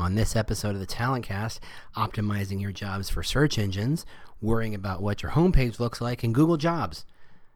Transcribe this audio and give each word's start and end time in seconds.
On 0.00 0.14
this 0.14 0.34
episode 0.34 0.70
of 0.70 0.80
the 0.80 0.86
Talent 0.86 1.26
Cast, 1.26 1.60
optimizing 1.94 2.58
your 2.58 2.72
jobs 2.72 3.10
for 3.10 3.22
search 3.22 3.58
engines, 3.58 4.06
worrying 4.40 4.74
about 4.74 5.02
what 5.02 5.22
your 5.22 5.32
homepage 5.32 5.78
looks 5.78 6.00
like 6.00 6.24
in 6.24 6.32
Google 6.32 6.56
Jobs. 6.56 7.04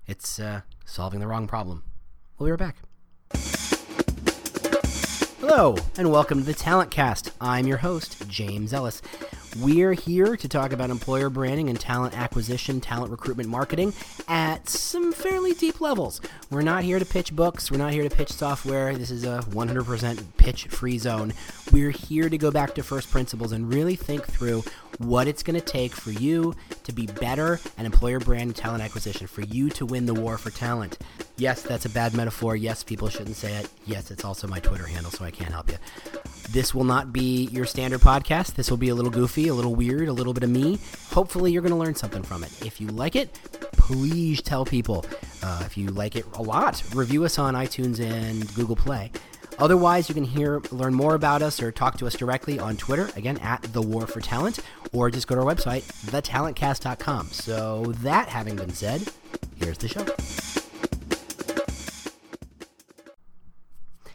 It's 0.06 0.38
uh, 0.38 0.61
solving 0.85 1.21
the 1.21 1.27
wrong 1.27 1.46
problem. 1.46 1.85
We'll 2.37 2.49
be 2.49 2.51
right 2.51 2.59
back. 2.59 2.77
Hello, 5.41 5.77
and 5.96 6.11
welcome 6.11 6.41
to 6.41 6.45
the 6.45 6.53
Talent 6.53 6.91
Cast. 6.91 7.30
I'm 7.41 7.66
your 7.66 7.79
host, 7.79 8.29
James 8.29 8.74
Ellis. 8.74 9.00
We're 9.61 9.92
here 9.92 10.36
to 10.36 10.48
talk 10.48 10.72
about 10.72 10.90
employer 10.90 11.30
branding 11.30 11.68
and 11.68 11.79
talent 11.79 12.18
acquisition, 12.18 12.80
talent 12.80 13.12
recruitment 13.12 13.48
marketing 13.48 13.92
at 14.26 14.68
some 14.68 15.12
fairly 15.12 15.54
deep 15.54 15.80
levels. 15.80 16.20
We're 16.50 16.62
not 16.62 16.82
here 16.82 16.98
to 16.98 17.04
pitch 17.04 17.32
books, 17.32 17.70
we're 17.70 17.79
not 17.79 17.92
here 17.92 18.02
to 18.02 18.14
pitch 18.14 18.32
software. 18.32 18.96
This 18.96 19.12
is 19.12 19.22
a 19.22 19.45
100% 19.50 20.24
pitch 20.38 20.64
free 20.66 20.98
zone. 20.98 21.32
We're 21.75 21.91
here 21.91 22.29
to 22.29 22.38
go 22.38 22.52
back 22.52 22.77
to 22.77 22.84
first 22.84 23.11
principles 23.11 23.50
and 23.50 23.75
really 23.75 23.96
think 23.96 24.25
through 24.25 24.62
what 24.99 25.26
it's 25.26 25.43
going 25.43 25.58
to 25.58 25.67
take 25.67 25.90
for 25.90 26.12
you 26.12 26.54
to 26.85 26.93
be 26.93 27.07
better 27.07 27.58
at 27.76 27.85
employer 27.85 28.21
brand 28.21 28.43
and 28.43 28.54
talent 28.54 28.80
acquisition, 28.80 29.26
for 29.26 29.40
you 29.40 29.71
to 29.71 29.85
win 29.85 30.07
the 30.07 30.14
war 30.14 30.39
for 30.39 30.50
talent. 30.50 30.99
Yes, 31.36 31.63
that's 31.63 31.85
a 31.85 31.89
bad 31.89 32.14
metaphor. 32.14 32.55
Yes, 32.55 32.84
people 32.84 33.08
shouldn't 33.08 33.34
say 33.34 33.55
it. 33.55 33.69
Yes, 33.86 34.12
it's 34.12 34.25
also 34.25 34.47
my 34.47 34.61
Twitter 34.61 34.86
handle, 34.86 35.11
so 35.11 35.25
I 35.25 35.33
can't 35.33 35.50
help 35.50 35.69
you. 35.69 35.78
This 36.52 36.77
will 36.77 36.84
not 36.84 37.12
be 37.12 37.47
your 37.47 37.66
standard 37.66 38.02
podcast. 38.02 38.55
This 38.55 38.70
will 38.70 38.77
be 38.77 38.91
a 38.91 38.94
little 38.94 39.11
goofy, 39.11 39.48
a 39.48 39.55
little 39.55 39.75
weird, 39.75 40.06
a 40.06 40.12
little 40.12 40.33
bit 40.33 40.44
of 40.44 40.50
me. 40.50 40.78
Hopefully, 41.11 41.50
you're 41.50 41.62
going 41.62 41.72
to 41.72 41.77
learn 41.77 41.97
something 41.97 42.22
from 42.22 42.44
it. 42.44 42.52
If 42.64 42.80
you 42.80 42.86
like 42.86 43.16
it, 43.16 43.33
please 43.72 44.41
tell 44.41 44.64
people. 44.64 45.05
Uh, 45.42 45.64
if 45.66 45.77
you 45.77 45.88
like 45.88 46.14
it 46.14 46.25
a 46.34 46.42
lot, 46.42 46.84
review 46.94 47.25
us 47.25 47.36
on 47.36 47.55
iTunes 47.55 47.98
and 47.98 48.55
Google 48.55 48.77
Play. 48.77 49.11
Otherwise, 49.58 50.08
you 50.08 50.14
can 50.14 50.25
hear, 50.25 50.61
learn 50.70 50.94
more 50.94 51.14
about 51.14 51.42
us 51.42 51.62
or 51.62 51.70
talk 51.70 51.97
to 51.98 52.06
us 52.06 52.14
directly 52.14 52.58
on 52.58 52.77
Twitter, 52.77 53.11
again, 53.17 53.39
at 53.39 53.62
The 53.72 53.83
War 53.83 54.06
for 54.06 54.20
Talent, 54.20 54.58
or 54.92 55.11
just 55.11 55.27
go 55.27 55.34
to 55.34 55.42
our 55.42 55.55
website, 55.55 55.83
thetalentcast.com. 56.06 57.28
So, 57.28 57.92
that 57.98 58.28
having 58.28 58.56
been 58.56 58.70
said, 58.70 59.08
here's 59.56 59.78
the 59.78 59.88
show. 59.88 60.05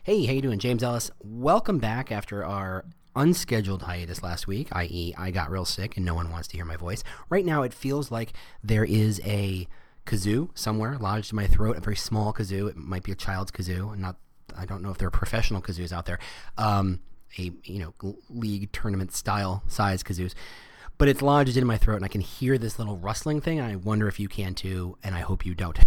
Hey, 0.04 0.26
how 0.26 0.34
you 0.34 0.42
doing? 0.42 0.60
James 0.60 0.84
Ellis. 0.84 1.12
Welcome 1.24 1.78
back 1.78 2.12
after 2.12 2.44
our 2.44 2.84
unscheduled 3.16 3.84
hiatus 3.84 4.24
last 4.24 4.48
week, 4.48 4.70
i.e., 4.72 5.14
I 5.18 5.32
got 5.32 5.52
real 5.52 5.66
sick 5.66 5.98
and 5.98 6.06
no 6.06 6.16
one 6.16 6.32
wants 6.32 6.48
to 6.50 6.58
hear 6.58 6.66
my 6.66 6.78
voice. 6.78 7.04
Right 7.30 7.46
now, 7.46 7.64
it 7.64 7.74
feels 7.74 8.12
like 8.12 8.34
there 8.64 8.86
is 8.86 9.22
a 9.24 9.68
kazoo 10.06 10.50
somewhere 10.56 10.98
lodged 10.98 11.32
in 11.32 11.36
my 11.36 11.48
throat, 11.48 11.78
a 11.78 11.82
very 11.82 11.96
small 11.96 12.34
kazoo. 12.34 12.70
It 12.70 12.76
might 12.76 13.04
be 13.04 13.12
a 13.12 13.16
child's 13.16 13.52
kazoo. 13.52 13.96
Not, 13.98 14.16
I 14.58 14.66
don't 14.66 14.82
know 14.82 14.92
if 14.92 14.98
there 14.98 15.08
are 15.08 15.12
professional 15.12 15.62
kazoos 15.62 15.92
out 15.92 16.06
there. 16.06 16.20
Um, 16.58 17.00
a 17.38 17.52
you 17.64 17.94
know 18.02 18.16
league 18.30 18.72
tournament 18.72 19.14
style 19.14 19.62
size 19.68 20.02
kazoos 20.02 20.34
but 21.00 21.08
it's 21.08 21.22
lodged 21.22 21.56
in 21.56 21.66
my 21.66 21.78
throat 21.78 21.96
and 21.96 22.06
I 22.06 22.10
can 22.10 22.22
hear 22.22 22.58
this 22.58 22.78
little 22.78 22.98
rustling 22.98 23.40
thing. 23.40 23.62
I 23.62 23.78
wonder 23.78 24.10
if 24.10 24.20
you 24.20 24.28
can 24.28 24.54
too, 24.54 24.98
and 25.02 25.16
I 25.16 25.22
hope 25.22 25.46
you 25.46 25.56
don't. 25.56 25.80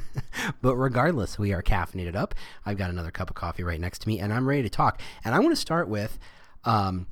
but 0.62 0.74
regardless, 0.74 1.38
we 1.38 1.52
are 1.52 1.62
caffeinated 1.62 2.16
up. 2.16 2.34
I've 2.66 2.76
got 2.76 2.90
another 2.90 3.12
cup 3.12 3.30
of 3.30 3.36
coffee 3.36 3.62
right 3.62 3.80
next 3.80 4.00
to 4.00 4.08
me, 4.08 4.18
and 4.18 4.32
I'm 4.32 4.48
ready 4.48 4.64
to 4.64 4.68
talk. 4.68 5.00
And 5.24 5.32
I 5.32 5.38
want 5.38 5.52
to 5.52 5.56
start 5.60 5.88
with. 5.88 6.18
Um, 6.64 7.06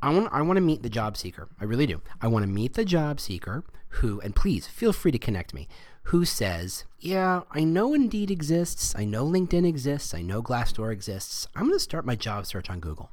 I 0.00 0.10
want 0.10 0.28
I 0.32 0.40
want 0.40 0.56
to 0.56 0.62
meet 0.62 0.82
the 0.82 0.88
job 0.88 1.18
seeker. 1.18 1.48
I 1.60 1.64
really 1.64 1.86
do. 1.86 2.00
I 2.22 2.28
want 2.28 2.44
to 2.44 2.48
meet 2.48 2.72
the 2.72 2.86
job 2.86 3.20
seeker 3.20 3.64
who, 3.88 4.20
and 4.20 4.34
please 4.34 4.66
feel 4.66 4.94
free 4.94 5.12
to 5.12 5.18
connect 5.18 5.52
me, 5.52 5.68
who 6.08 6.24
says, 6.24 6.84
"Yeah, 6.98 7.42
I 7.50 7.64
know 7.64 7.94
Indeed 7.94 8.30
exists. 8.30 8.94
I 8.96 9.04
know 9.04 9.26
LinkedIn 9.26 9.66
exists. 9.66 10.14
I 10.14 10.22
know 10.22 10.42
Glassdoor 10.42 10.92
exists. 10.92 11.46
I'm 11.54 11.66
going 11.66 11.74
to 11.74 11.80
start 11.80 12.06
my 12.06 12.16
job 12.16 12.46
search 12.46 12.70
on 12.70 12.80
Google." 12.80 13.10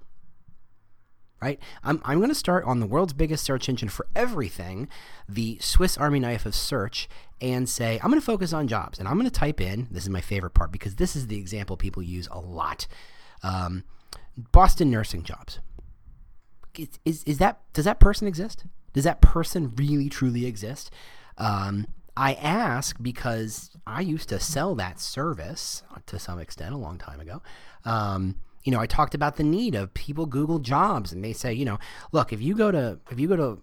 right? 1.42 1.60
I'm, 1.84 2.02
I'm 2.04 2.18
going 2.18 2.30
to 2.30 2.36
start 2.36 2.66
on 2.66 2.80
the 2.80 2.88
world's 2.88 3.14
biggest 3.14 3.44
search 3.44 3.70
engine 3.70 3.90
for 3.90 4.08
everything, 4.16 4.88
the 5.30 5.60
Swiss 5.60 5.96
Army 5.96 6.20
knife 6.20 6.46
of 6.46 6.56
search, 6.56 7.08
and 7.40 7.70
say, 7.70 8.00
I'm 8.02 8.10
going 8.10 8.20
to 8.20 8.26
focus 8.26 8.52
on 8.52 8.68
jobs. 8.68 8.98
And 8.98 9.08
I'm 9.08 9.16
going 9.16 9.30
to 9.30 9.32
type 9.32 9.62
in, 9.62 9.88
this 9.92 10.04
is 10.04 10.10
my 10.10 10.22
favorite 10.22 10.56
part 10.56 10.72
because 10.72 10.96
this 10.96 11.16
is 11.16 11.28
the 11.28 11.38
example 11.38 11.78
people 11.78 12.02
use 12.02 12.28
a 12.32 12.40
lot 12.40 12.88
um, 13.44 13.84
Boston 14.52 14.90
nursing 14.90 15.24
jobs. 15.24 15.60
Is, 16.78 16.90
is, 17.06 17.24
is, 17.26 17.38
that, 17.38 17.60
does 17.74 17.86
that 17.86 18.00
person 18.00 18.28
exist? 18.28 18.66
Does 18.94 19.04
that 19.04 19.22
person 19.22 19.74
really, 19.76 20.10
truly 20.10 20.46
exist? 20.46 20.90
Um, 21.38 21.86
I 22.18 22.34
ask 22.36 22.98
because 23.02 23.72
I 23.86 24.02
used 24.02 24.30
to 24.30 24.40
sell 24.40 24.76
that 24.76 25.00
service 25.00 25.84
to 26.06 26.20
some 26.20 26.40
extent 26.40 26.74
a 26.74 26.78
long 26.78 26.98
time 26.98 27.20
ago. 27.20 27.42
Um, 27.84 28.36
you 28.64 28.72
know, 28.72 28.80
I 28.80 28.88
talked 28.88 29.14
about 29.14 29.36
the 29.36 29.44
need 29.44 29.76
of 29.76 29.94
people 29.94 30.26
Google 30.26 30.60
jobs, 30.60 31.12
and 31.12 31.24
they 31.24 31.34
say, 31.34 31.54
you 31.54 31.66
know, 31.66 31.78
look, 32.12 32.34
if 32.34 32.42
you 32.42 32.56
go 32.56 32.72
to 32.72 33.00
if 33.12 33.20
you 33.20 33.28
go 33.28 33.36
to 33.36 33.62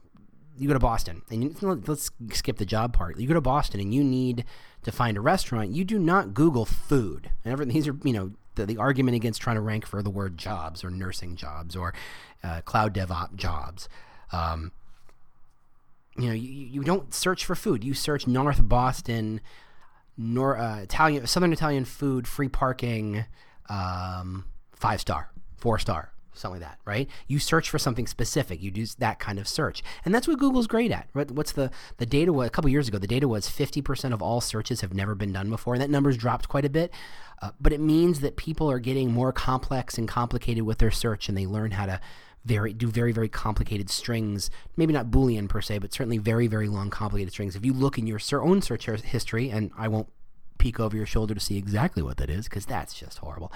you 0.56 0.68
go 0.68 0.74
to 0.74 0.80
Boston, 0.80 1.22
and 1.30 1.44
you, 1.44 1.82
let's 1.86 2.10
skip 2.32 2.58
the 2.58 2.66
job 2.66 2.92
part. 2.92 3.18
You 3.18 3.26
go 3.26 3.34
to 3.34 3.40
Boston, 3.40 3.80
and 3.80 3.92
you 3.92 4.04
need 4.04 4.44
to 4.84 4.92
find 4.92 5.16
a 5.16 5.20
restaurant. 5.20 5.70
You 5.70 5.84
do 5.84 5.98
not 5.98 6.34
Google 6.34 6.66
food. 6.66 7.30
And 7.44 7.52
everything, 7.52 7.74
these 7.74 7.88
are 7.88 7.96
you 8.04 8.12
know 8.12 8.32
the, 8.54 8.66
the 8.66 8.76
argument 8.76 9.16
against 9.16 9.40
trying 9.40 9.56
to 9.56 9.62
rank 9.62 9.86
for 9.86 10.02
the 10.02 10.10
word 10.10 10.38
jobs 10.38 10.84
or 10.84 10.90
nursing 10.90 11.36
jobs 11.36 11.74
or 11.74 11.94
uh, 12.44 12.60
cloud 12.60 12.94
DevOps 12.94 13.34
jobs. 13.34 13.88
Um, 14.30 14.72
you 16.16 16.28
know, 16.28 16.34
you, 16.34 16.50
you 16.50 16.82
don't 16.82 17.12
search 17.14 17.44
for 17.44 17.54
food. 17.54 17.84
You 17.84 17.94
search 17.94 18.26
North 18.26 18.66
Boston, 18.68 19.40
nor 20.16 20.58
uh, 20.58 20.80
Italian, 20.80 21.26
Southern 21.26 21.52
Italian 21.52 21.84
food, 21.84 22.26
free 22.28 22.48
parking. 22.48 23.24
Um, 23.70 24.44
five 24.74 25.00
star, 25.00 25.30
four 25.56 25.78
star, 25.78 26.12
something 26.34 26.60
like 26.60 26.68
that, 26.68 26.78
right? 26.84 27.08
You 27.28 27.38
search 27.38 27.70
for 27.70 27.78
something 27.78 28.08
specific. 28.08 28.60
You 28.60 28.70
do 28.72 28.84
that 28.98 29.20
kind 29.20 29.38
of 29.38 29.46
search, 29.46 29.82
and 30.04 30.12
that's 30.12 30.26
what 30.26 30.40
Google's 30.40 30.66
great 30.66 30.90
at. 30.90 31.08
Right? 31.14 31.30
What's 31.30 31.52
the 31.52 31.70
the 31.96 32.04
data? 32.04 32.32
Was, 32.32 32.48
a 32.48 32.50
couple 32.50 32.68
years 32.68 32.88
ago, 32.88 32.98
the 32.98 33.06
data 33.06 33.28
was 33.28 33.48
fifty 33.48 33.80
percent 33.80 34.12
of 34.12 34.20
all 34.20 34.40
searches 34.40 34.80
have 34.80 34.92
never 34.92 35.14
been 35.14 35.32
done 35.32 35.48
before, 35.48 35.74
and 35.74 35.82
that 35.82 35.88
number's 35.88 36.16
dropped 36.16 36.48
quite 36.48 36.64
a 36.64 36.68
bit. 36.68 36.92
Uh, 37.40 37.52
but 37.60 37.72
it 37.72 37.80
means 37.80 38.20
that 38.20 38.36
people 38.36 38.70
are 38.70 38.80
getting 38.80 39.12
more 39.12 39.32
complex 39.32 39.96
and 39.96 40.08
complicated 40.08 40.64
with 40.64 40.78
their 40.78 40.90
search, 40.90 41.28
and 41.28 41.38
they 41.38 41.46
learn 41.46 41.70
how 41.70 41.86
to 41.86 42.00
very 42.44 42.72
do 42.72 42.88
very 42.88 43.12
very 43.12 43.28
complicated 43.28 43.90
strings. 43.90 44.50
Maybe 44.76 44.92
not 44.92 45.06
Boolean 45.10 45.48
per 45.48 45.60
se, 45.60 45.78
but 45.78 45.92
certainly 45.92 46.18
very 46.18 46.46
very 46.46 46.68
long 46.68 46.90
complicated 46.90 47.32
strings. 47.32 47.56
If 47.56 47.64
you 47.64 47.72
look 47.72 47.98
in 47.98 48.06
your 48.06 48.20
own 48.32 48.62
search 48.62 48.86
history, 48.86 49.50
and 49.50 49.70
I 49.76 49.88
won't 49.88 50.08
peek 50.58 50.78
over 50.78 50.96
your 50.96 51.06
shoulder 51.06 51.34
to 51.34 51.40
see 51.40 51.56
exactly 51.56 52.02
what 52.02 52.18
that 52.18 52.30
is 52.30 52.48
because 52.48 52.66
that's 52.66 52.94
just 52.94 53.18
horrible. 53.18 53.52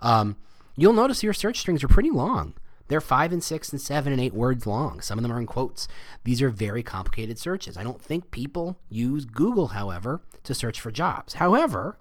Um, 0.00 0.36
you'll 0.76 0.92
notice 0.92 1.22
your 1.22 1.32
search 1.32 1.58
strings 1.58 1.84
are 1.84 1.88
pretty 1.88 2.10
long. 2.10 2.54
They're 2.88 3.00
five 3.00 3.32
and 3.32 3.44
six 3.44 3.70
and 3.70 3.80
seven 3.80 4.12
and 4.12 4.20
eight 4.20 4.34
words 4.34 4.66
long. 4.66 5.00
Some 5.00 5.18
of 5.18 5.22
them 5.22 5.32
are 5.32 5.38
in 5.38 5.46
quotes. 5.46 5.86
These 6.24 6.40
are 6.42 6.48
very 6.50 6.82
complicated 6.82 7.38
searches. 7.38 7.76
I 7.76 7.84
don't 7.84 8.02
think 8.02 8.30
people 8.30 8.78
use 8.88 9.24
Google, 9.24 9.68
however, 9.68 10.22
to 10.44 10.54
search 10.54 10.80
for 10.80 10.90
jobs. 10.90 11.34
However, 11.34 11.98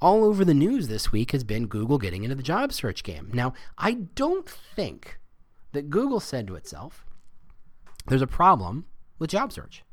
all 0.00 0.24
over 0.24 0.44
the 0.44 0.54
news 0.54 0.88
this 0.88 1.12
week 1.12 1.32
has 1.32 1.44
been 1.44 1.66
Google 1.66 1.98
getting 1.98 2.24
into 2.24 2.34
the 2.34 2.42
job 2.42 2.72
search 2.72 3.04
game. 3.04 3.30
Now, 3.32 3.52
I 3.78 3.92
don't 4.14 4.48
think 4.48 5.18
that 5.72 5.90
Google 5.90 6.20
said 6.20 6.46
to 6.46 6.54
itself, 6.54 7.04
there's 8.06 8.22
a 8.22 8.26
problem 8.26 8.86
with 9.18 9.30
job 9.30 9.52
search. 9.52 9.84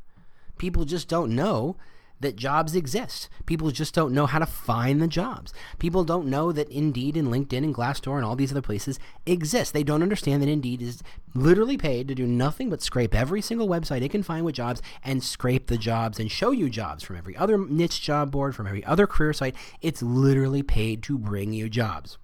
People 0.58 0.86
just 0.86 1.08
don't 1.08 1.36
know 1.36 1.78
that 2.20 2.36
jobs 2.36 2.76
exist. 2.76 3.30
People 3.46 3.72
just 3.72 3.94
don't 3.94 4.14
know 4.14 4.26
how 4.26 4.40
to 4.40 4.46
find 4.46 5.02
the 5.02 5.08
jobs. 5.08 5.54
People 5.78 6.04
don't 6.04 6.28
know 6.28 6.52
that 6.52 6.70
Indeed 6.70 7.16
and 7.16 7.30
LinkedIn 7.30 7.64
and 7.64 7.74
Glassdoor 7.74 8.18
and 8.18 8.26
all 8.26 8.36
these 8.36 8.52
other 8.52 8.62
places 8.62 9.00
exist. 9.26 9.74
They 9.74 9.84
don't 9.84 10.04
understand 10.04 10.42
that 10.42 10.50
Indeed 10.50 10.82
is 10.82 11.02
literally 11.34 11.78
paid 11.78 12.08
to 12.08 12.16
do 12.16 12.28
nothing 12.28 12.70
but 12.70 12.82
scrape 12.82 13.16
every 13.16 13.42
single 13.42 13.70
website 13.70 14.02
it 14.02 14.12
can 14.12 14.24
find 14.24 14.44
with 14.44 14.56
jobs 14.56 14.82
and 15.04 15.24
scrape 15.24 15.68
the 15.68 15.78
jobs 15.78 16.20
and 16.20 16.30
show 16.30 16.52
you 16.52 16.70
jobs 16.70 17.04
from 17.04 17.16
every 17.16 17.38
other 17.38 17.58
niche 17.58 18.02
job 18.02 18.32
board, 18.32 18.56
from 18.56 18.68
every 18.68 18.84
other 18.84 19.08
career 19.08 19.32
site. 19.32 19.56
It's 19.82 20.02
literally 20.02 20.64
paid 20.64 21.02
to 21.04 21.18
bring 21.18 21.54
you 21.54 21.70
jobs. 21.70 22.18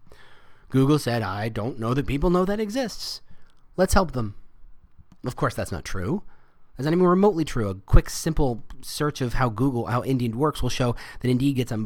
Google 0.70 1.00
said, 1.00 1.22
I 1.22 1.48
don't 1.48 1.80
know 1.80 1.94
that 1.94 2.08
people 2.08 2.30
know 2.30 2.44
that 2.44 2.60
exists. 2.60 3.22
Let's 3.78 3.94
help 3.94 4.12
them. 4.12 4.36
Of 5.26 5.36
course, 5.36 5.54
that's 5.54 5.72
not 5.72 5.86
true 5.86 6.24
is 6.78 6.86
not 6.86 6.94
even 6.94 7.06
remotely 7.06 7.46
true. 7.46 7.70
A 7.70 7.76
quick, 7.76 8.10
simple 8.10 8.64
search 8.82 9.22
of 9.22 9.36
how 9.36 9.50
Google, 9.50 9.86
how 9.88 10.02
Indeed 10.02 10.36
works 10.36 10.62
will 10.62 10.70
show 10.70 10.96
that 11.20 11.30
Indeed 11.30 11.54
gets 11.54 11.72
a 11.72 11.78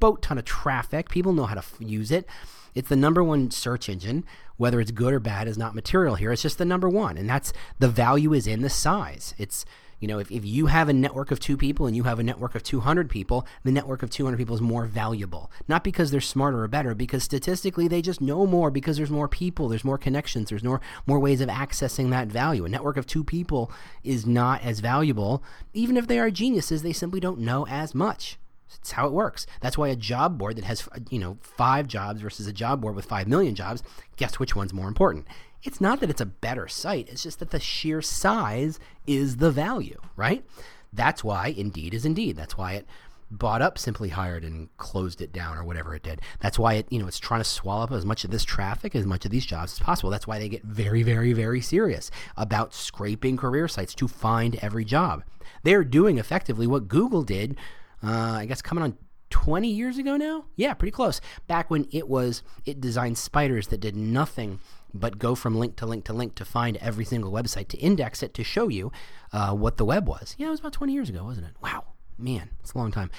boat 0.00 0.22
ton 0.22 0.38
of 0.38 0.44
traffic. 0.44 1.08
People 1.08 1.32
know 1.32 1.46
how 1.46 1.54
to 1.54 1.60
f- 1.60 1.76
use 1.80 2.10
it. 2.10 2.26
It's 2.74 2.88
the 2.88 2.96
number 2.96 3.22
one 3.22 3.50
search 3.50 3.88
engine. 3.88 4.24
Whether 4.56 4.80
it's 4.80 4.90
good 4.90 5.12
or 5.12 5.20
bad 5.20 5.48
is 5.48 5.58
not 5.58 5.74
material 5.74 6.16
here. 6.16 6.30
It's 6.30 6.42
just 6.42 6.58
the 6.58 6.64
number 6.64 6.88
one. 6.88 7.16
And 7.16 7.28
that's 7.28 7.52
the 7.78 7.88
value 7.88 8.32
is 8.32 8.46
in 8.46 8.62
the 8.62 8.70
size. 8.70 9.34
It's 9.38 9.64
you 10.04 10.08
know, 10.08 10.18
if, 10.18 10.30
if 10.30 10.44
you 10.44 10.66
have 10.66 10.90
a 10.90 10.92
network 10.92 11.30
of 11.30 11.40
two 11.40 11.56
people 11.56 11.86
and 11.86 11.96
you 11.96 12.02
have 12.02 12.18
a 12.18 12.22
network 12.22 12.54
of 12.54 12.62
200 12.62 13.08
people, 13.08 13.46
the 13.62 13.72
network 13.72 14.02
of 14.02 14.10
200 14.10 14.36
people 14.36 14.54
is 14.54 14.60
more 14.60 14.84
valuable. 14.84 15.50
Not 15.66 15.82
because 15.82 16.10
they're 16.10 16.20
smarter 16.20 16.62
or 16.62 16.68
better, 16.68 16.94
because 16.94 17.22
statistically 17.22 17.88
they 17.88 18.02
just 18.02 18.20
know 18.20 18.46
more 18.46 18.70
because 18.70 18.98
there's 18.98 19.08
more 19.08 19.28
people, 19.28 19.66
there's 19.66 19.82
more 19.82 19.96
connections, 19.96 20.50
there's 20.50 20.62
more, 20.62 20.82
more 21.06 21.18
ways 21.18 21.40
of 21.40 21.48
accessing 21.48 22.10
that 22.10 22.28
value. 22.28 22.66
A 22.66 22.68
network 22.68 22.98
of 22.98 23.06
two 23.06 23.24
people 23.24 23.72
is 24.02 24.26
not 24.26 24.62
as 24.62 24.80
valuable. 24.80 25.42
Even 25.72 25.96
if 25.96 26.06
they 26.06 26.18
are 26.18 26.30
geniuses, 26.30 26.82
they 26.82 26.92
simply 26.92 27.18
don't 27.18 27.38
know 27.38 27.66
as 27.66 27.94
much. 27.94 28.38
It's 28.78 28.90
how 28.90 29.06
it 29.06 29.12
works. 29.14 29.46
That's 29.62 29.78
why 29.78 29.88
a 29.88 29.96
job 29.96 30.36
board 30.36 30.56
that 30.56 30.64
has, 30.64 30.86
you 31.08 31.18
know, 31.18 31.38
five 31.40 31.86
jobs 31.86 32.20
versus 32.20 32.46
a 32.46 32.52
job 32.52 32.82
board 32.82 32.94
with 32.94 33.06
five 33.06 33.26
million 33.26 33.54
jobs, 33.54 33.82
guess 34.16 34.38
which 34.38 34.54
one's 34.54 34.74
more 34.74 34.88
important? 34.88 35.26
It's 35.64 35.80
not 35.80 36.00
that 36.00 36.10
it's 36.10 36.20
a 36.20 36.26
better 36.26 36.68
site, 36.68 37.08
it's 37.08 37.22
just 37.22 37.38
that 37.38 37.50
the 37.50 37.58
sheer 37.58 38.02
size 38.02 38.78
is 39.06 39.38
the 39.38 39.50
value, 39.50 39.98
right? 40.14 40.44
That's 40.92 41.24
why 41.24 41.48
Indeed 41.48 41.94
is 41.94 42.04
Indeed. 42.04 42.36
That's 42.36 42.56
why 42.56 42.74
it 42.74 42.86
bought 43.30 43.62
up 43.62 43.78
Simply 43.78 44.10
Hired 44.10 44.44
and 44.44 44.68
closed 44.76 45.20
it 45.20 45.32
down 45.32 45.56
or 45.56 45.64
whatever 45.64 45.94
it 45.94 46.02
did. 46.02 46.20
That's 46.40 46.58
why 46.58 46.74
it, 46.74 46.86
you 46.90 46.98
know, 46.98 47.06
it's 47.06 47.18
trying 47.18 47.40
to 47.40 47.44
swallow 47.44 47.84
up 47.84 47.92
as 47.92 48.04
much 48.04 48.24
of 48.24 48.30
this 48.30 48.44
traffic, 48.44 48.94
as 48.94 49.06
much 49.06 49.24
of 49.24 49.30
these 49.30 49.46
jobs 49.46 49.72
as 49.72 49.78
possible. 49.80 50.10
That's 50.10 50.26
why 50.26 50.38
they 50.38 50.48
get 50.48 50.62
very, 50.62 51.02
very, 51.02 51.32
very 51.32 51.60
serious 51.60 52.10
about 52.36 52.74
scraping 52.74 53.36
career 53.36 53.66
sites 53.66 53.94
to 53.94 54.06
find 54.06 54.56
every 54.56 54.84
job. 54.84 55.24
They're 55.62 55.82
doing 55.82 56.18
effectively 56.18 56.66
what 56.66 56.88
Google 56.88 57.22
did, 57.22 57.56
uh, 58.02 58.36
I 58.38 58.46
guess, 58.46 58.62
coming 58.62 58.84
on 58.84 58.98
20 59.30 59.68
years 59.68 59.98
ago 59.98 60.16
now? 60.16 60.44
Yeah, 60.54 60.74
pretty 60.74 60.92
close. 60.92 61.20
Back 61.48 61.70
when 61.70 61.88
it 61.90 62.08
was, 62.08 62.42
it 62.64 62.80
designed 62.80 63.18
spiders 63.18 63.68
that 63.68 63.80
did 63.80 63.96
nothing 63.96 64.60
but 64.94 65.18
go 65.18 65.34
from 65.34 65.58
link 65.58 65.76
to 65.76 65.86
link 65.86 66.04
to 66.04 66.12
link 66.12 66.34
to 66.36 66.44
find 66.44 66.76
every 66.78 67.04
single 67.04 67.32
website, 67.32 67.68
to 67.68 67.76
index 67.78 68.22
it, 68.22 68.32
to 68.34 68.44
show 68.44 68.68
you 68.68 68.92
uh, 69.32 69.52
what 69.52 69.76
the 69.76 69.84
web 69.84 70.08
was. 70.08 70.34
Yeah, 70.38 70.46
it 70.46 70.50
was 70.50 70.60
about 70.60 70.72
20 70.72 70.92
years 70.92 71.08
ago, 71.08 71.24
wasn't 71.24 71.48
it? 71.48 71.54
Wow. 71.60 71.84
Man, 72.16 72.50
it's 72.60 72.72
a 72.72 72.78
long 72.78 72.92
time. 72.92 73.10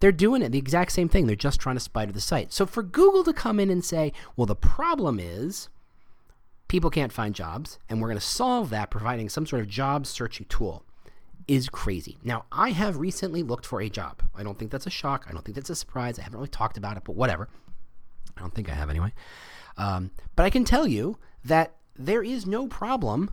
They're 0.00 0.12
doing 0.12 0.42
it 0.42 0.52
the 0.52 0.58
exact 0.58 0.92
same 0.92 1.08
thing. 1.08 1.26
They're 1.26 1.34
just 1.34 1.60
trying 1.60 1.76
to 1.76 1.80
spider 1.80 2.12
the 2.12 2.20
site. 2.20 2.52
So 2.52 2.66
for 2.66 2.82
Google 2.82 3.24
to 3.24 3.32
come 3.32 3.58
in 3.58 3.70
and 3.70 3.84
say, 3.84 4.12
well, 4.36 4.46
the 4.46 4.54
problem 4.54 5.18
is 5.18 5.70
people 6.68 6.90
can't 6.90 7.12
find 7.12 7.34
jobs, 7.34 7.78
and 7.88 8.00
we're 8.00 8.08
going 8.08 8.20
to 8.20 8.24
solve 8.24 8.70
that 8.70 8.90
providing 8.90 9.28
some 9.28 9.46
sort 9.46 9.62
of 9.62 9.68
job 9.68 10.06
searching 10.06 10.46
tool 10.48 10.84
is 11.48 11.70
crazy. 11.70 12.18
Now, 12.22 12.44
I 12.52 12.70
have 12.70 12.98
recently 12.98 13.42
looked 13.42 13.64
for 13.64 13.80
a 13.80 13.88
job. 13.88 14.22
I 14.36 14.42
don't 14.42 14.58
think 14.58 14.70
that's 14.70 14.86
a 14.86 14.90
shock. 14.90 15.26
I 15.28 15.32
don't 15.32 15.44
think 15.44 15.54
that's 15.54 15.70
a 15.70 15.74
surprise. 15.74 16.18
I 16.18 16.22
haven't 16.22 16.38
really 16.38 16.48
talked 16.48 16.76
about 16.76 16.98
it, 16.98 17.04
but 17.04 17.16
whatever. 17.16 17.48
I 18.36 18.40
don't 18.40 18.54
think 18.54 18.68
I 18.68 18.74
have 18.74 18.90
anyway. 18.90 19.12
Um, 19.78 20.10
but 20.36 20.44
I 20.44 20.50
can 20.50 20.64
tell 20.64 20.86
you 20.86 21.16
that 21.44 21.74
there 21.96 22.22
is 22.22 22.44
no 22.44 22.66
problem 22.66 23.30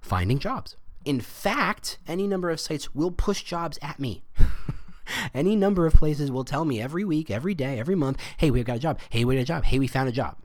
finding 0.00 0.38
jobs. 0.38 0.76
In 1.04 1.20
fact, 1.20 1.98
any 2.06 2.26
number 2.26 2.48
of 2.50 2.60
sites 2.60 2.94
will 2.94 3.10
push 3.10 3.42
jobs 3.42 3.78
at 3.82 3.98
me. 3.98 4.24
any 5.34 5.56
number 5.56 5.84
of 5.84 5.94
places 5.94 6.30
will 6.30 6.44
tell 6.44 6.64
me 6.64 6.80
every 6.80 7.04
week, 7.04 7.30
every 7.30 7.54
day, 7.54 7.78
every 7.78 7.96
month, 7.96 8.18
hey, 8.36 8.50
we've 8.50 8.64
got 8.64 8.76
a 8.76 8.80
job. 8.80 9.00
Hey, 9.10 9.24
we 9.24 9.34
got 9.34 9.42
a 9.42 9.44
job. 9.44 9.64
Hey, 9.64 9.78
we 9.78 9.88
found 9.88 10.08
a 10.08 10.12
job. 10.12 10.36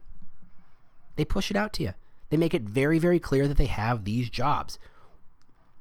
They 1.15 1.25
push 1.25 1.51
it 1.51 1.57
out 1.57 1.73
to 1.73 1.83
you. 1.83 1.93
They 2.29 2.37
make 2.37 2.53
it 2.53 2.63
very, 2.63 2.99
very 2.99 3.19
clear 3.19 3.47
that 3.47 3.57
they 3.57 3.67
have 3.67 4.03
these 4.03 4.29
jobs. 4.29 4.79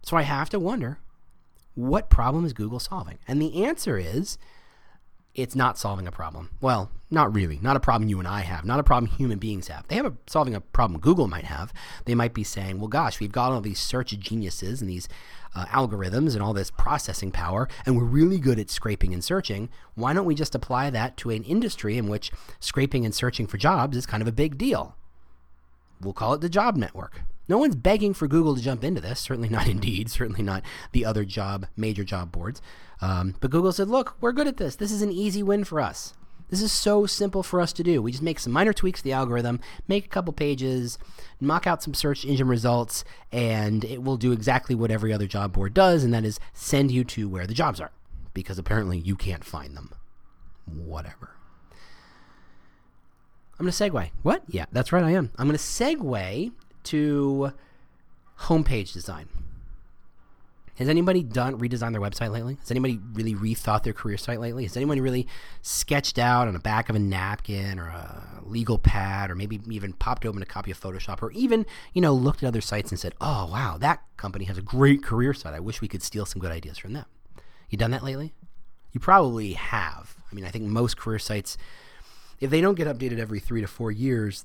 So 0.03 0.17
I 0.17 0.23
have 0.23 0.51
to 0.51 0.61
wonder 0.61 0.99
what 1.75 2.11
problem 2.11 2.45
is 2.45 2.53
Google 2.53 2.79
solving? 2.79 3.19
And 3.27 3.41
the 3.41 3.65
answer 3.65 3.99
is 3.99 4.39
it's 5.37 5.55
not 5.55 5.79
solving 5.79 6.07
a 6.07 6.13
problem. 6.13 6.51
Well, 6.61 6.91
not 7.11 7.33
really. 7.33 7.59
Not 7.63 7.77
a 7.77 7.81
problem 7.81 8.09
you 8.09 8.19
and 8.19 8.27
I 8.27 8.41
have. 8.41 8.65
Not 8.65 8.81
a 8.81 8.83
problem 8.83 9.13
human 9.13 9.39
beings 9.39 9.69
have. 9.69 9.87
They 9.87 9.95
have 9.97 10.07
a 10.07 10.15
solving 10.27 10.55
a 10.55 10.61
problem 10.61 10.99
Google 10.99 11.29
might 11.29 11.45
have. 11.45 11.73
They 12.07 12.15
might 12.15 12.35
be 12.35 12.43
saying, 12.43 12.81
"Well, 12.81 12.89
gosh, 12.89 13.21
we've 13.21 13.31
got 13.31 13.53
all 13.53 13.61
these 13.61 13.79
search 13.79 14.19
geniuses 14.19 14.81
and 14.81 14.91
these 14.91 15.09
uh, 15.55 15.67
algorithms 15.67 16.33
and 16.33 16.43
all 16.43 16.53
this 16.53 16.71
processing 16.71 17.31
power, 17.31 17.69
and 17.85 17.97
we're 17.97 18.05
really 18.05 18.39
good 18.39 18.59
at 18.59 18.71
scraping 18.71 19.13
and 19.13 19.23
searching. 19.23 19.69
Why 19.95 20.13
don't 20.15 20.27
we 20.27 20.35
just 20.35 20.55
apply 20.55 20.91
that 20.91 21.17
to 21.19 21.31
an 21.31 21.45
industry 21.45 21.97
in 21.97 22.09
which 22.09 22.33
scraping 22.59 23.05
and 23.05 23.15
searching 23.15 23.47
for 23.47 23.59
jobs 23.59 23.97
is 23.97 24.07
kind 24.07 24.23
of 24.23 24.29
a 24.29 24.33
big 24.33 24.59
deal? 24.59 24.97
We'll 26.01 26.13
call 26.13 26.35
it 26.35 26.41
the 26.41 26.49
job 26.49 26.77
network." 26.77 27.23
No 27.49 27.59
one's 27.59 27.77
begging 27.77 28.15
for 28.15 28.27
Google 28.27 28.57
to 28.57 28.63
jump 28.63 28.83
into 28.83 29.01
this. 29.01 29.21
Certainly 29.21 29.49
not 29.49 29.69
Indeed. 29.77 30.11
Certainly 30.11 30.43
not 30.43 30.63
the 30.93 31.05
other 31.05 31.25
job, 31.25 31.67
major 31.77 32.05
job 32.05 32.33
boards. 32.33 32.61
Um, 33.01 33.35
but 33.41 33.51
Google 33.51 33.73
said, 33.73 33.89
look, 33.89 34.17
we're 34.21 34.33
good 34.33 34.49
at 34.49 34.57
this. 34.57 34.77
This 34.77 34.93
is 34.93 35.03
an 35.03 35.13
easy 35.13 35.43
win 35.43 35.65
for 35.65 35.81
us. 35.81 36.15
This 36.49 36.63
is 36.63 36.71
so 36.71 37.07
simple 37.07 37.43
for 37.43 37.61
us 37.61 37.73
to 37.73 37.83
do. 37.83 38.01
We 38.01 38.13
just 38.13 38.23
make 38.23 38.39
some 38.39 38.53
minor 38.53 38.73
tweaks 38.73 39.01
to 39.01 39.05
the 39.05 39.13
algorithm, 39.13 39.61
make 39.89 40.05
a 40.05 40.09
couple 40.09 40.33
pages, 40.33 40.97
mock 41.41 41.67
out 41.67 41.83
some 41.83 41.93
search 41.93 42.25
engine 42.25 42.47
results, 42.47 43.05
and 43.33 43.85
it 43.85 44.03
will 44.03 44.17
do 44.17 44.31
exactly 44.31 44.77
what 44.77 44.93
every 44.93 45.13
other 45.13 45.27
job 45.27 45.53
board 45.53 45.75
does, 45.75 46.05
and 46.05 46.15
that 46.15 46.25
is 46.25 46.39
send 46.53 46.93
you 46.93 47.03
to 47.05 47.29
where 47.29 47.49
the 47.49 47.55
jobs 47.55 47.81
are. 47.81 47.91
Because 48.33 48.59
apparently 48.59 48.97
you 48.99 49.17
can't 49.17 49.45
find 49.45 49.77
them. 49.77 49.93
Whatever. 50.67 51.31
I'm 53.59 53.65
going 53.65 53.73
to 53.73 53.85
segue. 53.85 54.11
What? 54.23 54.43
Yeah, 54.47 54.67
that's 54.71 54.93
right, 54.93 55.03
I 55.03 55.13
am. 55.13 55.33
I'm 55.39 55.49
going 55.49 55.59
to 55.59 55.63
segue 55.63 56.53
to 56.87 57.53
homepage 58.41 58.93
design. 58.93 59.29
Has 60.77 60.91
anybody 60.91 61.23
done 61.23 61.59
redesigned 61.59 61.93
their 61.93 62.03
website 62.03 62.31
lately? 62.31 62.59
Has 62.61 62.71
anybody 62.71 63.01
really 63.15 63.35
rethought 63.35 63.83
their 63.83 63.95
career 63.95 64.19
site 64.19 64.41
lately? 64.41 64.65
Has 64.65 64.77
anyone 64.77 65.01
really 65.01 65.27
sketched 65.63 66.19
out 66.19 66.49
on 66.49 66.53
the 66.53 66.61
back 66.61 66.91
of 66.91 66.97
a 66.97 66.99
napkin 66.99 67.79
or 67.79 67.87
a 67.87 68.43
legal 68.43 68.77
pad 68.77 69.31
or 69.31 69.35
maybe 69.35 69.59
even 69.71 69.95
popped 69.95 70.27
open 70.27 70.43
a 70.43 70.47
copy 70.47 70.71
of 70.71 70.79
Photoshop 70.79 71.23
or 71.23 71.33
even, 71.33 71.65
you 71.95 72.03
know, 72.03 72.13
looked 72.13 72.43
at 72.43 72.47
other 72.47 72.61
sites 72.61 72.91
and 72.91 73.01
said, 73.01 73.15
"Oh, 73.23 73.49
wow, 73.51 73.79
that 73.79 74.03
company 74.19 74.45
has 74.45 74.59
a 74.59 74.63
great 74.63 75.03
career 75.03 75.33
site. 75.33 75.55
I 75.55 75.61
wish 75.61 75.81
we 75.81 75.89
could 75.89 76.03
steal 76.03 76.27
some 76.27 76.41
good 76.43 76.53
ideas 76.53 76.77
from 76.77 76.93
them." 76.93 77.07
You 77.71 77.79
done 77.79 77.91
that 77.93 78.05
lately? 78.05 78.35
You 78.93 79.01
probably 79.01 79.55
have. 79.55 80.17
I 80.31 80.35
mean, 80.35 80.45
I 80.45 80.51
think 80.51 80.65
most 80.65 80.99
career 80.99 81.19
sites 81.19 81.57
if 82.41 82.51
they 82.51 82.61
don't 82.61 82.75
get 82.75 82.87
updated 82.87 83.19
every 83.19 83.41
three 83.41 83.61
to 83.61 83.67
four 83.67 83.91
years, 83.91 84.45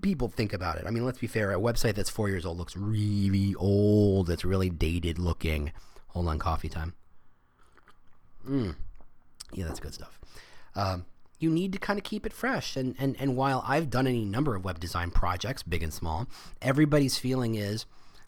people 0.00 0.28
think 0.28 0.52
about 0.52 0.78
it. 0.78 0.84
I 0.86 0.90
mean, 0.90 1.04
let's 1.04 1.18
be 1.18 1.26
fair. 1.26 1.52
A 1.52 1.56
website 1.56 1.94
that's 1.94 2.10
four 2.10 2.28
years 2.28 2.46
old 2.46 2.58
looks 2.58 2.76
really 2.76 3.54
old. 3.56 4.30
It's 4.30 4.44
really 4.44 4.70
dated 4.70 5.18
looking. 5.18 5.72
Hold 6.08 6.28
on, 6.28 6.38
coffee 6.38 6.68
time. 6.68 6.94
Mm. 8.48 8.76
Yeah, 9.52 9.66
that's 9.66 9.80
good 9.80 9.94
stuff. 9.94 10.18
Um, 10.74 11.04
you 11.38 11.50
need 11.50 11.72
to 11.72 11.78
kind 11.78 11.98
of 11.98 12.04
keep 12.04 12.24
it 12.24 12.32
fresh. 12.32 12.76
And, 12.76 12.94
and, 12.98 13.16
and 13.18 13.36
while 13.36 13.62
I've 13.66 13.90
done 13.90 14.06
any 14.06 14.24
number 14.24 14.54
of 14.54 14.64
web 14.64 14.80
design 14.80 15.10
projects, 15.10 15.62
big 15.62 15.82
and 15.82 15.92
small, 15.92 16.26
everybody's 16.62 17.18
feeling 17.18 17.54
is 17.54 17.84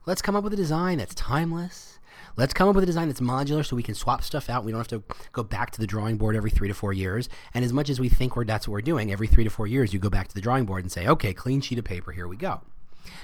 let's 0.07 0.23
come 0.23 0.37
up 0.37 0.45
with 0.45 0.53
a 0.53 0.57
design 0.57 0.99
that's 0.99 1.15
timeless 1.15 1.98
Let's 2.39 2.55
come 2.55 2.69
up 2.69 2.77
with 2.77 2.85
a 2.85 2.87
design 2.87 3.09
that's 3.09 3.21
modular 3.21 3.67
so 3.67 3.75
we 3.75 3.83
can 3.83 3.97
swap 3.97 4.23
stuff 4.23 4.49
out. 4.49 4.65
We 4.65 4.71
don't 4.71 4.79
have 4.79 4.87
to 4.89 5.03
go 5.33 5.43
back 5.43 5.73
to 5.73 5.81
the 5.81 5.89
drawing 5.89 6.19
board 6.19 6.37
every 6.37 6.51
three 6.51 6.69
to 6.69 6.75
four 6.75 6.93
years. 6.93 7.29
And 7.53 7.65
as 7.65 7.73
much 7.73 7.91
as 7.91 7.99
we 7.99 8.09
think 8.09 8.37
we're, 8.37 8.45
that's 8.45 8.69
what 8.69 8.75
we're 8.75 8.81
doing, 8.81 9.11
every 9.11 9.27
three 9.27 9.43
to 9.43 9.51
four 9.51 9.67
years, 9.67 9.93
you 9.93 9.99
go 9.99 10.09
back 10.09 10.29
to 10.29 10.35
the 10.37 10.41
drawing 10.41 10.65
board 10.65 10.85
and 10.85 10.93
say, 10.93 11.09
okay, 11.09 11.35
clean 11.35 11.61
sheet 11.61 11.81
of 11.81 11.85
paper, 11.85 12.13
here 12.13 12.29
we 12.29 12.37
go. 12.37 12.61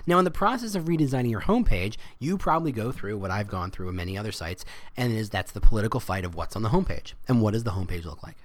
Now, 0.05 0.19
in 0.19 0.25
the 0.25 0.32
process 0.32 0.75
of 0.75 0.87
redesigning 0.87 1.31
your 1.31 1.43
homepage, 1.43 1.96
you 2.19 2.37
probably 2.37 2.72
go 2.72 2.90
through 2.90 3.19
what 3.19 3.31
I've 3.31 3.46
gone 3.46 3.70
through 3.70 3.88
in 3.88 3.94
many 3.94 4.19
other 4.19 4.32
sites, 4.32 4.64
and 4.96 5.12
is 5.12 5.31
that's 5.31 5.52
the 5.52 5.60
political 5.60 6.00
fight 6.00 6.25
of 6.25 6.34
what's 6.34 6.56
on 6.56 6.62
the 6.62 6.70
homepage 6.70 7.12
and 7.28 7.40
what 7.40 7.52
does 7.52 7.62
the 7.62 7.70
homepage 7.70 8.05
look 8.05 8.25
like. 8.25 8.38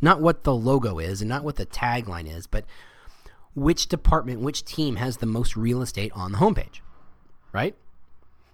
Not 0.00 0.20
what 0.20 0.44
the 0.44 0.54
logo 0.54 1.00
is 1.00 1.20
and 1.20 1.28
not 1.28 1.42
what 1.42 1.56
the 1.56 1.66
tagline 1.66 2.32
is, 2.32 2.46
but 2.46 2.64
which 3.56 3.88
department, 3.88 4.42
which 4.42 4.64
team 4.64 4.94
has 4.94 5.16
the 5.16 5.26
most 5.26 5.56
real 5.56 5.82
estate 5.82 6.12
on 6.14 6.30
the 6.30 6.38
homepage, 6.38 6.82
right? 7.52 7.74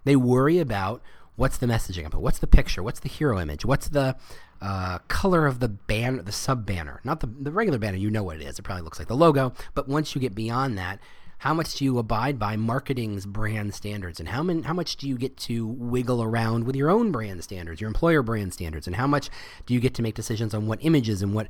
They 0.04 0.16
worry 0.16 0.59
about 0.59 1.02
what's 1.37 1.59
the 1.59 1.67
messaging? 1.67 2.12
What's 2.14 2.38
the 2.38 2.47
picture? 2.47 2.83
What's 2.83 3.00
the 3.00 3.09
hero 3.09 3.38
image? 3.38 3.64
What's 3.64 3.88
the 3.88 4.17
uh, 4.61 4.99
color 5.09 5.47
of 5.47 5.61
the 5.61 5.69
banner, 5.69 6.23
the 6.23 6.33
sub 6.33 6.64
banner? 6.64 7.00
Not 7.05 7.21
the, 7.21 7.26
the 7.26 7.50
regular 7.50 7.79
banner, 7.79 7.97
you 7.97 8.11
know 8.11 8.23
what 8.23 8.37
it 8.37 8.43
is. 8.43 8.59
It 8.59 8.62
probably 8.62 8.83
looks 8.83 8.99
like 8.99 9.09
the 9.09 9.17
logo. 9.17 9.53
But 9.75 9.88
once 9.88 10.14
you 10.14 10.21
get 10.21 10.35
beyond 10.35 10.79
that, 10.79 11.00
how 11.38 11.53
much 11.53 11.75
do 11.75 11.85
you 11.85 11.99
abide 11.99 12.38
by 12.38 12.57
marketing's 12.57 13.26
brand 13.26 13.75
standards? 13.75 14.21
And 14.21 14.29
how, 14.29 14.43
many, 14.43 14.62
how 14.62 14.73
much 14.73 14.97
do 14.97 15.09
you 15.09 15.19
get 15.19 15.37
to 15.38 15.67
wiggle 15.67 16.23
around 16.23 16.64
with 16.64 16.76
your 16.76 16.91
own 16.91 17.12
brand 17.12 17.43
standards, 17.45 17.81
your 17.81 17.88
employer 17.88 18.23
brand 18.23 18.55
standards? 18.55 18.87
And 18.87 18.97
how 18.97 19.07
much 19.07 19.29
do 19.67 19.75
you 19.75 19.81
get 19.81 19.95
to 19.95 20.03
make 20.03 20.14
decisions 20.14 20.55
on 20.55 20.67
what 20.67 20.79
images 20.83 21.21
and 21.21 21.35
what 21.35 21.49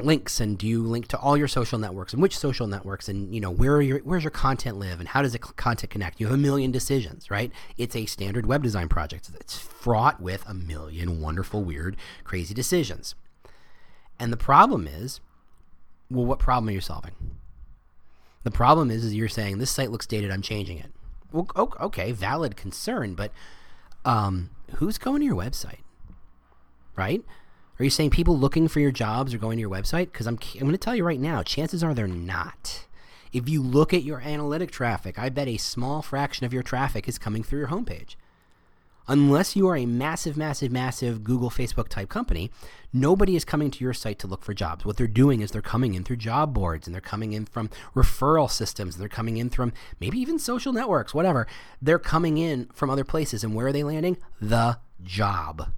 links 0.00 0.40
and 0.40 0.58
do 0.58 0.66
you 0.66 0.82
link 0.82 1.08
to 1.08 1.18
all 1.18 1.36
your 1.36 1.48
social 1.48 1.78
networks 1.78 2.12
and 2.12 2.22
which 2.22 2.36
social 2.36 2.66
networks 2.66 3.08
and 3.08 3.34
you 3.34 3.40
know 3.40 3.50
where 3.50 3.80
your 3.80 3.98
where's 4.00 4.24
your 4.24 4.30
content 4.30 4.78
live 4.78 5.00
and 5.00 5.08
how 5.08 5.22
does 5.22 5.32
the 5.32 5.38
content 5.38 5.90
connect? 5.90 6.20
You 6.20 6.26
have 6.26 6.34
a 6.34 6.38
million 6.38 6.70
decisions 6.70 7.30
right? 7.30 7.52
It's 7.76 7.96
a 7.96 8.06
standard 8.06 8.46
web 8.46 8.62
design 8.62 8.88
project. 8.88 9.30
It's 9.40 9.58
fraught 9.58 10.20
with 10.20 10.44
a 10.46 10.54
million 10.54 11.20
wonderful 11.20 11.62
weird 11.62 11.96
crazy 12.24 12.54
decisions. 12.54 13.14
And 14.18 14.32
the 14.32 14.36
problem 14.36 14.86
is 14.86 15.20
well 16.10 16.26
what 16.26 16.38
problem 16.38 16.68
are 16.68 16.72
you 16.72 16.80
solving? 16.80 17.12
The 18.42 18.50
problem 18.50 18.90
is 18.90 19.04
is 19.04 19.14
you're 19.14 19.28
saying 19.28 19.58
this 19.58 19.70
site 19.70 19.90
looks 19.90 20.06
dated 20.06 20.30
i'm 20.30 20.42
changing 20.42 20.78
it. 20.78 20.92
Well 21.32 21.48
okay 21.56 22.12
valid 22.12 22.56
concern 22.56 23.14
but 23.14 23.32
um, 24.04 24.50
who's 24.76 24.98
going 24.98 25.20
to 25.20 25.26
your 25.26 25.36
website 25.36 25.80
right 26.96 27.22
are 27.80 27.84
you 27.84 27.90
saying 27.90 28.10
people 28.10 28.36
looking 28.36 28.68
for 28.68 28.78
your 28.78 28.90
jobs 28.90 29.32
are 29.32 29.38
going 29.38 29.56
to 29.56 29.60
your 29.62 29.70
website? 29.70 30.12
Because 30.12 30.26
I'm, 30.26 30.38
I'm 30.54 30.60
going 30.60 30.72
to 30.72 30.78
tell 30.78 30.94
you 30.94 31.02
right 31.02 31.18
now, 31.18 31.42
chances 31.42 31.82
are 31.82 31.94
they're 31.94 32.06
not. 32.06 32.84
If 33.32 33.48
you 33.48 33.62
look 33.62 33.94
at 33.94 34.02
your 34.02 34.20
analytic 34.20 34.70
traffic, 34.70 35.18
I 35.18 35.30
bet 35.30 35.48
a 35.48 35.56
small 35.56 36.02
fraction 36.02 36.44
of 36.44 36.52
your 36.52 36.62
traffic 36.62 37.08
is 37.08 37.16
coming 37.16 37.42
through 37.42 37.60
your 37.60 37.68
homepage. 37.68 38.16
Unless 39.08 39.56
you 39.56 39.66
are 39.66 39.78
a 39.78 39.86
massive, 39.86 40.36
massive, 40.36 40.70
massive 40.70 41.24
Google, 41.24 41.48
Facebook 41.48 41.88
type 41.88 42.10
company, 42.10 42.50
nobody 42.92 43.34
is 43.34 43.46
coming 43.46 43.70
to 43.70 43.82
your 43.82 43.94
site 43.94 44.18
to 44.18 44.26
look 44.26 44.44
for 44.44 44.52
jobs. 44.52 44.84
What 44.84 44.98
they're 44.98 45.06
doing 45.06 45.40
is 45.40 45.50
they're 45.50 45.62
coming 45.62 45.94
in 45.94 46.04
through 46.04 46.16
job 46.16 46.52
boards 46.52 46.86
and 46.86 46.92
they're 46.94 47.00
coming 47.00 47.32
in 47.32 47.46
from 47.46 47.70
referral 47.96 48.50
systems. 48.50 48.94
And 48.94 49.00
they're 49.00 49.08
coming 49.08 49.38
in 49.38 49.48
from 49.48 49.72
maybe 49.98 50.18
even 50.18 50.38
social 50.38 50.74
networks, 50.74 51.14
whatever. 51.14 51.46
They're 51.80 51.98
coming 51.98 52.36
in 52.36 52.66
from 52.74 52.90
other 52.90 53.04
places. 53.04 53.42
And 53.42 53.54
where 53.54 53.68
are 53.68 53.72
they 53.72 53.84
landing? 53.84 54.18
The 54.38 54.78
job 55.02 55.72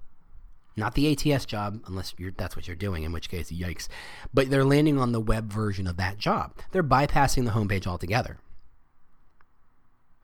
Not 0.75 0.95
the 0.95 1.11
ATS 1.11 1.45
job, 1.45 1.81
unless 1.85 2.15
that's 2.37 2.55
what 2.55 2.67
you're 2.67 2.75
doing, 2.75 3.03
in 3.03 3.11
which 3.11 3.29
case, 3.29 3.51
yikes. 3.51 3.87
But 4.33 4.49
they're 4.49 4.65
landing 4.65 4.97
on 4.97 5.11
the 5.11 5.19
web 5.19 5.51
version 5.51 5.85
of 5.85 5.97
that 5.97 6.17
job. 6.17 6.53
They're 6.71 6.83
bypassing 6.83 7.45
the 7.45 7.51
homepage 7.51 7.85
altogether. 7.85 8.39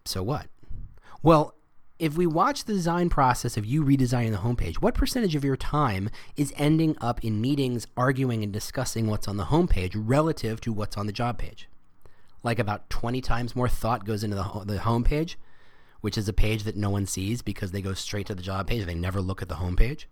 So 0.05 0.23
what? 0.23 0.47
Well, 1.21 1.53
if 1.99 2.15
we 2.17 2.25
watch 2.25 2.63
the 2.63 2.73
design 2.73 3.09
process 3.09 3.57
of 3.57 3.65
you 3.65 3.83
redesigning 3.83 4.31
the 4.31 4.37
homepage, 4.37 4.75
what 4.77 4.95
percentage 4.95 5.35
of 5.35 5.43
your 5.43 5.57
time 5.57 6.09
is 6.37 6.53
ending 6.55 6.95
up 7.01 7.23
in 7.23 7.41
meetings, 7.41 7.85
arguing, 7.97 8.41
and 8.41 8.53
discussing 8.53 9.07
what's 9.07 9.27
on 9.27 9.37
the 9.37 9.45
homepage 9.45 9.93
relative 9.95 10.61
to 10.61 10.73
what's 10.73 10.97
on 10.97 11.07
the 11.07 11.13
job 11.13 11.37
page? 11.37 11.67
Like 12.41 12.57
about 12.57 12.89
20 12.89 13.19
times 13.19 13.55
more 13.55 13.67
thought 13.67 14.05
goes 14.05 14.23
into 14.23 14.37
the, 14.37 14.63
the 14.65 14.79
homepage, 14.79 15.35
which 15.99 16.17
is 16.17 16.29
a 16.29 16.33
page 16.33 16.63
that 16.63 16.77
no 16.77 16.89
one 16.89 17.05
sees 17.05 17.41
because 17.41 17.71
they 17.71 17.81
go 17.81 17.93
straight 17.93 18.27
to 18.27 18.35
the 18.35 18.41
job 18.41 18.67
page. 18.67 18.85
They 18.85 18.95
never 18.95 19.19
look 19.19 19.41
at 19.41 19.49
the 19.49 19.55
homepage. 19.55 20.05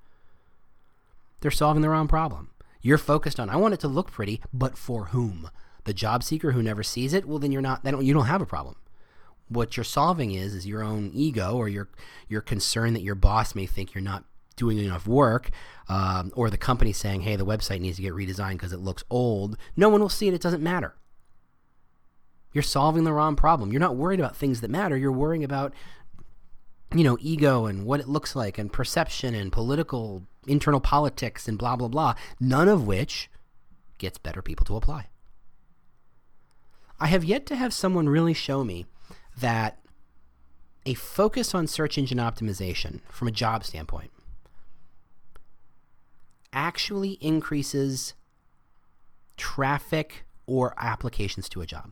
They're 1.41 1.51
solving 1.51 1.81
the 1.81 1.89
wrong 1.89 2.07
problem. 2.07 2.51
You're 2.81 2.97
focused 2.97 3.39
on, 3.39 3.49
I 3.49 3.55
want 3.55 3.73
it 3.73 3.79
to 3.81 3.87
look 3.87 4.11
pretty, 4.11 4.41
but 4.53 4.77
for 4.77 5.05
whom? 5.05 5.49
The 5.83 5.93
job 5.93 6.23
seeker 6.23 6.51
who 6.51 6.61
never 6.61 6.83
sees 6.83 7.13
it? 7.13 7.25
Well, 7.25 7.39
then 7.39 7.51
you're 7.51 7.61
not, 7.61 7.83
don't, 7.83 8.05
you 8.05 8.13
don't 8.13 8.25
have 8.25 8.41
a 8.41 8.45
problem 8.45 8.75
what 9.49 9.77
you're 9.77 9.83
solving 9.83 10.31
is 10.31 10.53
is 10.53 10.67
your 10.67 10.83
own 10.83 11.11
ego 11.13 11.55
or 11.55 11.67
your 11.67 11.89
your 12.27 12.41
concern 12.41 12.93
that 12.93 13.01
your 13.01 13.15
boss 13.15 13.55
may 13.55 13.65
think 13.65 13.93
you're 13.93 14.01
not 14.01 14.23
doing 14.55 14.77
enough 14.77 15.07
work 15.07 15.49
um, 15.87 16.31
or 16.35 16.49
the 16.49 16.57
company 16.57 16.91
saying 16.91 17.21
hey 17.21 17.35
the 17.35 17.45
website 17.45 17.79
needs 17.79 17.97
to 17.97 18.01
get 18.01 18.13
redesigned 18.13 18.53
because 18.53 18.73
it 18.73 18.79
looks 18.79 19.03
old 19.09 19.57
no 19.75 19.89
one 19.89 20.01
will 20.01 20.09
see 20.09 20.27
it 20.27 20.33
it 20.33 20.41
doesn't 20.41 20.63
matter 20.63 20.95
you're 22.53 22.63
solving 22.63 23.03
the 23.03 23.13
wrong 23.13 23.35
problem 23.35 23.71
you're 23.71 23.79
not 23.79 23.95
worried 23.95 24.19
about 24.19 24.35
things 24.35 24.61
that 24.61 24.69
matter 24.69 24.97
you're 24.97 25.11
worrying 25.11 25.43
about 25.43 25.73
you 26.93 27.03
know 27.03 27.17
ego 27.19 27.65
and 27.65 27.85
what 27.85 27.99
it 27.99 28.07
looks 28.07 28.35
like 28.35 28.57
and 28.57 28.71
perception 28.71 29.35
and 29.35 29.51
political 29.51 30.23
internal 30.45 30.79
politics 30.79 31.47
and 31.47 31.57
blah 31.57 31.75
blah 31.75 31.87
blah 31.87 32.13
none 32.39 32.67
of 32.67 32.87
which 32.87 33.29
gets 33.97 34.17
better 34.17 34.41
people 34.41 34.65
to 34.65 34.75
apply 34.75 35.07
i 36.99 37.07
have 37.07 37.23
yet 37.23 37.45
to 37.45 37.55
have 37.55 37.73
someone 37.73 38.07
really 38.07 38.33
show 38.33 38.63
me 38.63 38.85
that 39.37 39.79
a 40.85 40.93
focus 40.93 41.53
on 41.53 41.67
search 41.67 41.97
engine 41.97 42.17
optimization 42.17 43.01
from 43.09 43.27
a 43.27 43.31
job 43.31 43.63
standpoint 43.63 44.11
actually 46.53 47.11
increases 47.21 48.13
traffic 49.35 50.25
or 50.47 50.73
applications 50.77 51.47
to 51.49 51.61
a 51.61 51.65
job. 51.65 51.91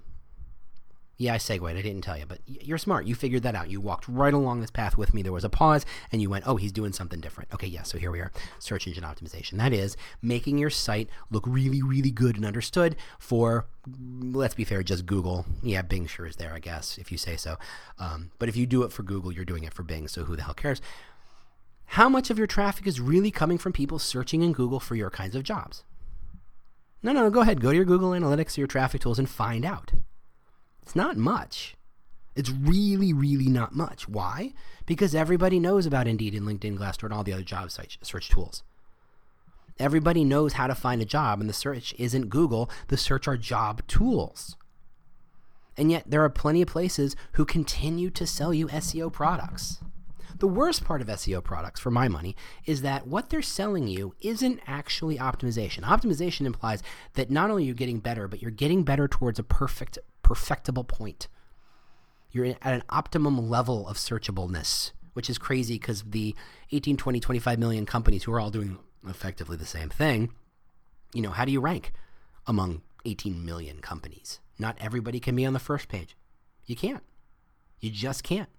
Yeah, 1.18 1.34
I 1.34 1.38
segued. 1.38 1.78
I 1.78 1.82
didn't 1.82 2.02
tell 2.02 2.18
you, 2.18 2.26
but 2.26 2.40
you're 2.46 2.78
smart. 2.78 3.06
You 3.06 3.16
figured 3.16 3.44
that 3.44 3.56
out. 3.56 3.70
You 3.70 3.80
walked 3.80 4.06
right 4.08 4.34
along 4.34 4.60
this 4.60 4.72
path 4.72 4.98
with 4.98 5.14
me. 5.14 5.22
There 5.22 5.32
was 5.32 5.46
a 5.46 5.50
pause, 5.50 5.86
and 6.12 6.22
you 6.22 6.30
went, 6.30 6.46
oh, 6.46 6.58
he's 6.58 6.74
doing 6.74 6.92
something 6.92 7.22
different. 7.22 7.54
Okay, 7.54 7.68
yeah, 7.68 7.84
so 7.84 7.98
here 7.98 8.12
we 8.12 8.20
are. 8.20 8.34
Search 8.60 8.86
engine 8.86 9.06
optimization. 9.06 9.58
That 9.58 9.72
is 9.72 9.96
making 10.22 10.58
your 10.58 10.70
site 10.70 11.10
look 11.32 11.46
really, 11.48 11.82
really 11.82 12.12
good 12.12 12.36
and 12.36 12.46
understood 12.46 12.98
for, 13.18 13.66
let's 13.88 14.56
be 14.56 14.66
fair, 14.66 14.84
just 14.84 15.06
Google. 15.06 15.46
Yeah, 15.64 15.84
Bing 15.84 16.06
sure 16.06 16.26
is 16.26 16.36
there, 16.36 16.54
I 16.54 16.60
guess, 16.60 16.98
if 16.98 17.14
you 17.14 17.18
say 17.18 17.38
so. 17.38 17.56
Um, 17.98 18.32
but 18.38 18.50
if 18.50 18.58
you 18.58 18.66
do 18.66 18.84
it 18.84 18.92
for 18.92 19.04
Google, 19.04 19.32
you're 19.32 19.46
doing 19.46 19.64
it 19.64 19.74
for 19.74 19.84
Bing, 19.84 20.10
so 20.10 20.26
who 20.26 20.36
the 20.36 20.44
hell 20.44 20.54
cares? 20.54 20.82
How 21.86 22.10
much 22.10 22.30
of 22.30 22.38
your 22.38 22.48
traffic 22.48 22.88
is 22.88 23.00
really 23.00 23.32
coming 23.32 23.58
from 23.58 23.72
people 23.72 24.00
searching 24.00 24.42
in 24.42 24.52
Google 24.52 24.82
for 24.82 24.96
your 24.96 25.10
kinds 25.10 25.36
of 25.36 25.44
jobs? 25.44 25.84
No, 27.02 27.14
no, 27.14 27.30
go 27.30 27.42
ahead. 27.42 27.62
Go 27.62 27.70
to 27.70 27.76
your 27.76 27.86
Google 27.86 28.10
Analytics 28.12 28.58
or 28.58 28.62
your 28.62 28.68
traffic 28.68 29.02
tools 29.02 29.20
and 29.20 29.30
find 29.30 29.64
out. 29.64 29.94
It's 30.86 30.96
not 30.96 31.18
much. 31.18 31.76
It's 32.36 32.52
really, 32.52 33.12
really 33.12 33.48
not 33.48 33.74
much. 33.76 34.08
Why? 34.08 34.54
Because 34.86 35.16
everybody 35.16 35.60
knows 35.60 35.88
about 35.88 36.08
Indeed 36.08 36.36
and 36.36 36.46
LinkedIn, 36.46 36.78
Glassdoor, 36.78 37.06
and 37.06 37.14
all 37.14 37.24
the 37.24 37.34
other 37.34 37.42
job 37.42 37.72
search, 37.72 37.98
tools. 38.30 38.62
Everybody 39.80 40.24
knows 40.24 40.54
how 40.54 40.68
to 40.68 40.76
find 40.76 41.02
a 41.02 41.06
job, 41.06 41.42
and 41.42 41.50
the 41.50 41.54
search 41.54 41.96
isn't 41.98 42.30
Google. 42.30 42.70
The 42.90 42.98
search 42.98 43.28
are 43.28 43.36
job 43.36 43.82
tools. 43.88 44.58
And 45.76 45.92
yet, 45.92 46.04
there 46.06 46.24
are 46.24 46.30
plenty 46.30 46.62
of 46.62 46.68
places 46.68 47.16
who 47.34 47.46
continue 47.46 48.10
to 48.12 48.28
sell 48.28 48.54
you 48.54 48.68
SEO 48.68 49.12
products. 49.12 49.80
The 50.38 50.48
worst 50.48 50.84
part 50.84 51.02
of 51.02 51.08
SEO 51.08 51.42
products, 51.42 51.80
for 51.80 51.92
my 51.92 52.10
money, 52.10 52.36
is 52.66 52.82
that 52.82 53.08
what 53.08 53.30
they're 53.30 53.42
selling 53.42 53.88
you 53.88 54.16
isn't 54.20 54.60
actually 54.68 55.18
optimization. 55.18 55.84
Optimization 55.84 56.46
implies 56.46 56.84
that 57.14 57.32
not 57.32 57.50
only 57.50 57.64
are 57.64 57.66
you're 57.66 57.76
getting 57.76 58.00
better, 58.00 58.28
but 58.28 58.42
you're 58.42 58.52
getting 58.52 58.84
better 58.84 59.08
towards 59.08 59.40
a 59.40 59.44
perfect, 59.44 59.98
perfectible 60.26 60.84
point. 60.84 61.28
You're 62.32 62.48
at 62.48 62.58
an 62.64 62.82
optimum 62.90 63.48
level 63.48 63.88
of 63.88 63.98
searchableness, 63.98 64.92
which 65.14 65.30
is 65.30 65.38
crazy 65.38 65.76
because 65.76 66.02
the 66.02 66.36
18, 66.72 66.98
20, 66.98 67.20
25 67.20 67.60
million 67.60 67.86
companies 67.86 68.24
who 68.24 68.34
are 68.34 68.40
all 68.40 68.50
doing 68.50 68.80
effectively 69.08 69.56
the 69.56 69.68
same 69.68 69.90
thing, 69.90 70.34
you 71.14 71.22
know, 71.22 71.30
how 71.30 71.46
do 71.46 71.52
you 71.52 71.62
rank 71.62 71.94
among 72.48 72.82
18 73.06 73.46
million 73.46 73.82
companies? 73.82 74.40
Not 74.58 74.76
everybody 74.82 75.20
can 75.20 75.36
be 75.36 75.46
on 75.46 75.54
the 75.54 75.60
first 75.60 75.90
page. 75.90 76.18
You 76.66 76.76
can't. 76.76 77.04
You 77.80 77.92
just 77.92 78.24
can't. 78.24 78.50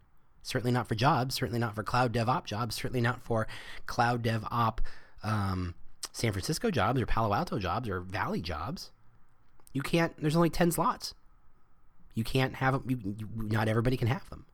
Certainly 0.45 0.71
not 0.71 0.87
for 0.87 0.95
jobs. 0.95 1.35
Certainly 1.35 1.59
not 1.59 1.75
for 1.75 1.83
cloud 1.83 2.13
DevOps 2.13 2.45
jobs. 2.45 2.77
Certainly 2.77 3.01
not 3.01 3.21
for 3.21 3.49
cloud 3.87 4.23
DevOps 4.23 4.79
um, 5.25 5.75
San 6.13 6.31
Francisco 6.31 6.71
jobs 6.71 7.01
or 7.01 7.07
Palo 7.07 7.35
Alto 7.35 7.59
jobs 7.59 7.89
or 7.89 7.99
Valley 7.99 8.41
jobs. 8.41 8.93
You 9.73 9.83
can't. 9.83 10.17
There's 10.17 10.37
only 10.37 10.51
ten 10.51 10.71
slots. 10.71 11.13
You 12.17 12.25
can't 12.25 12.57
have 12.57 12.73
them. 12.73 12.85
You, 12.89 13.15
you, 13.19 13.29
not 13.37 13.69
everybody 13.69 13.97
can 13.97 14.09
have 14.09 14.29
them. 14.31 14.47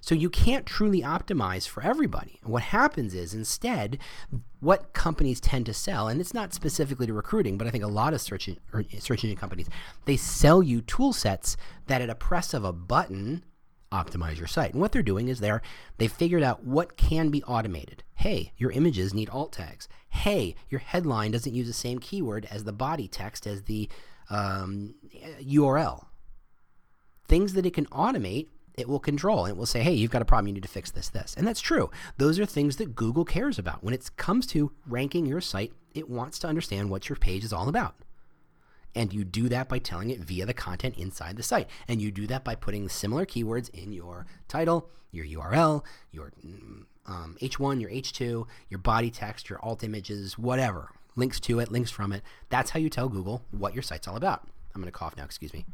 So 0.00 0.14
you 0.14 0.28
can't 0.28 0.66
truly 0.66 1.00
optimize 1.00 1.66
for 1.66 1.82
everybody. 1.82 2.38
And 2.42 2.52
what 2.52 2.64
happens 2.64 3.14
is 3.14 3.34
instead, 3.34 3.98
what 4.60 4.92
companies 4.92 5.40
tend 5.40 5.66
to 5.66 5.74
sell, 5.74 6.08
and 6.08 6.20
it's 6.20 6.34
not 6.34 6.52
specifically 6.52 7.06
to 7.06 7.12
recruiting, 7.12 7.56
but 7.56 7.66
I 7.66 7.70
think 7.70 7.84
a 7.84 7.88
lot 7.88 8.14
of 8.14 8.20
search, 8.20 8.48
search 8.98 9.24
engine 9.24 9.36
companies, 9.36 9.68
they 10.04 10.16
sell 10.16 10.62
you 10.62 10.80
tool 10.82 11.12
sets 11.12 11.56
that 11.86 12.02
at 12.02 12.10
a 12.10 12.14
press 12.14 12.52
of 12.52 12.64
a 12.64 12.72
button 12.72 13.44
optimize 13.92 14.38
your 14.38 14.46
site. 14.46 14.72
And 14.72 14.80
what 14.80 14.90
they're 14.90 15.02
doing 15.02 15.28
is 15.28 15.38
they're 15.38 15.62
they 15.98 16.08
figured 16.08 16.42
out 16.42 16.64
what 16.64 16.96
can 16.96 17.28
be 17.28 17.42
automated. 17.44 18.02
Hey, 18.14 18.52
your 18.56 18.72
images 18.72 19.12
need 19.12 19.28
alt 19.30 19.52
tags. 19.52 19.88
Hey, 20.08 20.54
your 20.68 20.80
headline 20.80 21.30
doesn't 21.30 21.54
use 21.54 21.66
the 21.66 21.72
same 21.72 21.98
keyword 21.98 22.46
as 22.50 22.64
the 22.64 22.72
body 22.72 23.06
text 23.06 23.46
as 23.46 23.62
the 23.64 23.88
um, 24.30 24.94
URL. 25.42 26.06
Things 27.32 27.54
that 27.54 27.64
it 27.64 27.72
can 27.72 27.86
automate, 27.86 28.48
it 28.76 28.86
will 28.86 29.00
control. 29.00 29.46
It 29.46 29.56
will 29.56 29.64
say, 29.64 29.82
hey, 29.82 29.94
you've 29.94 30.10
got 30.10 30.20
a 30.20 30.26
problem. 30.26 30.48
You 30.48 30.52
need 30.52 30.64
to 30.64 30.68
fix 30.68 30.90
this, 30.90 31.08
this. 31.08 31.34
And 31.34 31.46
that's 31.46 31.62
true. 31.62 31.90
Those 32.18 32.38
are 32.38 32.44
things 32.44 32.76
that 32.76 32.94
Google 32.94 33.24
cares 33.24 33.58
about. 33.58 33.82
When 33.82 33.94
it 33.94 34.10
comes 34.18 34.46
to 34.48 34.70
ranking 34.86 35.24
your 35.24 35.40
site, 35.40 35.72
it 35.94 36.10
wants 36.10 36.38
to 36.40 36.46
understand 36.46 36.90
what 36.90 37.08
your 37.08 37.16
page 37.16 37.42
is 37.42 37.50
all 37.50 37.70
about. 37.70 37.94
And 38.94 39.14
you 39.14 39.24
do 39.24 39.48
that 39.48 39.66
by 39.66 39.78
telling 39.78 40.10
it 40.10 40.20
via 40.20 40.44
the 40.44 40.52
content 40.52 40.98
inside 40.98 41.38
the 41.38 41.42
site. 41.42 41.70
And 41.88 42.02
you 42.02 42.10
do 42.10 42.26
that 42.26 42.44
by 42.44 42.54
putting 42.54 42.86
similar 42.90 43.24
keywords 43.24 43.70
in 43.70 43.94
your 43.94 44.26
title, 44.46 44.90
your 45.10 45.24
URL, 45.24 45.86
your 46.10 46.32
um, 47.06 47.38
H1, 47.40 47.80
your 47.80 47.88
H2, 47.88 48.46
your 48.68 48.78
body 48.78 49.10
text, 49.10 49.48
your 49.48 49.58
alt 49.64 49.82
images, 49.82 50.36
whatever. 50.36 50.90
Links 51.16 51.40
to 51.40 51.60
it, 51.60 51.72
links 51.72 51.90
from 51.90 52.12
it. 52.12 52.22
That's 52.50 52.72
how 52.72 52.78
you 52.78 52.90
tell 52.90 53.08
Google 53.08 53.46
what 53.52 53.72
your 53.72 53.82
site's 53.82 54.06
all 54.06 54.16
about. 54.16 54.46
I'm 54.74 54.82
going 54.82 54.92
to 54.92 54.98
cough 54.98 55.16
now, 55.16 55.24
excuse 55.24 55.54
me. 55.54 55.64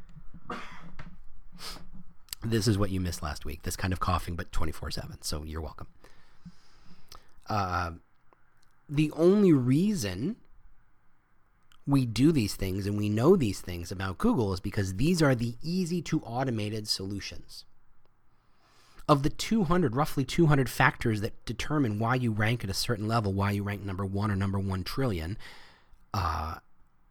This 2.45 2.69
is 2.69 2.79
what 2.79 2.91
you 2.91 3.01
missed 3.01 3.23
last 3.23 3.45
week. 3.45 3.63
This 3.63 3.77
kind 3.77 3.93
of 3.93 4.01
coughing, 4.01 4.37
but 4.37 4.53
24 4.53 4.91
7. 4.93 5.23
So 5.23 5.43
you're 5.43 5.61
welcome. 5.61 5.89
Uh, 7.49 7.93
the 8.89 9.11
only 9.13 9.53
reason 9.53 10.37
we 11.87 12.05
do 12.05 12.33
these 12.33 12.55
things 12.55 12.87
and 12.87 12.99
we 12.99 13.09
know 13.09 13.35
these 13.35 13.61
things 13.61 13.91
about 13.91 14.19
Google 14.19 14.53
is 14.53 14.61
because 14.61 14.97
these 14.97 15.23
are 15.23 15.35
the 15.35 15.55
easy 15.63 16.03
to 16.03 16.21
automated 16.21 16.87
solutions. 16.87 17.65
Of 19.09 19.23
the 19.23 19.31
200, 19.31 19.97
roughly 19.97 20.23
200 20.23 20.69
factors 20.69 21.23
that 21.23 21.45
determine 21.47 21.99
why 21.99 22.17
you 22.17 22.31
rank 22.31 22.63
at 22.63 22.69
a 22.69 22.75
certain 22.75 23.09
level, 23.09 23.33
why 23.33 23.53
you 23.53 23.63
rank 23.63 23.83
number 23.83 24.05
one 24.05 24.31
or 24.31 24.37
number 24.37 24.59
one 24.59 24.85
trillion, 24.85 25.39
uh, 26.13 26.57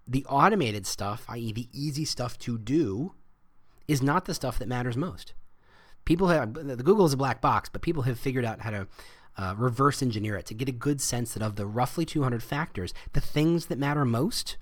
the 0.08 0.24
automated 0.26 0.86
stuff, 0.86 1.26
i.e., 1.30 1.52
the 1.52 1.70
easy 1.74 2.06
stuff 2.06 2.38
to 2.40 2.60
do, 2.60 3.14
is 3.88 4.02
not 4.02 4.26
the 4.26 4.34
stuff 4.34 4.60
that 4.60 4.68
matters 4.68 4.98
most. 4.98 5.34
People 6.06 6.28
have, 6.28 6.54
the 6.54 6.84
Google 6.84 7.06
is 7.06 7.14
a 7.14 7.18
black 7.18 7.42
box, 7.42 7.70
but 7.70 7.82
people 7.82 8.04
have 8.04 8.20
figured 8.20 8.46
out 8.46 8.62
how 8.62 8.70
to 8.70 8.88
uh, 9.38 9.54
reverse 9.58 10.02
engineer 10.02 10.38
it 10.38 10.46
to 10.48 10.54
get 10.54 10.70
a 10.70 10.74
good 10.74 11.02
sense 11.02 11.34
that 11.34 11.44
of 11.44 11.56
the 11.56 11.66
roughly 11.66 12.06
200 12.06 12.42
factors, 12.42 12.94
the 13.14 13.22
things 13.22 13.68
that 13.68 13.78
matter 13.78 14.06
most 14.06 14.58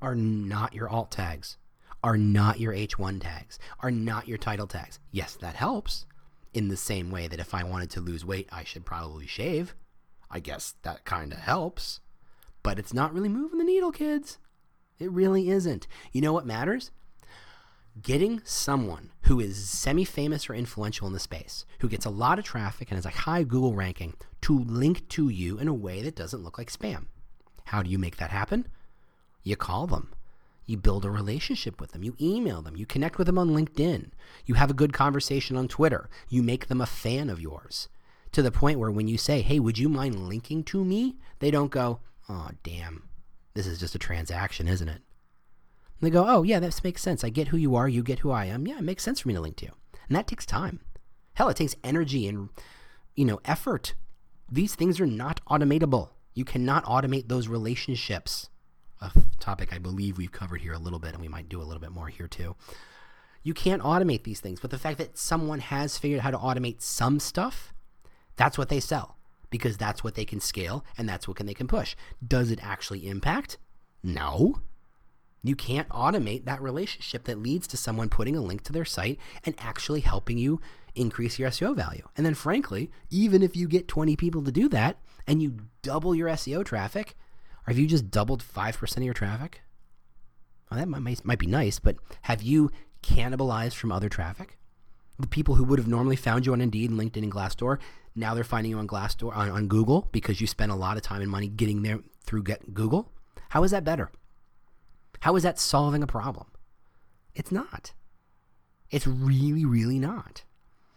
are 0.00 0.14
not 0.14 0.74
your 0.74 0.88
alt 0.88 1.10
tags, 1.10 1.58
are 2.02 2.16
not 2.16 2.60
your 2.60 2.72
H1 2.72 3.20
tags, 3.20 3.58
are 3.80 3.90
not 3.90 4.28
your 4.28 4.38
title 4.38 4.66
tags. 4.66 4.98
Yes, 5.10 5.34
that 5.36 5.56
helps 5.56 6.06
in 6.52 6.68
the 6.68 6.76
same 6.76 7.10
way 7.10 7.28
that 7.28 7.40
if 7.40 7.52
I 7.54 7.64
wanted 7.64 7.90
to 7.90 8.00
lose 8.00 8.24
weight, 8.24 8.48
I 8.50 8.64
should 8.64 8.86
probably 8.86 9.26
shave. 9.26 9.74
I 10.30 10.40
guess 10.40 10.74
that 10.82 11.04
kind 11.04 11.32
of 11.32 11.38
helps. 11.38 12.00
But 12.62 12.78
it's 12.78 12.94
not 12.94 13.12
really 13.12 13.28
moving 13.28 13.58
the 13.58 13.64
needle, 13.64 13.92
kids. 13.92 14.38
It 14.98 15.10
really 15.10 15.50
isn't. 15.50 15.86
You 16.12 16.22
know 16.22 16.32
what 16.32 16.46
matters? 16.46 16.90
Getting 18.02 18.40
someone 18.44 19.10
who 19.22 19.40
is 19.40 19.68
semi 19.68 20.04
famous 20.04 20.48
or 20.48 20.54
influential 20.54 21.06
in 21.06 21.12
the 21.12 21.20
space, 21.20 21.64
who 21.80 21.88
gets 21.88 22.04
a 22.04 22.10
lot 22.10 22.38
of 22.38 22.44
traffic 22.44 22.90
and 22.90 22.96
has 22.96 23.06
a 23.06 23.20
high 23.20 23.42
Google 23.42 23.74
ranking, 23.74 24.14
to 24.42 24.58
link 24.58 25.08
to 25.10 25.28
you 25.28 25.58
in 25.58 25.68
a 25.68 25.74
way 25.74 26.02
that 26.02 26.16
doesn't 26.16 26.42
look 26.42 26.58
like 26.58 26.70
spam. 26.70 27.06
How 27.64 27.82
do 27.82 27.90
you 27.90 27.98
make 27.98 28.16
that 28.16 28.30
happen? 28.30 28.68
You 29.42 29.56
call 29.56 29.86
them. 29.86 30.12
You 30.66 30.76
build 30.76 31.04
a 31.04 31.10
relationship 31.10 31.80
with 31.80 31.92
them. 31.92 32.02
You 32.02 32.16
email 32.20 32.60
them. 32.60 32.76
You 32.76 32.86
connect 32.86 33.18
with 33.18 33.28
them 33.28 33.38
on 33.38 33.50
LinkedIn. 33.50 34.10
You 34.44 34.54
have 34.54 34.70
a 34.70 34.74
good 34.74 34.92
conversation 34.92 35.56
on 35.56 35.68
Twitter. 35.68 36.08
You 36.28 36.42
make 36.42 36.66
them 36.66 36.80
a 36.80 36.86
fan 36.86 37.30
of 37.30 37.40
yours 37.40 37.88
to 38.32 38.42
the 38.42 38.50
point 38.50 38.78
where 38.78 38.90
when 38.90 39.08
you 39.08 39.16
say, 39.16 39.40
hey, 39.42 39.60
would 39.60 39.78
you 39.78 39.88
mind 39.88 40.28
linking 40.28 40.64
to 40.64 40.84
me? 40.84 41.16
They 41.38 41.50
don't 41.50 41.70
go, 41.70 42.00
oh, 42.28 42.50
damn, 42.64 43.08
this 43.54 43.66
is 43.66 43.78
just 43.78 43.94
a 43.94 43.98
transaction, 43.98 44.66
isn't 44.66 44.88
it? 44.88 45.02
And 46.00 46.06
they 46.06 46.10
go, 46.10 46.26
oh, 46.26 46.42
yeah, 46.42 46.60
this 46.60 46.84
makes 46.84 47.02
sense. 47.02 47.24
I 47.24 47.30
get 47.30 47.48
who 47.48 47.56
you 47.56 47.74
are. 47.74 47.88
You 47.88 48.02
get 48.02 48.20
who 48.20 48.30
I 48.30 48.46
am. 48.46 48.66
Yeah, 48.66 48.78
it 48.78 48.84
makes 48.84 49.02
sense 49.02 49.20
for 49.20 49.28
me 49.28 49.34
to 49.34 49.40
link 49.40 49.56
to 49.56 49.66
you. 49.66 49.72
And 50.08 50.16
that 50.16 50.26
takes 50.26 50.44
time. 50.44 50.80
Hell, 51.34 51.48
it 51.48 51.56
takes 51.56 51.76
energy 51.82 52.28
and, 52.28 52.50
you 53.14 53.24
know, 53.24 53.40
effort. 53.44 53.94
These 54.50 54.74
things 54.74 55.00
are 55.00 55.06
not 55.06 55.40
automatable. 55.46 56.10
You 56.34 56.44
cannot 56.44 56.84
automate 56.84 57.28
those 57.28 57.48
relationships. 57.48 58.50
A 59.00 59.10
topic 59.40 59.72
I 59.72 59.78
believe 59.78 60.16
we've 60.16 60.32
covered 60.32 60.60
here 60.60 60.72
a 60.72 60.78
little 60.78 60.98
bit, 60.98 61.12
and 61.12 61.20
we 61.20 61.28
might 61.28 61.48
do 61.48 61.60
a 61.60 61.64
little 61.64 61.80
bit 61.80 61.92
more 61.92 62.08
here 62.08 62.28
too. 62.28 62.56
You 63.42 63.54
can't 63.54 63.82
automate 63.82 64.24
these 64.24 64.40
things, 64.40 64.60
but 64.60 64.70
the 64.70 64.78
fact 64.78 64.98
that 64.98 65.16
someone 65.16 65.60
has 65.60 65.98
figured 65.98 66.20
out 66.20 66.24
how 66.24 66.30
to 66.30 66.38
automate 66.38 66.82
some 66.82 67.20
stuff, 67.20 67.72
that's 68.36 68.58
what 68.58 68.68
they 68.68 68.80
sell 68.80 69.16
because 69.50 69.76
that's 69.76 70.02
what 70.02 70.14
they 70.14 70.24
can 70.24 70.40
scale 70.40 70.84
and 70.98 71.08
that's 71.08 71.28
what 71.28 71.36
can 71.36 71.46
they 71.46 71.54
can 71.54 71.68
push. 71.68 71.94
Does 72.26 72.50
it 72.50 72.58
actually 72.62 73.06
impact? 73.06 73.58
No. 74.02 74.60
You 75.48 75.56
can't 75.56 75.88
automate 75.88 76.44
that 76.44 76.62
relationship 76.62 77.24
that 77.24 77.38
leads 77.38 77.66
to 77.68 77.76
someone 77.76 78.08
putting 78.08 78.36
a 78.36 78.40
link 78.40 78.62
to 78.64 78.72
their 78.72 78.84
site 78.84 79.18
and 79.44 79.54
actually 79.58 80.00
helping 80.00 80.38
you 80.38 80.60
increase 80.94 81.38
your 81.38 81.50
SEO 81.50 81.76
value. 81.76 82.08
And 82.16 82.24
then, 82.24 82.34
frankly, 82.34 82.90
even 83.10 83.42
if 83.42 83.54
you 83.54 83.68
get 83.68 83.88
20 83.88 84.16
people 84.16 84.42
to 84.42 84.52
do 84.52 84.68
that 84.70 84.98
and 85.26 85.42
you 85.42 85.56
double 85.82 86.14
your 86.14 86.28
SEO 86.28 86.64
traffic, 86.64 87.14
or 87.66 87.72
have 87.72 87.78
you 87.78 87.86
just 87.86 88.10
doubled 88.10 88.42
5% 88.42 88.96
of 88.96 89.02
your 89.02 89.14
traffic? 89.14 89.62
Well, 90.70 90.80
that 90.80 90.88
might, 90.88 91.24
might 91.24 91.38
be 91.38 91.46
nice, 91.46 91.78
but 91.78 91.96
have 92.22 92.42
you 92.42 92.70
cannibalized 93.02 93.74
from 93.74 93.92
other 93.92 94.08
traffic? 94.08 94.58
The 95.18 95.26
people 95.26 95.54
who 95.54 95.64
would 95.64 95.78
have 95.78 95.88
normally 95.88 96.16
found 96.16 96.44
you 96.44 96.52
on 96.52 96.60
Indeed 96.60 96.90
and 96.90 96.98
LinkedIn 96.98 97.22
and 97.22 97.32
Glassdoor, 97.32 97.78
now 98.14 98.34
they're 98.34 98.44
finding 98.44 98.70
you 98.70 98.78
on 98.78 98.88
Glassdoor 98.88 99.34
on, 99.34 99.50
on 99.50 99.68
Google 99.68 100.08
because 100.12 100.40
you 100.40 100.46
spent 100.46 100.72
a 100.72 100.76
lot 100.76 100.96
of 100.96 101.02
time 101.02 101.22
and 101.22 101.30
money 101.30 101.48
getting 101.48 101.82
there 101.82 102.00
through 102.24 102.42
get 102.42 102.74
Google. 102.74 103.12
How 103.50 103.62
is 103.62 103.70
that 103.70 103.84
better? 103.84 104.10
How 105.20 105.36
is 105.36 105.42
that 105.42 105.58
solving 105.58 106.02
a 106.02 106.06
problem? 106.06 106.46
It's 107.34 107.52
not. 107.52 107.92
It's 108.90 109.06
really, 109.06 109.64
really 109.64 109.98
not. 109.98 110.44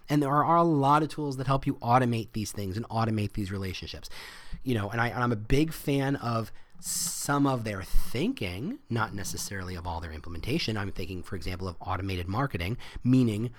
And 0.10 0.24
there 0.24 0.44
are 0.44 0.56
a 0.56 0.64
lot 0.64 1.04
of 1.04 1.10
tools 1.10 1.38
that 1.38 1.48
help 1.48 1.68
you 1.68 1.76
automate 1.76 2.34
these 2.34 2.52
things 2.52 2.78
and 2.78 2.88
automate 2.90 3.34
these 3.34 3.52
relationships. 3.52 4.10
You 4.64 4.76
know, 4.76 4.90
and, 4.90 5.00
I, 5.00 5.10
and 5.10 5.24
I'm 5.24 5.32
a 5.32 5.38
big 5.38 5.72
fan 5.72 6.16
of 6.16 6.52
some 6.80 7.46
of 7.46 7.64
their 7.64 7.84
thinking, 7.84 8.80
not 8.90 9.14
necessarily 9.14 9.76
of 9.76 9.86
all 9.86 10.00
their 10.00 10.12
implementation. 10.12 10.78
I'm 10.78 10.92
thinking, 10.92 11.22
for 11.24 11.36
example, 11.36 11.68
of 11.68 11.76
automated 11.82 12.28
marketing, 12.28 12.78
meaning 13.04 13.52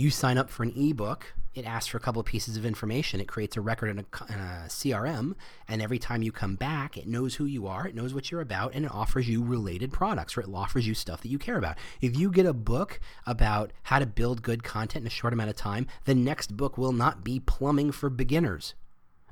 you 0.00 0.10
sign 0.10 0.38
up 0.38 0.50
for 0.50 0.62
an 0.62 0.72
ebook 0.76 1.34
it 1.52 1.66
asks 1.66 1.88
for 1.88 1.96
a 1.96 2.00
couple 2.00 2.20
of 2.20 2.26
pieces 2.26 2.56
of 2.56 2.64
information. 2.64 3.20
It 3.20 3.26
creates 3.26 3.56
a 3.56 3.60
record 3.60 3.90
in 3.90 3.98
a, 3.98 4.02
a, 4.02 4.68
CRM, 4.68 5.34
and 5.66 5.82
every 5.82 5.98
time 5.98 6.22
you 6.22 6.30
come 6.30 6.54
back, 6.54 6.96
it 6.96 7.08
knows 7.08 7.34
who 7.34 7.44
you 7.44 7.66
are, 7.66 7.88
it 7.88 7.94
knows 7.94 8.14
what 8.14 8.30
you're 8.30 8.40
about, 8.40 8.72
and 8.72 8.84
it 8.84 8.92
offers 8.92 9.28
you 9.28 9.42
related 9.42 9.92
products, 9.92 10.36
or 10.36 10.42
it 10.42 10.48
offers 10.54 10.86
you 10.86 10.94
stuff 10.94 11.22
that 11.22 11.28
you 11.28 11.38
care 11.38 11.58
about. 11.58 11.76
If 12.00 12.16
you 12.16 12.30
get 12.30 12.46
a 12.46 12.52
book 12.52 13.00
about 13.26 13.72
how 13.84 13.98
to 13.98 14.06
build 14.06 14.42
good 14.42 14.62
content 14.62 15.02
in 15.02 15.06
a 15.08 15.10
short 15.10 15.32
amount 15.32 15.50
of 15.50 15.56
time, 15.56 15.88
the 16.04 16.14
next 16.14 16.56
book 16.56 16.78
will 16.78 16.92
not 16.92 17.24
be 17.24 17.40
plumbing 17.40 17.90
for 17.90 18.10
beginners. 18.10 18.74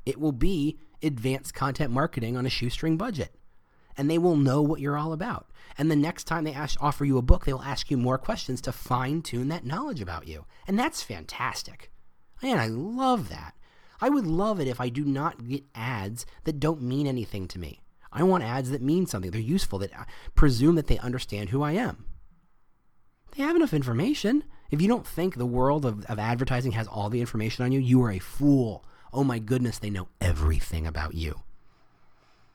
It 0.05 0.19
will 0.19 0.33
be 0.33 0.77
advanced 1.01 1.53
content 1.53 1.91
marketing 1.91 2.35
on 2.35 2.45
a 2.45 2.49
shoestring 2.49 2.97
budget 2.97 3.33
and 3.99 4.09
they 4.09 4.17
will 4.17 4.37
know 4.37 4.61
what 4.61 4.79
you're 4.79 4.97
all 4.97 5.11
about. 5.11 5.47
And 5.77 5.91
the 5.91 5.95
next 5.95 6.23
time 6.23 6.45
they 6.45 6.53
ask, 6.53 6.81
offer 6.81 7.03
you 7.03 7.17
a 7.17 7.21
book, 7.21 7.43
they 7.43 7.51
will 7.51 7.61
ask 7.61 7.91
you 7.91 7.97
more 7.97 8.17
questions 8.17 8.61
to 8.61 8.71
fine 8.71 9.21
tune 9.21 9.49
that 9.49 9.65
knowledge 9.65 9.99
about 9.99 10.25
you. 10.25 10.45
And 10.65 10.79
that's 10.79 11.03
fantastic. 11.03 11.91
Man, 12.41 12.57
I 12.57 12.67
love 12.67 13.27
that. 13.27 13.55
I 13.99 14.07
would 14.07 14.25
love 14.25 14.61
it 14.61 14.69
if 14.69 14.79
I 14.79 14.87
do 14.87 15.03
not 15.03 15.45
get 15.45 15.65
ads 15.75 16.25
that 16.45 16.61
don't 16.61 16.81
mean 16.81 17.07
anything 17.07 17.45
to 17.49 17.59
me. 17.59 17.81
I 18.09 18.23
want 18.23 18.45
ads 18.45 18.71
that 18.71 18.81
mean 18.81 19.05
something. 19.05 19.31
They're 19.31 19.41
useful, 19.41 19.79
that 19.79 19.93
uh, 19.93 20.05
presume 20.33 20.75
that 20.75 20.87
they 20.87 20.97
understand 20.99 21.49
who 21.49 21.61
I 21.61 21.73
am. 21.73 22.05
They 23.35 23.43
have 23.43 23.57
enough 23.57 23.73
information. 23.73 24.45
If 24.71 24.81
you 24.81 24.87
don't 24.87 25.05
think 25.05 25.35
the 25.35 25.45
world 25.45 25.85
of, 25.85 26.05
of 26.05 26.19
advertising 26.19 26.71
has 26.71 26.87
all 26.87 27.09
the 27.09 27.19
information 27.19 27.65
on 27.65 27.73
you, 27.73 27.81
you 27.81 28.01
are 28.03 28.11
a 28.11 28.19
fool. 28.19 28.85
Oh 29.11 29.25
my 29.25 29.39
goodness, 29.39 29.77
they 29.77 29.89
know 29.89 30.07
everything 30.21 30.87
about 30.87 31.15
you. 31.15 31.41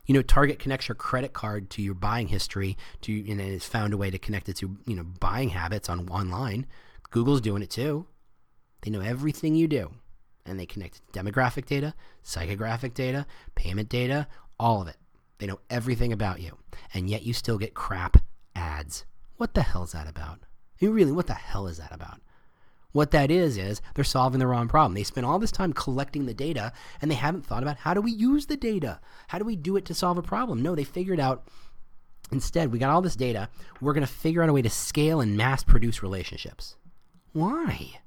You 0.06 0.14
know, 0.14 0.22
Target 0.22 0.58
connects 0.58 0.88
your 0.88 0.94
credit 0.94 1.32
card 1.32 1.70
to 1.70 1.82
your 1.82 1.94
buying 1.94 2.28
history, 2.28 2.76
to 3.02 3.30
and 3.30 3.40
it's 3.40 3.66
found 3.66 3.94
a 3.94 3.96
way 3.96 4.10
to 4.10 4.18
connect 4.18 4.48
it 4.48 4.56
to 4.56 4.76
you 4.86 4.96
know 4.96 5.04
buying 5.04 5.50
habits 5.50 5.88
on 5.88 6.08
online. 6.08 6.66
Google's 7.10 7.40
doing 7.40 7.62
it 7.62 7.70
too. 7.70 8.06
They 8.82 8.90
know 8.90 9.00
everything 9.00 9.54
you 9.54 9.66
do. 9.66 9.92
And 10.46 10.60
they 10.60 10.66
connect 10.66 11.00
demographic 11.12 11.64
data, 11.64 11.94
psychographic 12.22 12.92
data, 12.92 13.24
payment 13.54 13.88
data, 13.88 14.26
all 14.60 14.82
of 14.82 14.88
it. 14.88 14.96
They 15.38 15.46
know 15.46 15.60
everything 15.70 16.12
about 16.12 16.40
you. 16.40 16.58
And 16.92 17.08
yet 17.08 17.22
you 17.22 17.32
still 17.32 17.56
get 17.56 17.72
crap 17.72 18.18
ads. 18.54 19.06
What 19.38 19.54
the 19.54 19.62
hell 19.62 19.84
is 19.84 19.92
that 19.92 20.06
about? 20.06 20.40
I 20.82 20.84
mean, 20.84 20.94
really, 20.94 21.12
what 21.12 21.28
the 21.28 21.34
hell 21.34 21.66
is 21.66 21.78
that 21.78 21.92
about? 21.92 22.20
What 22.94 23.11
that 23.11 23.28
is, 23.28 23.59
is 23.59 23.83
they're 23.96 24.04
solving 24.04 24.38
the 24.38 24.46
wrong 24.46 24.68
problem. 24.68 24.94
They 24.94 25.02
spend 25.02 25.26
all 25.26 25.40
this 25.40 25.50
time 25.50 25.72
collecting 25.72 26.26
the 26.26 26.33
data 26.33 26.72
and 27.02 27.11
they 27.11 27.16
haven't 27.16 27.44
thought 27.44 27.64
about 27.64 27.78
how 27.78 27.92
do 27.92 28.00
we 28.00 28.12
use 28.12 28.46
the 28.46 28.57
data? 28.57 29.00
How 29.26 29.38
do 29.38 29.44
we 29.44 29.57
do 29.57 29.76
it 29.76 29.85
to 29.87 29.94
solve 29.94 30.16
a 30.16 30.22
problem? 30.22 30.62
No, 30.62 30.76
they 30.76 30.85
figured 30.85 31.18
out 31.18 31.48
instead, 32.30 32.70
we 32.70 32.78
got 32.78 32.90
all 32.90 33.02
this 33.02 33.16
data. 33.16 33.48
We're 33.80 33.94
going 33.94 34.07
to 34.07 34.12
figure 34.12 34.44
out 34.44 34.48
a 34.48 34.52
way 34.52 34.62
to 34.62 34.70
scale 34.70 35.20
and 35.20 35.37
mass 35.37 35.64
produce 35.64 36.04
relationships. 36.04 36.76
Why? 37.33 37.98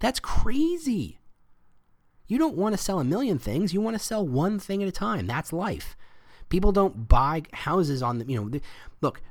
That's 0.00 0.18
crazy. 0.18 1.20
You 2.26 2.38
don't 2.38 2.56
want 2.56 2.76
to 2.76 2.82
sell 2.82 2.98
a 2.98 3.04
million 3.04 3.38
things. 3.38 3.72
You 3.72 3.80
want 3.80 3.96
to 3.96 4.04
sell 4.04 4.26
one 4.26 4.58
thing 4.58 4.82
at 4.82 4.88
a 4.88 4.92
time. 4.92 5.28
That's 5.28 5.52
life. 5.52 5.96
People 6.48 6.72
don't 6.72 7.06
buy 7.06 7.44
houses 7.52 8.02
on 8.02 8.18
the, 8.18 8.24
you 8.24 8.40
know, 8.40 8.48
the, 8.48 8.60
look, 9.00 9.22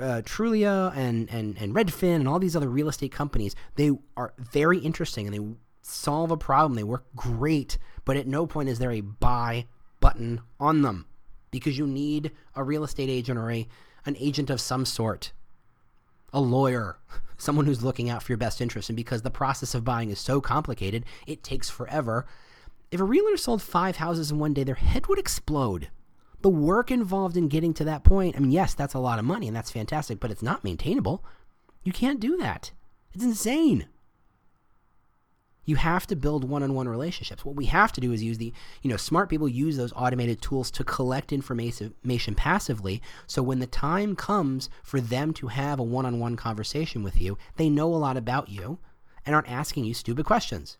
uh, 0.00 0.22
Trulia 0.22 0.94
and, 0.96 1.28
and, 1.30 1.56
and 1.58 1.74
Redfin 1.74 2.16
and 2.16 2.28
all 2.28 2.38
these 2.38 2.56
other 2.56 2.68
real 2.68 2.88
estate 2.88 3.12
companies, 3.12 3.54
they 3.76 3.90
are 4.16 4.32
very 4.38 4.78
interesting 4.78 5.26
and 5.26 5.34
they 5.34 5.56
solve 5.82 6.30
a 6.30 6.36
problem. 6.36 6.74
They 6.74 6.84
work 6.84 7.04
great, 7.14 7.78
but 8.04 8.16
at 8.16 8.26
no 8.26 8.46
point 8.46 8.68
is 8.68 8.78
there 8.78 8.92
a 8.92 9.00
buy 9.00 9.66
button 10.00 10.40
on 10.58 10.82
them 10.82 11.06
because 11.50 11.78
you 11.78 11.86
need 11.86 12.30
a 12.54 12.64
real 12.64 12.84
estate 12.84 13.08
agent 13.08 13.38
or 13.38 13.50
a, 13.50 13.66
an 14.06 14.16
agent 14.18 14.50
of 14.50 14.60
some 14.60 14.84
sort, 14.84 15.32
a 16.32 16.40
lawyer, 16.40 16.98
someone 17.38 17.66
who's 17.66 17.82
looking 17.84 18.08
out 18.08 18.22
for 18.22 18.32
your 18.32 18.38
best 18.38 18.60
interest. 18.60 18.88
And 18.88 18.96
because 18.96 19.22
the 19.22 19.30
process 19.30 19.74
of 19.74 19.84
buying 19.84 20.10
is 20.10 20.18
so 20.18 20.40
complicated, 20.40 21.04
it 21.26 21.42
takes 21.42 21.68
forever. 21.68 22.26
If 22.90 23.00
a 23.00 23.04
realtor 23.04 23.36
sold 23.36 23.62
five 23.62 23.96
houses 23.96 24.30
in 24.30 24.38
one 24.38 24.54
day, 24.54 24.64
their 24.64 24.74
head 24.74 25.06
would 25.06 25.18
explode. 25.18 25.88
The 26.42 26.48
work 26.48 26.90
involved 26.90 27.36
in 27.36 27.48
getting 27.48 27.74
to 27.74 27.84
that 27.84 28.04
point, 28.04 28.36
I 28.36 28.40
mean, 28.40 28.50
yes, 28.50 28.74
that's 28.74 28.94
a 28.94 28.98
lot 28.98 29.18
of 29.18 29.24
money 29.24 29.46
and 29.46 29.54
that's 29.54 29.70
fantastic, 29.70 30.20
but 30.20 30.30
it's 30.30 30.42
not 30.42 30.64
maintainable. 30.64 31.24
You 31.82 31.92
can't 31.92 32.20
do 32.20 32.36
that. 32.38 32.72
It's 33.12 33.24
insane. 33.24 33.86
You 35.66 35.76
have 35.76 36.06
to 36.06 36.16
build 36.16 36.48
one-on-one 36.48 36.88
relationships. 36.88 37.44
What 37.44 37.54
we 37.56 37.66
have 37.66 37.92
to 37.92 38.00
do 38.00 38.12
is 38.12 38.22
use 38.22 38.38
the, 38.38 38.52
you 38.82 38.90
know, 38.90 38.96
smart 38.96 39.28
people 39.28 39.48
use 39.48 39.76
those 39.76 39.92
automated 39.94 40.40
tools 40.40 40.70
to 40.72 40.82
collect 40.82 41.32
information 41.32 42.34
passively. 42.34 43.02
So 43.26 43.42
when 43.42 43.58
the 43.58 43.66
time 43.66 44.16
comes 44.16 44.70
for 44.82 45.00
them 45.00 45.32
to 45.34 45.48
have 45.48 45.78
a 45.78 45.84
one-on-one 45.84 46.36
conversation 46.36 47.02
with 47.02 47.20
you, 47.20 47.36
they 47.56 47.68
know 47.68 47.94
a 47.94 47.96
lot 47.96 48.16
about 48.16 48.48
you 48.48 48.78
and 49.26 49.34
aren't 49.34 49.50
asking 49.50 49.84
you 49.84 49.92
stupid 49.94 50.24
questions. 50.24 50.78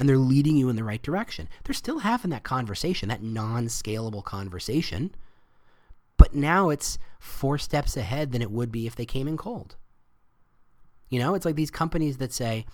And 0.00 0.08
they're 0.08 0.16
leading 0.16 0.56
you 0.56 0.68
in 0.70 0.76
the 0.76 0.82
right 0.82 1.02
direction. 1.02 1.46
They're 1.62 1.74
still 1.74 2.00
having 2.00 2.30
that 2.30 2.42
conversation, 2.42 3.10
that 3.10 3.22
non-scalable 3.22 4.24
conversation. 4.24 5.14
But 6.16 6.34
now 6.34 6.70
it's 6.70 6.98
four 7.18 7.58
steps 7.58 7.96
ahead 7.96 8.32
than 8.32 8.42
it 8.42 8.50
would 8.50 8.72
be 8.72 8.86
if 8.86 8.96
they 8.96 9.04
came 9.04 9.28
in 9.28 9.36
cold. 9.36 9.76
You 11.10 11.18
know, 11.18 11.34
it's 11.34 11.44
like 11.44 11.56
these 11.56 11.70
companies 11.70 12.16
that 12.16 12.32
say, 12.32 12.64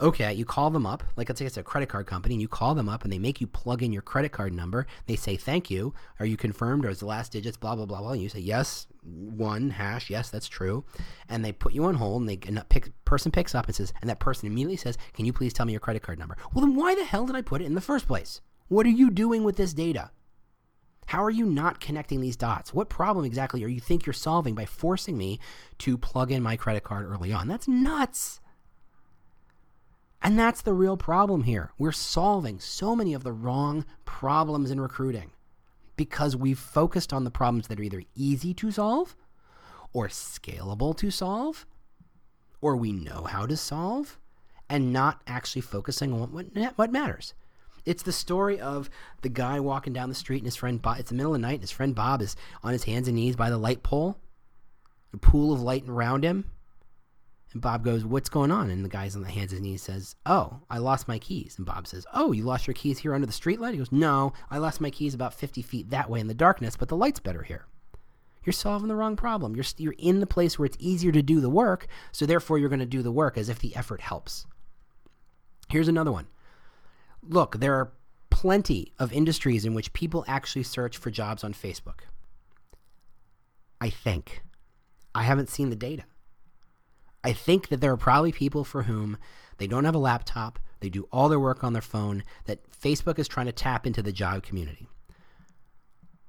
Okay, 0.00 0.32
you 0.32 0.44
call 0.44 0.70
them 0.70 0.86
up, 0.86 1.04
like 1.16 1.28
let's 1.28 1.38
say 1.38 1.46
it's 1.46 1.56
a 1.56 1.62
credit 1.62 1.88
card 1.88 2.06
company, 2.06 2.34
and 2.34 2.42
you 2.42 2.48
call 2.48 2.74
them 2.74 2.88
up 2.88 3.04
and 3.04 3.12
they 3.12 3.18
make 3.18 3.40
you 3.40 3.46
plug 3.46 3.82
in 3.82 3.92
your 3.92 4.02
credit 4.02 4.30
card 4.30 4.52
number. 4.52 4.86
They 5.06 5.16
say, 5.16 5.36
Thank 5.36 5.70
you. 5.70 5.94
Are 6.18 6.26
you 6.26 6.36
confirmed? 6.36 6.84
Or 6.84 6.90
is 6.90 7.00
the 7.00 7.06
last 7.06 7.32
digits 7.32 7.56
blah, 7.56 7.76
blah, 7.76 7.86
blah, 7.86 8.00
blah? 8.00 8.12
And 8.12 8.22
you 8.22 8.28
say, 8.28 8.40
Yes, 8.40 8.86
one 9.02 9.70
hash. 9.70 10.10
Yes, 10.10 10.30
that's 10.30 10.48
true. 10.48 10.84
And 11.28 11.44
they 11.44 11.52
put 11.52 11.72
you 11.72 11.84
on 11.84 11.94
hold 11.94 12.22
and 12.22 12.28
they 12.28 12.38
and 12.46 12.62
pick, 12.68 12.92
person 13.04 13.30
picks 13.30 13.54
up 13.54 13.66
and 13.66 13.74
says, 13.74 13.92
and 14.00 14.10
that 14.10 14.20
person 14.20 14.46
immediately 14.46 14.76
says, 14.76 14.98
Can 15.12 15.24
you 15.24 15.32
please 15.32 15.52
tell 15.52 15.66
me 15.66 15.72
your 15.72 15.80
credit 15.80 16.02
card 16.02 16.18
number? 16.18 16.36
Well, 16.52 16.64
then 16.64 16.74
why 16.74 16.94
the 16.94 17.04
hell 17.04 17.26
did 17.26 17.36
I 17.36 17.42
put 17.42 17.60
it 17.60 17.66
in 17.66 17.74
the 17.74 17.80
first 17.80 18.06
place? 18.06 18.40
What 18.68 18.86
are 18.86 18.90
you 18.90 19.10
doing 19.10 19.44
with 19.44 19.56
this 19.56 19.74
data? 19.74 20.10
How 21.06 21.22
are 21.22 21.30
you 21.30 21.44
not 21.44 21.80
connecting 21.80 22.20
these 22.20 22.36
dots? 22.36 22.72
What 22.72 22.88
problem 22.88 23.24
exactly 23.24 23.62
are 23.64 23.68
you 23.68 23.80
think 23.80 24.06
you're 24.06 24.12
solving 24.14 24.54
by 24.54 24.64
forcing 24.64 25.18
me 25.18 25.40
to 25.78 25.98
plug 25.98 26.30
in 26.30 26.42
my 26.42 26.56
credit 26.56 26.84
card 26.84 27.06
early 27.06 27.32
on? 27.32 27.48
That's 27.48 27.68
nuts. 27.68 28.40
And 30.22 30.38
that's 30.38 30.62
the 30.62 30.72
real 30.72 30.96
problem 30.96 31.42
here. 31.42 31.72
We're 31.78 31.92
solving 31.92 32.60
so 32.60 32.94
many 32.94 33.12
of 33.12 33.24
the 33.24 33.32
wrong 33.32 33.84
problems 34.04 34.70
in 34.70 34.80
recruiting 34.80 35.32
because 35.96 36.36
we've 36.36 36.58
focused 36.58 37.12
on 37.12 37.24
the 37.24 37.30
problems 37.30 37.68
that 37.68 37.80
are 37.80 37.82
either 37.82 38.04
easy 38.14 38.54
to 38.54 38.70
solve 38.70 39.16
or 39.92 40.08
scalable 40.08 40.96
to 40.96 41.10
solve 41.10 41.66
or 42.60 42.76
we 42.76 42.92
know 42.92 43.24
how 43.24 43.46
to 43.46 43.56
solve 43.56 44.18
and 44.70 44.92
not 44.92 45.20
actually 45.26 45.60
focusing 45.60 46.12
on 46.12 46.32
what, 46.32 46.46
what 46.76 46.92
matters. 46.92 47.34
It's 47.84 48.04
the 48.04 48.12
story 48.12 48.60
of 48.60 48.88
the 49.22 49.28
guy 49.28 49.58
walking 49.58 49.92
down 49.92 50.08
the 50.08 50.14
street 50.14 50.38
and 50.38 50.46
his 50.46 50.56
friend 50.56 50.80
Bob. 50.80 51.00
It's 51.00 51.10
the 51.10 51.16
middle 51.16 51.34
of 51.34 51.40
the 51.40 51.46
night 51.46 51.54
and 51.54 51.62
his 51.62 51.72
friend 51.72 51.94
Bob 51.94 52.22
is 52.22 52.36
on 52.62 52.72
his 52.72 52.84
hands 52.84 53.08
and 53.08 53.16
knees 53.16 53.34
by 53.34 53.50
the 53.50 53.58
light 53.58 53.82
pole, 53.82 54.16
a 55.12 55.16
pool 55.16 55.52
of 55.52 55.60
light 55.60 55.88
around 55.88 56.22
him. 56.24 56.44
And 57.52 57.62
Bob 57.62 57.84
goes, 57.84 58.04
What's 58.04 58.28
going 58.28 58.50
on? 58.50 58.70
And 58.70 58.84
the 58.84 58.88
guy's 58.88 59.14
on 59.14 59.22
the 59.22 59.30
hands 59.30 59.52
and 59.52 59.62
knees 59.62 59.82
says, 59.82 60.16
Oh, 60.26 60.60
I 60.70 60.78
lost 60.78 61.08
my 61.08 61.18
keys. 61.18 61.54
And 61.56 61.66
Bob 61.66 61.86
says, 61.86 62.06
Oh, 62.12 62.32
you 62.32 62.44
lost 62.44 62.66
your 62.66 62.74
keys 62.74 62.98
here 62.98 63.14
under 63.14 63.26
the 63.26 63.32
streetlight? 63.32 63.72
He 63.72 63.78
goes, 63.78 63.92
No, 63.92 64.32
I 64.50 64.58
lost 64.58 64.80
my 64.80 64.90
keys 64.90 65.14
about 65.14 65.34
50 65.34 65.62
feet 65.62 65.90
that 65.90 66.10
way 66.10 66.20
in 66.20 66.26
the 66.26 66.34
darkness, 66.34 66.76
but 66.76 66.88
the 66.88 66.96
light's 66.96 67.20
better 67.20 67.42
here. 67.42 67.66
You're 68.44 68.52
solving 68.52 68.88
the 68.88 68.96
wrong 68.96 69.16
problem. 69.16 69.54
You're, 69.54 69.64
you're 69.76 69.94
in 69.98 70.20
the 70.20 70.26
place 70.26 70.58
where 70.58 70.66
it's 70.66 70.76
easier 70.80 71.12
to 71.12 71.22
do 71.22 71.40
the 71.40 71.50
work, 71.50 71.86
so 72.10 72.26
therefore 72.26 72.58
you're 72.58 72.68
going 72.68 72.80
to 72.80 72.86
do 72.86 73.02
the 73.02 73.12
work 73.12 73.38
as 73.38 73.48
if 73.48 73.60
the 73.60 73.76
effort 73.76 74.00
helps. 74.00 74.46
Here's 75.68 75.88
another 75.88 76.10
one. 76.10 76.26
Look, 77.22 77.60
there 77.60 77.74
are 77.74 77.92
plenty 78.30 78.92
of 78.98 79.12
industries 79.12 79.64
in 79.64 79.74
which 79.74 79.92
people 79.92 80.24
actually 80.26 80.64
search 80.64 80.98
for 80.98 81.10
jobs 81.10 81.44
on 81.44 81.54
Facebook. 81.54 82.00
I 83.80 83.90
think. 83.90 84.42
I 85.14 85.22
haven't 85.22 85.48
seen 85.48 85.70
the 85.70 85.76
data. 85.76 86.04
I 87.24 87.32
think 87.32 87.68
that 87.68 87.80
there 87.80 87.92
are 87.92 87.96
probably 87.96 88.32
people 88.32 88.64
for 88.64 88.84
whom 88.84 89.16
they 89.58 89.66
don't 89.66 89.84
have 89.84 89.94
a 89.94 89.98
laptop, 89.98 90.58
they 90.80 90.88
do 90.88 91.08
all 91.12 91.28
their 91.28 91.38
work 91.38 91.62
on 91.62 91.72
their 91.72 91.82
phone, 91.82 92.24
that 92.46 92.60
Facebook 92.70 93.18
is 93.18 93.28
trying 93.28 93.46
to 93.46 93.52
tap 93.52 93.86
into 93.86 94.02
the 94.02 94.12
job 94.12 94.42
community. 94.42 94.88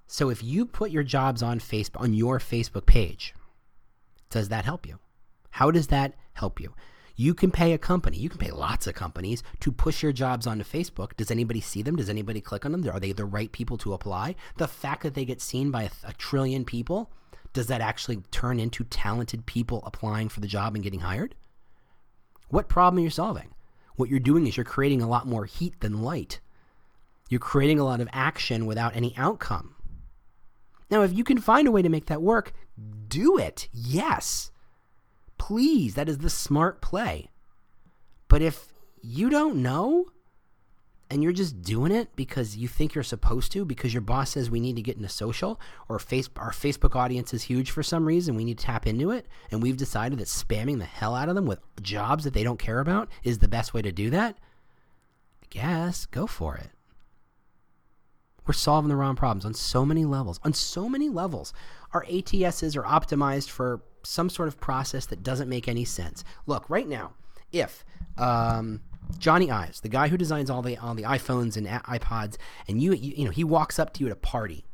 So 0.08 0.29
if 0.29 0.43
you 0.43 0.65
put 0.65 0.91
your 0.91 1.03
jobs 1.03 1.41
on 1.41 1.60
Facebook 1.60 2.01
on 2.01 2.13
your 2.13 2.39
Facebook 2.39 2.86
page, 2.86 3.34
does 4.29 4.49
that 4.49 4.65
help 4.65 4.86
you? 4.86 4.99
How 5.51 5.71
does 5.71 5.88
that 5.88 6.13
help 6.34 6.60
you? 6.60 6.73
You 7.15 7.34
can 7.34 7.51
pay 7.51 7.73
a 7.73 7.77
company, 7.77 8.17
you 8.17 8.29
can 8.29 8.39
pay 8.39 8.51
lots 8.51 8.88
of 8.88 8.95
companies 8.95 9.43
to 9.60 9.71
push 9.71 10.01
your 10.01 10.12
jobs 10.12 10.47
onto 10.47 10.63
Facebook. 10.63 11.15
Does 11.15 11.29
anybody 11.29 11.62
see 11.62 11.82
them? 11.82 11.95
Does 11.95 12.10
anybody 12.10 12.41
click 12.41 12.65
on 12.65 12.71
them? 12.71 12.88
Are 12.89 12.99
they 12.99 13.12
the 13.12 13.25
right 13.25 13.51
people 13.51 13.77
to 13.77 13.93
apply? 13.93 14.36
The 14.58 14.67
fact 14.67 15.03
that 15.03 15.13
they 15.13 15.25
get 15.25 15.41
seen 15.41 15.69
by 15.69 15.84
a, 15.84 15.89
a 16.03 16.13
trillion 16.13 16.65
people, 16.65 17.12
does 17.53 17.67
that 17.67 17.81
actually 17.81 18.17
turn 18.31 18.59
into 18.59 18.83
talented 18.83 19.45
people 19.45 19.83
applying 19.85 20.29
for 20.29 20.39
the 20.39 20.47
job 20.47 20.75
and 20.75 20.83
getting 20.83 21.01
hired? 21.01 21.35
What 22.49 22.67
problem 22.67 23.01
are 23.01 23.03
you 23.03 23.09
solving? 23.09 23.53
What 23.95 24.09
you're 24.09 24.19
doing 24.19 24.47
is 24.47 24.57
you're 24.57 24.63
creating 24.63 25.01
a 25.01 25.07
lot 25.07 25.27
more 25.27 25.45
heat 25.45 25.79
than 25.79 26.01
light. 26.01 26.39
You're 27.29 27.39
creating 27.39 27.79
a 27.79 27.85
lot 27.85 28.01
of 28.01 28.09
action 28.11 28.65
without 28.65 28.95
any 28.95 29.15
outcome. 29.17 29.75
Now, 30.89 31.03
if 31.03 31.13
you 31.13 31.23
can 31.23 31.39
find 31.39 31.67
a 31.67 31.71
way 31.71 31.81
to 31.81 31.89
make 31.89 32.07
that 32.07 32.21
work, 32.21 32.53
do 33.07 33.37
it. 33.37 33.67
Yes. 33.71 34.51
Please, 35.37 35.95
that 35.95 36.09
is 36.09 36.19
the 36.19 36.29
smart 36.29 36.81
play. 36.81 37.29
But 38.27 38.41
if 38.41 38.73
you 39.01 39.29
don't 39.29 39.57
know 39.57 40.11
and 41.09 41.21
you're 41.21 41.31
just 41.31 41.61
doing 41.61 41.91
it 41.91 42.15
because 42.15 42.57
you 42.57 42.67
think 42.67 42.95
you're 42.95 43.03
supposed 43.03 43.51
to, 43.51 43.65
because 43.65 43.93
your 43.93 44.01
boss 44.01 44.31
says 44.31 44.49
we 44.49 44.59
need 44.59 44.75
to 44.75 44.81
get 44.81 44.95
into 44.95 45.09
social, 45.09 45.59
or 45.87 45.99
face, 45.99 46.29
our 46.37 46.51
Facebook 46.51 46.95
audience 46.95 47.33
is 47.33 47.43
huge 47.43 47.71
for 47.71 47.83
some 47.83 48.05
reason, 48.05 48.35
we 48.35 48.45
need 48.45 48.57
to 48.57 48.65
tap 48.65 48.87
into 48.87 49.11
it, 49.11 49.27
and 49.51 49.61
we've 49.61 49.77
decided 49.77 50.19
that 50.19 50.27
spamming 50.27 50.79
the 50.79 50.85
hell 50.85 51.15
out 51.15 51.29
of 51.29 51.35
them 51.35 51.45
with 51.45 51.59
jobs 51.81 52.23
that 52.23 52.33
they 52.33 52.43
don't 52.43 52.59
care 52.59 52.79
about 52.79 53.09
is 53.23 53.39
the 53.39 53.47
best 53.47 53.73
way 53.73 53.81
to 53.81 53.91
do 53.91 54.09
that, 54.09 54.37
I 55.43 55.45
guess 55.49 56.05
go 56.05 56.25
for 56.25 56.55
it. 56.55 56.69
We're 58.45 58.53
solving 58.53 58.89
the 58.89 58.95
wrong 58.95 59.15
problems 59.15 59.45
on 59.45 59.53
so 59.53 59.85
many 59.85 60.03
levels. 60.03 60.39
On 60.43 60.53
so 60.53 60.89
many 60.89 61.09
levels. 61.09 61.53
Our 61.93 62.03
ATSs 62.05 62.75
are 62.75 62.83
optimized 62.83 63.49
for 63.49 63.81
some 64.03 64.29
sort 64.29 64.49
of 64.49 64.59
process 64.59 65.05
that 65.07 65.23
doesn't 65.23 65.47
make 65.47 65.67
any 65.67 65.85
sense. 65.85 66.25
Look, 66.45 66.69
right 66.69 66.87
now, 66.87 67.13
if 67.51 67.85
um, 68.17 68.81
Jony 69.19 69.52
Ives, 69.52 69.82
the 69.82 69.89
guy 69.89 70.08
who 70.08 70.17
designs 70.17 70.49
all 70.49 70.62
the 70.62 70.78
all 70.78 70.93
the 70.93 71.04
iPhones 71.04 71.58
and 71.58 71.67
iPods, 71.67 72.38
and 72.67 72.82
you, 72.82 72.93
you 72.93 73.13
you 73.17 73.26
know 73.26 73.32
he 73.32 73.43
walks 73.43 73.80
up 73.80 73.93
to 73.93 74.02
you 74.02 74.08
at 74.08 74.13
a 74.13 74.17
party, 74.17 74.65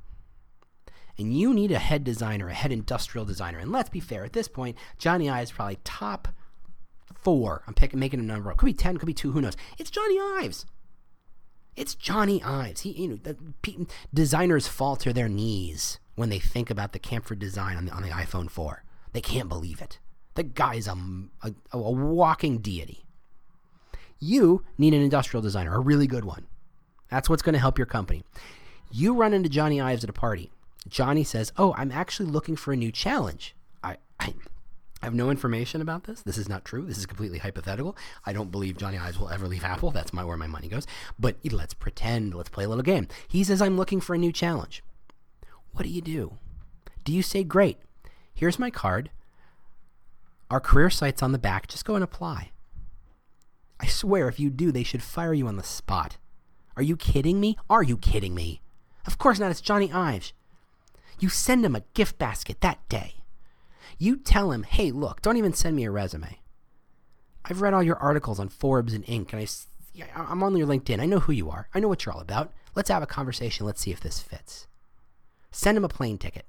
and 1.18 1.38
you 1.38 1.54
need 1.54 1.72
a 1.72 1.80
head 1.80 2.04
designer, 2.04 2.50
a 2.50 2.54
head 2.54 2.72
industrial 2.72 3.26
designer, 3.26 3.60
and 3.60 3.72
let's 3.72 3.90
be 3.90 4.00
fair, 4.00 4.24
at 4.24 4.34
this 4.34 4.48
point, 4.48 4.78
Johnny 4.98 5.30
Ives 5.30 5.52
probably 5.52 5.80
top 5.84 6.30
four. 7.14 7.64
I'm 7.68 7.74
picking 7.74 8.00
making 8.00 8.20
a 8.20 8.24
number. 8.24 8.52
Up. 8.52 8.58
Could 8.58 8.66
be 8.66 8.74
ten, 8.74 8.98
could 8.98 9.06
be 9.06 9.14
two. 9.14 9.32
Who 9.32 9.42
knows? 9.42 9.58
It's 9.78 9.90
Johnny 9.90 10.20
Ives. 10.20 10.66
It's 11.76 11.96
Johnny 11.96 12.44
Ives. 12.44 12.82
He, 12.82 12.92
you 12.92 13.08
know, 13.08 13.16
the, 13.16 13.38
designers 14.14 14.68
fall 14.68 14.96
to 14.98 15.14
their 15.14 15.30
knees 15.30 16.00
when 16.16 16.30
they 16.30 16.40
think 16.40 16.70
about 16.70 16.92
the 16.92 17.00
chamfer 17.00 17.38
design 17.38 17.78
on 17.78 17.86
the 17.86 17.92
on 17.92 18.04
the 18.04 18.10
iPhone 18.10 18.50
4. 18.50 18.84
They 19.14 19.22
can't 19.22 19.50
believe 19.50 19.82
it. 19.82 20.00
The 20.36 20.44
guy's 20.44 20.88
a, 20.88 20.98
a, 21.42 21.54
a 21.72 21.80
walking 21.80 22.60
deity. 22.60 23.06
You 24.20 24.64
need 24.78 24.94
an 24.94 25.02
industrial 25.02 25.42
designer, 25.42 25.76
a 25.76 25.80
really 25.80 26.08
good 26.08 26.26
one. 26.26 26.48
That's 27.10 27.30
what's 27.30 27.42
going 27.42 27.54
to 27.54 27.60
help 27.60 27.78
your 27.78 27.88
company. 27.88 28.24
You 28.92 29.16
run 29.16 29.34
into 29.34 29.50
Johnny 29.50 29.80
Ives 29.80 30.04
at 30.04 30.10
a 30.10 30.14
party. 30.14 30.52
Johnny 30.88 31.24
says, 31.24 31.52
Oh, 31.58 31.74
I'm 31.78 31.92
actually 31.92 32.30
looking 32.30 32.56
for 32.56 32.74
a 32.74 32.78
new 32.78 32.92
challenge. 32.92 33.56
I, 33.84 33.98
I, 34.20 34.34
have 35.02 35.14
no 35.14 35.30
information 35.30 35.82
about 35.82 36.04
this. 36.04 36.22
This 36.22 36.38
is 36.38 36.50
not 36.50 36.66
true. 36.66 36.86
This 36.86 36.98
is 36.98 37.06
completely 37.06 37.40
hypothetical. 37.40 37.96
I 38.26 38.34
don't 38.34 38.52
believe 38.52 38.78
Johnny 38.78 38.98
Ives 38.98 39.18
will 39.18 39.30
ever 39.30 39.48
leave 39.48 39.64
Apple. 39.64 39.92
That's 39.92 40.12
my 40.12 40.26
where 40.26 40.36
my 40.36 40.48
money 40.48 40.68
goes. 40.68 40.86
But 41.18 41.38
let's 41.52 41.74
pretend. 41.74 42.34
Let's 42.34 42.50
play 42.50 42.66
a 42.66 42.68
little 42.68 42.84
game. 42.84 43.08
He 43.28 43.44
says, 43.44 43.62
I'm 43.62 43.78
looking 43.78 44.02
for 44.02 44.14
a 44.14 44.20
new 44.20 44.34
challenge. 44.34 44.84
What 45.72 45.84
do 45.84 45.90
you 45.90 46.02
do? 46.02 46.38
Do 47.06 47.14
you 47.14 47.22
say, 47.22 47.44
Great, 47.44 47.78
Here's 48.40 48.58
my 48.58 48.70
card. 48.70 49.10
Our 50.50 50.62
career 50.62 50.90
site's 50.90 51.22
on 51.22 51.34
the 51.34 51.38
back. 51.38 51.68
Just 51.68 51.84
go 51.84 51.96
and 51.96 52.04
apply. 52.06 52.52
I 53.80 53.88
swear, 53.88 54.28
if 54.28 54.40
you 54.40 54.50
do, 54.50 54.72
they 54.72 54.84
should 54.84 55.04
fire 55.04 55.34
you 55.34 55.48
on 55.48 55.56
the 55.56 55.64
spot. 55.64 56.18
Are 56.76 56.84
you 56.84 56.98
kidding 56.98 57.40
me? 57.40 57.58
Are 57.70 57.84
you 57.84 57.98
kidding 57.98 58.36
me? 58.36 58.62
Of 59.06 59.18
course 59.18 59.40
not. 59.40 59.52
It's 59.52 59.62
Johnny 59.62 59.92
Ives. 59.92 60.34
You 61.20 61.30
send 61.30 61.66
him 61.66 61.76
a 61.76 61.84
gift 61.94 62.18
basket 62.18 62.62
that 62.62 62.88
day. 62.90 63.16
You 63.98 64.16
tell 64.16 64.52
him, 64.52 64.64
hey, 64.64 64.92
look, 64.92 65.22
don't 65.22 65.38
even 65.38 65.54
send 65.54 65.76
me 65.76 65.84
a 65.84 65.92
resume. 65.92 66.40
I've 67.44 67.62
read 67.62 67.74
all 67.74 67.84
your 67.84 67.98
articles 67.98 68.40
on 68.40 68.50
Forbes 68.50 68.94
and 68.94 69.06
Inc., 69.06 69.34
and 69.34 69.42
I, 70.16 70.22
I'm 70.22 70.44
on 70.44 70.56
your 70.56 70.68
LinkedIn. 70.68 71.02
I 71.02 71.06
know 71.06 71.20
who 71.20 71.34
you 71.34 71.50
are. 71.50 71.68
I 71.74 71.80
know 71.80 71.88
what 71.88 72.06
you're 72.06 72.14
all 72.14 72.22
about. 72.22 72.54
Let's 72.76 72.90
have 72.90 73.04
a 73.04 73.08
conversation. 73.08 73.66
Let's 73.66 73.82
see 73.82 73.92
if 73.92 74.00
this 74.00 74.20
fits. 74.20 74.68
Send 75.52 75.78
him 75.78 75.84
a 75.84 75.90
plane 75.90 76.18
ticket. 76.18 76.46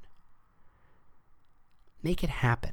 Make 2.02 2.22
it 2.22 2.30
happen. 2.30 2.72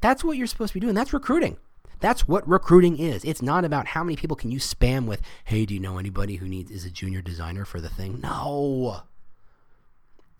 That's 0.00 0.24
what 0.24 0.36
you're 0.36 0.46
supposed 0.46 0.72
to 0.72 0.74
be 0.74 0.80
doing. 0.80 0.94
That's 0.94 1.12
recruiting. 1.12 1.58
That's 2.00 2.28
what 2.28 2.48
recruiting 2.48 2.98
is. 2.98 3.24
It's 3.24 3.42
not 3.42 3.64
about 3.64 3.88
how 3.88 4.04
many 4.04 4.16
people 4.16 4.36
can 4.36 4.50
you 4.50 4.58
spam 4.58 5.06
with, 5.06 5.20
hey, 5.44 5.66
do 5.66 5.74
you 5.74 5.80
know 5.80 5.98
anybody 5.98 6.36
who 6.36 6.48
needs 6.48 6.70
is 6.70 6.84
a 6.84 6.90
junior 6.90 7.22
designer 7.22 7.64
for 7.64 7.80
the 7.80 7.88
thing? 7.88 8.20
No. 8.20 9.02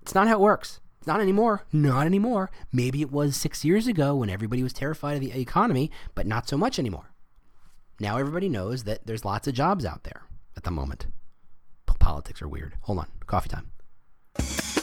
It's 0.02 0.14
not 0.14 0.28
how 0.28 0.34
it 0.34 0.40
works. 0.40 0.80
It's 0.98 1.06
not 1.06 1.20
anymore. 1.20 1.64
Not 1.72 2.06
anymore. 2.06 2.50
Maybe 2.72 3.02
it 3.02 3.12
was 3.12 3.36
six 3.36 3.64
years 3.64 3.86
ago 3.86 4.16
when 4.16 4.30
everybody 4.30 4.62
was 4.62 4.72
terrified 4.72 5.14
of 5.14 5.20
the 5.20 5.38
economy, 5.38 5.90
but 6.14 6.26
not 6.26 6.48
so 6.48 6.56
much 6.56 6.78
anymore. 6.78 7.10
Now 8.00 8.18
everybody 8.18 8.48
knows 8.48 8.84
that 8.84 9.06
there's 9.06 9.24
lots 9.24 9.48
of 9.48 9.54
jobs 9.54 9.84
out 9.84 10.04
there 10.04 10.22
at 10.56 10.64
the 10.64 10.70
moment. 10.70 11.06
Politics 11.98 12.40
are 12.40 12.48
weird. 12.48 12.74
Hold 12.82 13.00
on. 13.00 13.06
Coffee 13.26 13.50
time. 13.50 14.77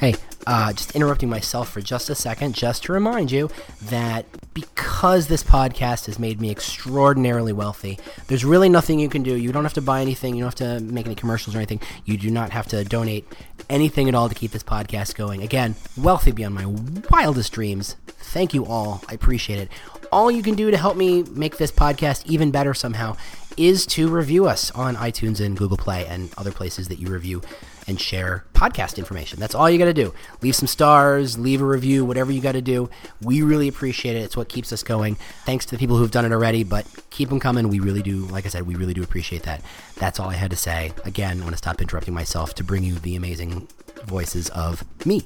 Hey, 0.00 0.14
uh, 0.46 0.72
just 0.72 0.96
interrupting 0.96 1.28
myself 1.28 1.68
for 1.68 1.82
just 1.82 2.08
a 2.08 2.14
second, 2.14 2.54
just 2.54 2.84
to 2.84 2.92
remind 2.94 3.30
you 3.30 3.50
that 3.82 4.24
because 4.54 5.26
this 5.26 5.44
podcast 5.44 6.06
has 6.06 6.18
made 6.18 6.40
me 6.40 6.50
extraordinarily 6.50 7.52
wealthy, 7.52 7.98
there's 8.26 8.42
really 8.42 8.70
nothing 8.70 8.98
you 8.98 9.10
can 9.10 9.22
do. 9.22 9.36
You 9.36 9.52
don't 9.52 9.64
have 9.64 9.74
to 9.74 9.82
buy 9.82 10.00
anything, 10.00 10.34
you 10.34 10.42
don't 10.42 10.58
have 10.58 10.80
to 10.80 10.82
make 10.90 11.04
any 11.04 11.14
commercials 11.14 11.54
or 11.54 11.58
anything. 11.58 11.82
You 12.06 12.16
do 12.16 12.30
not 12.30 12.48
have 12.48 12.66
to 12.68 12.82
donate 12.82 13.26
anything 13.68 14.08
at 14.08 14.14
all 14.14 14.30
to 14.30 14.34
keep 14.34 14.52
this 14.52 14.62
podcast 14.62 15.16
going. 15.16 15.42
Again, 15.42 15.74
wealthy 15.98 16.32
beyond 16.32 16.54
my 16.54 16.64
wildest 17.10 17.52
dreams. 17.52 17.96
Thank 18.06 18.54
you 18.54 18.64
all. 18.64 19.04
I 19.06 19.12
appreciate 19.12 19.58
it. 19.58 19.68
All 20.10 20.30
you 20.30 20.42
can 20.42 20.54
do 20.54 20.70
to 20.70 20.78
help 20.78 20.96
me 20.96 21.24
make 21.24 21.58
this 21.58 21.70
podcast 21.70 22.24
even 22.24 22.50
better 22.50 22.72
somehow 22.72 23.18
is 23.58 23.84
to 23.84 24.08
review 24.08 24.46
us 24.46 24.70
on 24.70 24.96
iTunes 24.96 25.44
and 25.44 25.58
Google 25.58 25.76
Play 25.76 26.06
and 26.06 26.30
other 26.38 26.52
places 26.52 26.88
that 26.88 26.98
you 26.98 27.08
review 27.08 27.42
and 27.90 28.00
share 28.00 28.46
podcast 28.54 28.96
information. 28.96 29.38
That's 29.38 29.54
all 29.54 29.68
you 29.68 29.78
got 29.78 29.84
to 29.84 29.92
do. 29.92 30.14
Leave 30.40 30.54
some 30.54 30.66
stars, 30.66 31.38
leave 31.38 31.60
a 31.60 31.66
review, 31.66 32.04
whatever 32.04 32.32
you 32.32 32.40
got 32.40 32.52
to 32.52 32.62
do. 32.62 32.88
We 33.20 33.42
really 33.42 33.68
appreciate 33.68 34.16
it. 34.16 34.20
It's 34.20 34.36
what 34.36 34.48
keeps 34.48 34.72
us 34.72 34.82
going. 34.82 35.16
Thanks 35.44 35.66
to 35.66 35.72
the 35.72 35.78
people 35.78 35.96
who've 35.98 36.10
done 36.10 36.24
it 36.24 36.32
already, 36.32 36.64
but 36.64 36.86
keep 37.10 37.28
them 37.28 37.40
coming. 37.40 37.68
We 37.68 37.80
really 37.80 38.02
do, 38.02 38.26
like 38.26 38.46
I 38.46 38.48
said, 38.48 38.66
we 38.66 38.76
really 38.76 38.94
do 38.94 39.02
appreciate 39.02 39.42
that. 39.42 39.60
That's 39.96 40.18
all 40.18 40.30
I 40.30 40.34
had 40.34 40.50
to 40.52 40.56
say. 40.56 40.92
Again, 41.04 41.40
I 41.40 41.42
want 41.42 41.52
to 41.52 41.58
stop 41.58 41.82
interrupting 41.82 42.14
myself 42.14 42.54
to 42.54 42.64
bring 42.64 42.82
you 42.84 42.94
the 42.94 43.16
amazing 43.16 43.68
voices 44.04 44.48
of 44.50 44.84
me. 45.04 45.22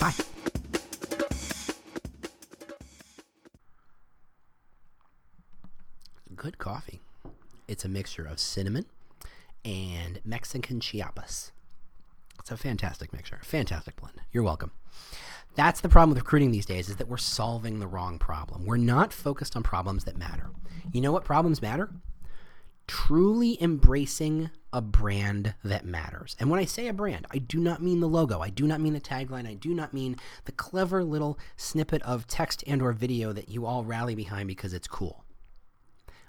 Bye. 0.00 0.14
Good 6.34 6.58
coffee. 6.58 7.00
It's 7.66 7.84
a 7.84 7.88
mixture 7.88 8.24
of 8.24 8.38
cinnamon 8.38 8.86
and 9.64 10.20
Mexican 10.24 10.78
Chiapas. 10.78 11.52
It's 12.44 12.50
a 12.50 12.58
fantastic 12.58 13.10
mixture, 13.14 13.40
fantastic 13.42 13.96
blend. 13.96 14.20
You're 14.30 14.42
welcome. 14.42 14.72
That's 15.54 15.80
the 15.80 15.88
problem 15.88 16.10
with 16.10 16.18
recruiting 16.18 16.50
these 16.50 16.66
days 16.66 16.90
is 16.90 16.96
that 16.96 17.08
we're 17.08 17.16
solving 17.16 17.78
the 17.78 17.86
wrong 17.86 18.18
problem. 18.18 18.66
We're 18.66 18.76
not 18.76 19.14
focused 19.14 19.56
on 19.56 19.62
problems 19.62 20.04
that 20.04 20.18
matter. 20.18 20.50
You 20.92 21.00
know 21.00 21.10
what 21.10 21.24
problems 21.24 21.62
matter? 21.62 21.88
Truly 22.86 23.56
embracing 23.62 24.50
a 24.74 24.82
brand 24.82 25.54
that 25.64 25.86
matters. 25.86 26.36
And 26.38 26.50
when 26.50 26.60
I 26.60 26.66
say 26.66 26.86
a 26.88 26.92
brand, 26.92 27.26
I 27.30 27.38
do 27.38 27.58
not 27.58 27.80
mean 27.82 28.00
the 28.00 28.08
logo. 28.08 28.40
I 28.40 28.50
do 28.50 28.66
not 28.66 28.82
mean 28.82 28.92
the 28.92 29.00
tagline. 29.00 29.48
I 29.48 29.54
do 29.54 29.72
not 29.72 29.94
mean 29.94 30.16
the 30.44 30.52
clever 30.52 31.02
little 31.02 31.38
snippet 31.56 32.02
of 32.02 32.26
text 32.26 32.62
and 32.66 32.82
or 32.82 32.92
video 32.92 33.32
that 33.32 33.48
you 33.48 33.64
all 33.64 33.84
rally 33.84 34.14
behind 34.14 34.48
because 34.48 34.74
it's 34.74 34.86
cool. 34.86 35.24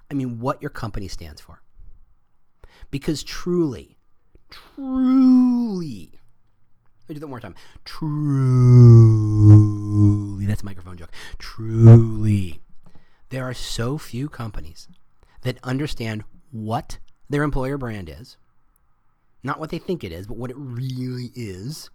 I 0.10 0.13
mean 0.13 0.39
what 0.39 0.62
your 0.62 0.71
company 0.71 1.10
stands 1.10 1.41
for. 1.41 1.62
Because 2.89 3.21
truly, 3.21 3.95
truly, 4.76 6.12
let 7.02 7.10
me 7.10 7.15
do 7.15 7.20
that 7.20 7.28
one 7.28 7.32
more 7.32 7.39
time. 7.39 7.56
Truly, 7.84 8.06
that's 10.46 10.62
a 10.62 10.65
microphone 10.65 10.98
joke. 10.98 11.12
Truly, 11.38 12.62
there 13.30 13.44
are 13.44 13.54
so 13.54 13.98
few 13.98 14.30
companies 14.30 14.88
that 15.41 15.58
understand 15.63 16.24
what 16.52 17.00
their 17.30 17.44
employer 17.44 17.78
brand 17.78 18.10
is, 18.10 18.38
not 19.44 19.60
what 19.60 19.70
they 19.70 19.78
think 19.78 20.04
it 20.04 20.12
is, 20.12 20.28
but 20.28 20.38
what 20.38 20.50
it 20.50 20.58
really 20.58 21.32
is. 21.36 21.89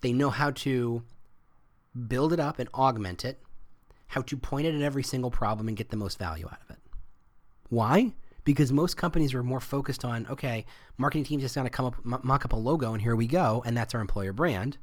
They 0.00 0.12
know 0.12 0.30
how 0.30 0.50
to 0.50 1.02
build 2.08 2.32
it 2.32 2.40
up 2.40 2.58
and 2.58 2.68
augment 2.74 3.24
it, 3.24 3.40
how 4.08 4.22
to 4.22 4.36
point 4.36 4.66
it 4.66 4.74
at 4.74 4.82
every 4.82 5.02
single 5.02 5.30
problem 5.30 5.68
and 5.68 5.76
get 5.76 5.90
the 5.90 5.96
most 5.96 6.18
value 6.18 6.46
out 6.46 6.60
of 6.62 6.70
it. 6.70 6.78
Why? 7.70 8.12
Because 8.44 8.72
most 8.72 8.96
companies 8.96 9.34
are 9.34 9.42
more 9.42 9.60
focused 9.60 10.04
on 10.04 10.26
okay, 10.28 10.64
marketing 10.98 11.24
team's 11.24 11.42
just 11.42 11.54
going 11.54 11.66
to 11.66 11.70
come 11.70 11.86
up, 11.86 12.24
mock 12.24 12.44
up 12.44 12.52
a 12.52 12.56
logo, 12.56 12.92
and 12.92 13.02
here 13.02 13.16
we 13.16 13.26
go, 13.26 13.62
and 13.66 13.76
that's 13.76 13.94
our 13.94 14.00
employer 14.00 14.32
brand, 14.32 14.78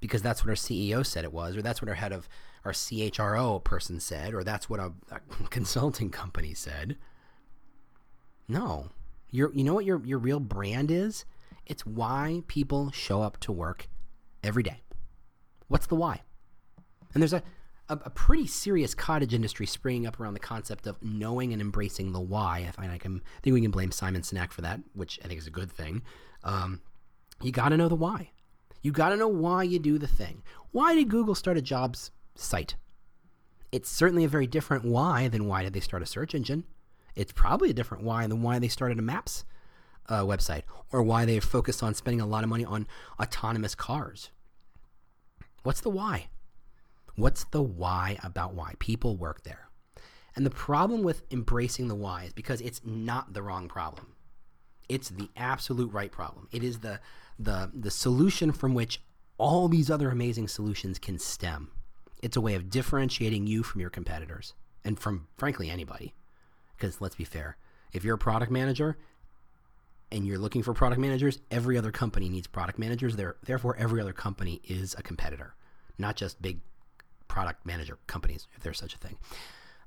because 0.00 0.22
that's 0.22 0.44
what 0.44 0.50
our 0.50 0.56
CEO 0.56 1.04
said 1.04 1.24
it 1.24 1.32
was, 1.32 1.56
or 1.56 1.62
that's 1.62 1.80
what 1.80 1.88
our 1.88 1.94
head 1.94 2.12
of 2.12 2.28
our 2.64 2.72
CHRO 2.72 3.62
person 3.62 4.00
said, 4.00 4.34
or 4.34 4.44
that's 4.44 4.68
what 4.68 4.80
a, 4.80 4.92
a 5.10 5.20
consulting 5.50 6.10
company 6.10 6.54
said. 6.54 6.96
No, 8.48 8.90
your 9.30 9.52
you 9.52 9.64
know 9.64 9.74
what 9.74 9.84
your 9.84 10.00
your 10.04 10.18
real 10.18 10.40
brand 10.40 10.90
is? 10.90 11.24
It's 11.64 11.84
why 11.84 12.42
people 12.46 12.90
show 12.92 13.22
up 13.22 13.38
to 13.40 13.52
work 13.52 13.88
every 14.42 14.62
day. 14.62 14.82
What's 15.68 15.86
the 15.86 15.96
why? 15.96 16.22
And 17.12 17.22
there's 17.22 17.32
a 17.32 17.42
a, 17.88 17.94
a, 18.04 18.10
pretty 18.10 18.46
serious 18.46 18.94
cottage 18.94 19.34
industry 19.34 19.66
springing 19.66 20.06
up 20.06 20.18
around 20.18 20.34
the 20.34 20.40
concept 20.40 20.86
of 20.86 21.02
knowing 21.02 21.52
and 21.52 21.60
embracing 21.60 22.12
the 22.12 22.20
why. 22.20 22.72
I 22.76 22.88
I 22.88 22.98
can 22.98 23.22
I 23.38 23.40
think 23.42 23.54
we 23.54 23.60
can 23.60 23.70
blame 23.70 23.92
Simon 23.92 24.22
Sinek 24.22 24.52
for 24.52 24.62
that, 24.62 24.80
which 24.94 25.20
I 25.24 25.28
think 25.28 25.38
is 25.38 25.46
a 25.46 25.50
good 25.50 25.70
thing. 25.70 26.02
Um, 26.44 26.80
you 27.42 27.52
got 27.52 27.70
to 27.70 27.76
know 27.76 27.88
the 27.88 27.94
why. 27.94 28.30
You 28.82 28.92
got 28.92 29.10
to 29.10 29.16
know 29.16 29.28
why 29.28 29.62
you 29.62 29.78
do 29.78 29.98
the 29.98 30.06
thing. 30.06 30.42
Why 30.72 30.94
did 30.94 31.08
Google 31.08 31.34
start 31.34 31.56
a 31.56 31.62
jobs 31.62 32.10
site? 32.34 32.76
It's 33.72 33.90
certainly 33.90 34.24
a 34.24 34.28
very 34.28 34.46
different 34.46 34.84
why 34.84 35.28
than 35.28 35.46
why 35.46 35.62
did 35.62 35.72
they 35.72 35.80
start 35.80 36.02
a 36.02 36.06
search 36.06 36.34
engine. 36.34 36.64
It's 37.14 37.32
probably 37.32 37.70
a 37.70 37.74
different 37.74 38.04
why 38.04 38.26
than 38.26 38.42
why 38.42 38.58
they 38.58 38.68
started 38.68 38.98
a 38.98 39.02
maps 39.02 39.44
uh, 40.08 40.22
website 40.22 40.62
or 40.92 41.02
why 41.02 41.24
they 41.24 41.40
focused 41.40 41.82
on 41.82 41.94
spending 41.94 42.20
a 42.20 42.26
lot 42.26 42.44
of 42.44 42.50
money 42.50 42.64
on 42.64 42.86
autonomous 43.20 43.74
cars. 43.74 44.30
What's 45.62 45.80
the 45.80 45.90
why? 45.90 46.28
What's 47.16 47.44
the 47.44 47.62
why 47.62 48.18
about 48.22 48.54
why? 48.54 48.74
People 48.78 49.16
work 49.16 49.42
there. 49.42 49.68
And 50.36 50.44
the 50.44 50.50
problem 50.50 51.02
with 51.02 51.22
embracing 51.30 51.88
the 51.88 51.94
why 51.94 52.24
is 52.24 52.32
because 52.34 52.60
it's 52.60 52.82
not 52.84 53.32
the 53.32 53.42
wrong 53.42 53.68
problem. 53.68 54.12
It's 54.88 55.08
the 55.08 55.30
absolute 55.36 55.92
right 55.92 56.12
problem. 56.12 56.48
It 56.52 56.62
is 56.62 56.80
the 56.80 57.00
the 57.38 57.70
the 57.74 57.90
solution 57.90 58.52
from 58.52 58.74
which 58.74 59.00
all 59.38 59.68
these 59.68 59.90
other 59.90 60.10
amazing 60.10 60.48
solutions 60.48 60.98
can 60.98 61.18
stem. 61.18 61.70
It's 62.22 62.36
a 62.36 62.40
way 62.40 62.54
of 62.54 62.70
differentiating 62.70 63.46
you 63.46 63.62
from 63.62 63.80
your 63.80 63.90
competitors 63.90 64.54
and 64.84 64.98
from 64.98 65.26
frankly 65.36 65.70
anybody. 65.70 66.14
Because 66.76 67.00
let's 67.00 67.16
be 67.16 67.24
fair, 67.24 67.56
if 67.92 68.04
you're 68.04 68.14
a 68.14 68.18
product 68.18 68.52
manager 68.52 68.98
and 70.12 70.26
you're 70.26 70.38
looking 70.38 70.62
for 70.62 70.74
product 70.74 71.00
managers, 71.00 71.40
every 71.50 71.76
other 71.76 71.90
company 71.90 72.28
needs 72.28 72.46
product 72.46 72.78
managers. 72.78 73.16
There, 73.16 73.36
therefore, 73.42 73.76
every 73.76 74.00
other 74.00 74.12
company 74.12 74.60
is 74.64 74.94
a 74.98 75.02
competitor, 75.02 75.54
not 75.98 76.16
just 76.16 76.40
big 76.40 76.60
product 77.28 77.66
manager 77.66 77.98
companies, 78.06 78.46
if 78.54 78.62
there's 78.62 78.78
such 78.78 78.94
a 78.94 78.98
thing. 78.98 79.16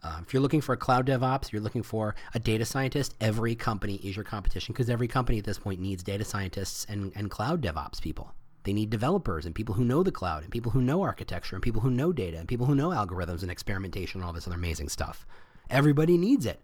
Um, 0.01 0.23
if 0.25 0.33
you're 0.33 0.41
looking 0.41 0.61
for 0.61 0.73
a 0.73 0.77
cloud 0.77 1.05
DevOps, 1.05 1.51
you're 1.51 1.61
looking 1.61 1.83
for 1.83 2.15
a 2.33 2.39
data 2.39 2.65
scientist, 2.65 3.15
every 3.19 3.55
company 3.55 3.95
is 3.95 4.15
your 4.15 4.23
competition 4.23 4.73
because 4.73 4.89
every 4.89 5.07
company 5.07 5.39
at 5.39 5.43
this 5.43 5.59
point 5.59 5.81
needs 5.81 6.03
data 6.03 6.23
scientists 6.23 6.85
and, 6.87 7.11
and 7.15 7.29
cloud 7.29 7.61
DevOps 7.61 8.01
people. 8.01 8.33
They 8.63 8.73
need 8.73 8.89
developers 8.89 9.45
and 9.45 9.55
people 9.55 9.75
who 9.75 9.83
know 9.83 10.03
the 10.03 10.11
cloud 10.11 10.43
and 10.43 10.51
people 10.51 10.71
who 10.71 10.81
know 10.81 11.01
architecture 11.01 11.55
and 11.55 11.63
people 11.63 11.81
who 11.81 11.89
know 11.89 12.13
data 12.13 12.37
and 12.37 12.47
people 12.47 12.65
who 12.65 12.75
know 12.75 12.89
algorithms 12.89 13.41
and 13.41 13.51
experimentation 13.51 14.21
and 14.21 14.27
all 14.27 14.33
this 14.33 14.47
other 14.47 14.55
amazing 14.55 14.89
stuff. 14.89 15.25
Everybody 15.69 16.17
needs 16.17 16.45
it. 16.45 16.61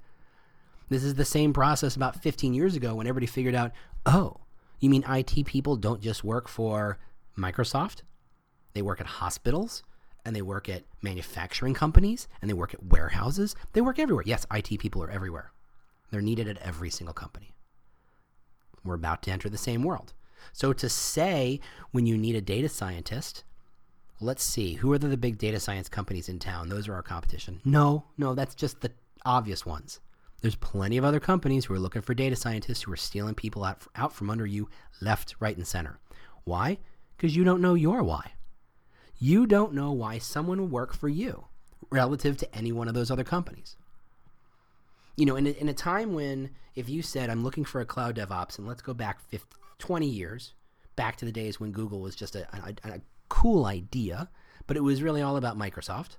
This 0.89 1.03
is 1.03 1.15
the 1.15 1.25
same 1.25 1.51
process 1.51 1.95
about 1.95 2.21
15 2.21 2.53
years 2.53 2.75
ago 2.75 2.95
when 2.95 3.07
everybody 3.07 3.25
figured 3.25 3.55
out, 3.55 3.71
oh, 4.05 4.37
you 4.79 4.89
mean 4.89 5.03
IT 5.09 5.45
people 5.45 5.75
don't 5.75 6.01
just 6.01 6.23
work 6.23 6.47
for 6.47 6.99
Microsoft? 7.37 8.01
They 8.73 8.81
work 8.81 8.99
at 8.99 9.07
hospitals 9.07 9.83
and 10.25 10.35
they 10.35 10.41
work 10.41 10.67
at 10.67 10.83
manufacturing 11.01 11.75
companies 11.75 12.27
and 12.41 12.49
they 12.49 12.53
work 12.53 12.73
at 12.73 12.83
warehouses. 12.83 13.55
They 13.73 13.81
work 13.81 13.99
everywhere. 13.99 14.23
Yes, 14.25 14.45
IT 14.51 14.79
people 14.79 15.03
are 15.03 15.09
everywhere. 15.09 15.51
They're 16.11 16.21
needed 16.21 16.47
at 16.47 16.57
every 16.57 16.89
single 16.89 17.13
company. 17.13 17.53
We're 18.83 18.95
about 18.95 19.21
to 19.23 19.31
enter 19.31 19.49
the 19.49 19.57
same 19.57 19.83
world. 19.83 20.13
So 20.51 20.73
to 20.73 20.89
say 20.89 21.59
when 21.91 22.05
you 22.05 22.17
need 22.17 22.35
a 22.35 22.41
data 22.41 22.69
scientist, 22.69 23.43
let's 24.19 24.43
see, 24.43 24.73
who 24.73 24.91
are 24.93 24.97
the 24.97 25.15
big 25.17 25.37
data 25.37 25.59
science 25.59 25.89
companies 25.89 26.29
in 26.29 26.39
town? 26.39 26.69
Those 26.69 26.87
are 26.87 26.93
our 26.93 27.03
competition. 27.03 27.61
No, 27.63 28.05
no, 28.17 28.33
that's 28.33 28.55
just 28.55 28.81
the 28.81 28.91
obvious 29.25 29.65
ones. 29.65 29.99
There's 30.41 30.55
plenty 30.55 30.97
of 30.97 31.05
other 31.05 31.19
companies 31.19 31.65
who 31.65 31.73
are 31.73 31.79
looking 31.79 32.03
for 32.03 32.13
data 32.13 32.35
scientists 32.35 32.83
who 32.83 32.91
are 32.91 32.97
stealing 32.97 33.33
people 33.33 33.63
out, 33.63 33.81
out 33.95 34.13
from 34.13 34.29
under 34.29 34.45
you 34.45 34.69
left, 35.01 35.35
right, 35.39 35.57
and 35.57 35.65
center. 35.65 35.99
Why? 36.43 36.77
Because 37.17 37.35
you 37.35 37.43
don't 37.43 37.61
know 37.61 37.73
your 37.73 38.03
why 38.03 38.33
you 39.19 39.45
don't 39.47 39.73
know 39.73 39.91
why 39.91 40.17
someone 40.17 40.59
will 40.59 40.67
work 40.67 40.93
for 40.93 41.09
you 41.09 41.45
relative 41.89 42.37
to 42.37 42.55
any 42.55 42.71
one 42.71 42.87
of 42.87 42.93
those 42.93 43.11
other 43.11 43.23
companies. 43.23 43.75
You 45.15 45.25
know, 45.25 45.35
in 45.35 45.47
a, 45.47 45.51
in 45.51 45.69
a 45.69 45.73
time 45.73 46.13
when 46.13 46.51
if 46.75 46.89
you 46.89 47.01
said, 47.01 47.29
I'm 47.29 47.43
looking 47.43 47.63
for 47.63 47.79
a 47.81 47.85
cloud 47.85 48.15
DevOps, 48.15 48.57
and 48.57 48.67
let's 48.67 48.81
go 48.81 48.93
back 48.93 49.21
50, 49.29 49.47
20 49.79 50.05
years, 50.05 50.53
back 50.95 51.15
to 51.17 51.25
the 51.25 51.31
days 51.31 51.59
when 51.59 51.71
Google 51.71 52.01
was 52.01 52.15
just 52.15 52.35
a, 52.35 52.47
a, 52.53 52.89
a 52.89 53.01
cool 53.29 53.65
idea, 53.65 54.29
but 54.67 54.77
it 54.77 54.81
was 54.81 55.01
really 55.01 55.21
all 55.21 55.37
about 55.37 55.57
Microsoft. 55.57 56.17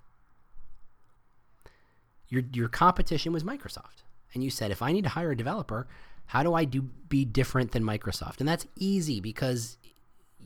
Your, 2.28 2.42
your 2.52 2.68
competition 2.68 3.32
was 3.32 3.44
Microsoft. 3.44 4.02
And 4.34 4.42
you 4.42 4.50
said, 4.50 4.70
if 4.70 4.82
I 4.82 4.92
need 4.92 5.04
to 5.04 5.10
hire 5.10 5.30
a 5.30 5.36
developer, 5.36 5.86
how 6.26 6.42
do 6.42 6.54
I 6.54 6.64
do 6.64 6.82
be 6.82 7.24
different 7.24 7.72
than 7.72 7.84
Microsoft? 7.84 8.40
And 8.40 8.48
that's 8.48 8.66
easy 8.76 9.20
because 9.20 9.76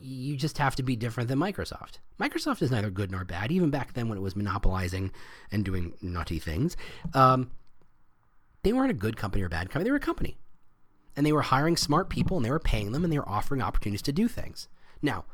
you 0.01 0.35
just 0.35 0.57
have 0.57 0.75
to 0.75 0.83
be 0.83 0.95
different 0.95 1.29
than 1.29 1.39
Microsoft. 1.39 1.99
Microsoft 2.19 2.61
is 2.61 2.71
neither 2.71 2.89
good 2.89 3.11
nor 3.11 3.23
bad, 3.23 3.51
even 3.51 3.69
back 3.69 3.93
then 3.93 4.09
when 4.09 4.17
it 4.17 4.21
was 4.21 4.35
monopolizing 4.35 5.11
and 5.51 5.65
doing 5.65 5.93
nutty 6.01 6.39
things. 6.39 6.75
Um, 7.13 7.51
they 8.63 8.73
weren't 8.73 8.91
a 8.91 8.95
good 8.95 9.17
company 9.17 9.43
or 9.43 9.49
bad 9.49 9.69
company, 9.69 9.85
they 9.85 9.91
were 9.91 9.97
a 9.97 9.99
company. 9.99 10.37
And 11.15 11.25
they 11.25 11.33
were 11.33 11.41
hiring 11.41 11.75
smart 11.75 12.09
people 12.09 12.37
and 12.37 12.45
they 12.45 12.51
were 12.51 12.59
paying 12.59 12.91
them 12.91 13.03
and 13.03 13.11
they 13.11 13.19
were 13.19 13.27
offering 13.27 13.61
opportunities 13.61 14.01
to 14.03 14.13
do 14.13 14.27
things. 14.27 14.67
Now, 15.01 15.25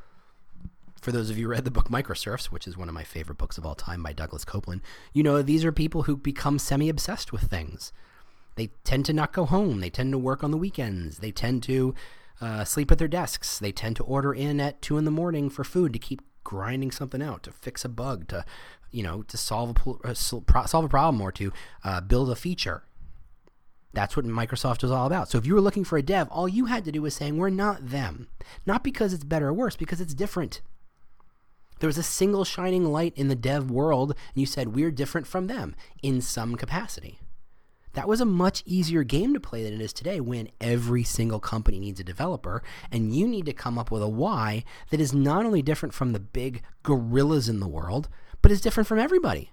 for 1.02 1.12
those 1.12 1.30
of 1.30 1.38
you 1.38 1.46
who 1.46 1.52
read 1.52 1.66
the 1.66 1.72
book 1.72 1.90
Microserfs, 1.90 2.46
which 2.46 2.68
is 2.68 2.76
one 2.76 2.90
of 2.90 2.96
my 2.96 3.04
favorite 3.04 3.38
books 3.38 3.58
of 3.58 3.66
all 3.66 3.76
time 3.76 4.02
by 4.02 4.14
Douglas 4.14 4.44
Coupland, 4.44 4.82
you 5.14 5.22
know 5.22 5.42
these 5.42 5.64
are 5.64 5.72
people 5.72 6.04
who 6.04 6.18
become 6.18 6.58
semi 6.58 6.90
obsessed 6.90 7.32
with 7.32 7.44
things. 7.44 7.92
They 8.56 8.72
tend 8.84 9.06
to 9.06 9.14
not 9.14 9.34
go 9.34 9.46
home. 9.46 9.80
They 9.80 9.92
tend 9.92 10.12
to 10.12 10.18
work 10.18 10.44
on 10.44 10.52
the 10.52 10.58
weekends. 10.58 11.20
They 11.20 11.32
tend 11.32 11.62
to 11.64 11.94
uh, 12.42 12.64
sleep 12.64 12.92
at 12.92 12.98
their 12.98 13.08
desks. 13.08 13.60
They 13.60 13.72
tend 13.72 13.96
to 13.98 14.04
order 14.04 14.34
in 14.34 14.60
at 14.60 14.82
two 14.82 14.98
in 14.98 15.06
the 15.06 15.12
morning 15.12 15.50
for 15.50 15.64
food 15.64 15.94
to 15.94 16.00
keep 16.00 16.22
grinding 16.44 16.92
something 16.92 17.22
out, 17.22 17.44
to 17.44 17.52
fix 17.52 17.84
a 17.84 17.90
bug, 17.90 18.28
to 18.30 18.46
you 18.92 19.04
know, 19.04 19.22
to 19.24 19.38
solve 19.38 19.76
a 20.04 20.08
uh, 20.08 20.14
solve 20.14 20.86
a 20.86 20.90
problem 20.90 21.22
or 21.22 21.32
to 21.34 21.52
uh, 21.84 22.02
build 22.02 22.30
a 22.30 22.36
feature. 22.36 22.84
That's 23.94 24.16
what 24.16 24.26
Microsoft 24.26 24.84
was 24.84 24.92
all 24.92 25.08
about. 25.08 25.30
So 25.30 25.38
if 25.38 25.46
you 25.46 25.56
were 25.56 25.62
looking 25.62 25.84
for 25.84 25.98
a 25.98 26.04
dev, 26.04 26.28
all 26.30 26.48
you 26.48 26.66
had 26.66 26.86
to 26.86 26.92
do 26.92 27.02
was 27.02 27.16
saying, 27.16 27.38
we're 27.38 27.50
not 27.50 27.90
them. 27.90 28.28
Not 28.66 28.84
because 28.84 29.12
it's 29.12 29.24
better 29.24 29.48
or 29.48 29.54
worse, 29.54 29.76
because 29.76 30.00
it's 30.00 30.14
different. 30.14 30.62
There 31.80 31.88
was 31.88 31.98
a 31.98 32.04
single 32.04 32.44
shining 32.44 32.86
light 32.86 33.14
in 33.16 33.28
the 33.28 33.36
dev 33.36 33.72
world, 33.72 34.12
and 34.12 34.40
you 34.40 34.46
said, 34.46 34.76
we're 34.76 34.92
different 34.92 35.26
from 35.26 35.48
them 35.48 35.76
in 36.04 36.22
some 36.22 36.56
capacity. 36.56 37.20
That 37.98 38.08
was 38.08 38.22
a 38.22 38.26
much 38.26 38.62
easier 38.68 39.04
game 39.04 39.34
to 39.34 39.40
play 39.40 39.64
than 39.64 39.74
it 39.74 39.82
is 39.82 39.92
today 39.92 40.20
when 40.20 40.50
every 40.62 41.04
single 41.04 41.40
company 41.40 41.80
needs 41.80 42.00
a 42.00 42.04
developer 42.04 42.62
and 42.92 43.16
you 43.16 43.28
need 43.28 43.48
to 43.48 43.54
come 43.54 43.80
up 43.80 43.90
with 43.90 44.04
a 44.04 44.08
why 44.08 44.66
that 44.92 45.02
is 45.02 45.16
not 45.16 45.48
only 45.48 45.64
different 45.64 45.96
from 45.96 46.14
the 46.14 46.20
big 46.20 46.62
gorillas 46.84 47.50
in 47.50 47.60
the 47.60 47.68
world, 47.68 48.08
but 48.44 48.52
is 48.52 48.62
different 48.62 48.86
from 48.86 49.00
everybody. 49.00 49.50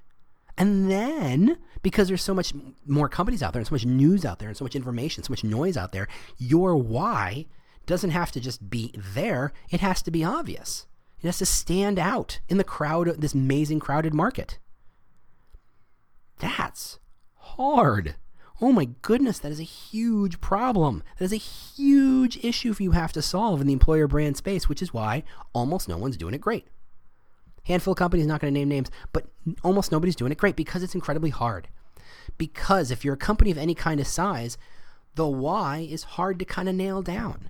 And 0.59 0.91
then, 0.91 1.57
because 1.81 2.09
there's 2.09 2.21
so 2.21 2.35
much 2.35 2.53
more 2.85 3.09
companies 3.09 3.43
out 3.43 3.55
there 3.55 3.61
and 3.61 3.67
so 3.67 3.75
much 3.77 3.87
news 3.87 4.27
out 4.27 4.41
there 4.41 4.49
and 4.49 4.59
so 4.59 4.67
much 4.67 4.77
information, 4.77 5.25
so 5.25 5.33
much 5.33 5.43
noise 5.43 5.79
out 5.79 5.93
there, 5.93 6.07
your 6.37 6.77
why 6.77 7.47
doesn't 7.87 8.11
have 8.11 8.31
to 8.33 8.41
just 8.41 8.69
be 8.69 8.93
there, 8.95 9.55
it 9.71 9.81
has 9.81 10.03
to 10.03 10.11
be 10.11 10.23
obvious. 10.23 10.85
It 11.23 11.29
has 11.29 11.39
to 11.39 11.47
stand 11.47 11.99
out 11.99 12.41
in 12.51 12.59
the 12.59 12.63
crowd, 12.63 13.07
this 13.23 13.33
amazing 13.33 13.81
crowded 13.81 14.13
market. 14.13 14.59
That's 16.41 16.99
hard. 17.37 18.17
Oh 18.61 18.71
my 18.71 18.89
goodness, 19.03 19.39
that 19.41 19.51
is 19.51 19.61
a 19.61 19.65
huge 19.65 20.41
problem. 20.41 21.03
That 21.19 21.25
is 21.25 21.33
a 21.33 21.37
huge 21.37 22.43
issue 22.45 22.73
for 22.73 22.83
you 22.83 22.93
have 22.93 23.13
to 23.15 23.23
solve 23.23 23.61
in 23.61 23.67
the 23.67 23.73
employer 23.73 24.07
brand 24.07 24.37
space, 24.37 24.69
which 24.69 24.81
is 24.81 24.95
why 24.95 25.25
almost 25.53 25.89
no 25.89 25.97
one's 25.97 26.17
doing 26.17 26.35
it 26.35 26.41
great. 26.41 26.69
Handful 27.65 27.93
of 27.93 27.99
companies, 27.99 28.27
not 28.27 28.41
going 28.41 28.53
to 28.53 28.59
name 28.59 28.69
names, 28.69 28.91
but 29.13 29.27
almost 29.63 29.91
nobody's 29.91 30.17
doing 30.17 30.31
it 30.31 30.39
great 30.39 30.55
because 30.55 30.83
it's 30.83 30.95
incredibly 30.95 31.31
hard. 31.31 31.69
Because 32.39 32.91
if 32.91 33.05
you're 33.05 33.15
a 33.15 33.19
company 33.19 33.51
of 33.51 33.59
any 33.59 33.75
kind 33.75 34.01
of 34.01 34.07
size, 34.07 34.57
the 35.15 35.27
why 35.27 35.79
is 35.79 36.05
hard 36.05 36.39
to 36.39 36.45
kind 36.45 36.69
of 36.69 36.75
nail 36.75 37.03
down. 37.03 37.49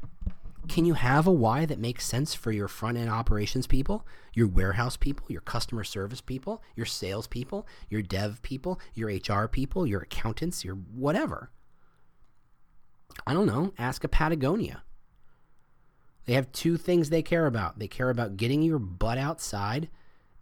Can 0.68 0.84
you 0.84 0.94
have 0.94 1.26
a 1.26 1.32
why 1.32 1.66
that 1.66 1.78
makes 1.78 2.06
sense 2.06 2.34
for 2.34 2.50
your 2.50 2.68
front 2.68 2.96
end 2.96 3.10
operations 3.10 3.66
people, 3.66 4.06
your 4.32 4.46
warehouse 4.46 4.96
people, 4.96 5.26
your 5.28 5.42
customer 5.42 5.84
service 5.84 6.20
people, 6.20 6.62
your 6.74 6.86
sales 6.86 7.26
people, 7.26 7.66
your 7.88 8.02
dev 8.02 8.40
people, 8.42 8.80
your 8.94 9.08
HR 9.10 9.46
people, 9.46 9.86
your 9.86 10.00
accountants, 10.00 10.64
your 10.64 10.74
whatever? 10.74 11.50
I 13.26 13.34
don't 13.34 13.46
know. 13.46 13.72
Ask 13.78 14.04
a 14.04 14.08
Patagonia. 14.08 14.82
They 16.26 16.32
have 16.32 16.50
two 16.52 16.76
things 16.76 17.10
they 17.10 17.22
care 17.22 17.46
about. 17.46 17.78
They 17.78 17.88
care 17.88 18.10
about 18.10 18.36
getting 18.36 18.62
your 18.62 18.78
butt 18.78 19.18
outside 19.18 19.88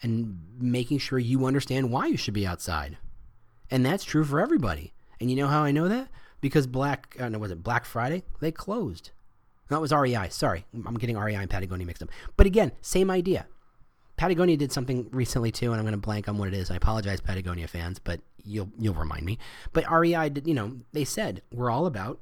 and 0.02 0.38
making 0.58 0.98
sure 0.98 1.18
you 1.18 1.46
understand 1.46 1.90
why 1.90 2.06
you 2.06 2.16
should 2.16 2.34
be 2.34 2.46
outside. 2.46 2.98
And 3.70 3.84
that's 3.84 4.04
true 4.04 4.24
for 4.24 4.40
everybody. 4.40 4.92
And 5.20 5.30
you 5.30 5.36
know 5.36 5.48
how 5.48 5.62
I 5.62 5.72
know 5.72 5.88
that? 5.88 6.08
Because 6.40 6.66
Black, 6.66 7.16
uh, 7.18 7.28
no, 7.28 7.38
was 7.38 7.50
it 7.50 7.62
Black 7.62 7.84
Friday? 7.84 8.22
They 8.40 8.52
closed. 8.52 9.10
It 9.78 9.82
was 9.82 9.92
REI. 9.92 10.28
Sorry, 10.30 10.64
I'm 10.74 10.94
getting 10.94 11.16
REI 11.16 11.36
and 11.36 11.50
Patagonia 11.50 11.86
mixed 11.86 12.02
up. 12.02 12.10
But 12.36 12.46
again, 12.46 12.72
same 12.80 13.10
idea. 13.10 13.46
Patagonia 14.16 14.56
did 14.56 14.72
something 14.72 15.08
recently 15.10 15.50
too, 15.50 15.72
and 15.72 15.80
I'm 15.80 15.84
going 15.84 15.92
to 15.92 15.98
blank 15.98 16.28
on 16.28 16.38
what 16.38 16.48
it 16.48 16.54
is. 16.54 16.70
I 16.70 16.76
apologize, 16.76 17.20
Patagonia 17.20 17.66
fans, 17.66 17.98
but 17.98 18.20
you'll 18.44 18.70
you'll 18.78 18.94
remind 18.94 19.24
me. 19.24 19.38
But 19.72 19.90
REI 19.90 20.28
did, 20.28 20.46
you 20.46 20.54
know, 20.54 20.76
they 20.92 21.04
said 21.04 21.42
we're 21.52 21.70
all 21.70 21.86
about 21.86 22.20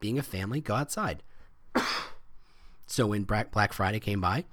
being 0.00 0.18
a 0.18 0.22
family. 0.22 0.60
Go 0.60 0.74
outside. 0.74 1.22
so 2.86 3.08
when 3.08 3.24
Black 3.24 3.72
Friday 3.72 4.00
came 4.00 4.20
by, 4.20 4.44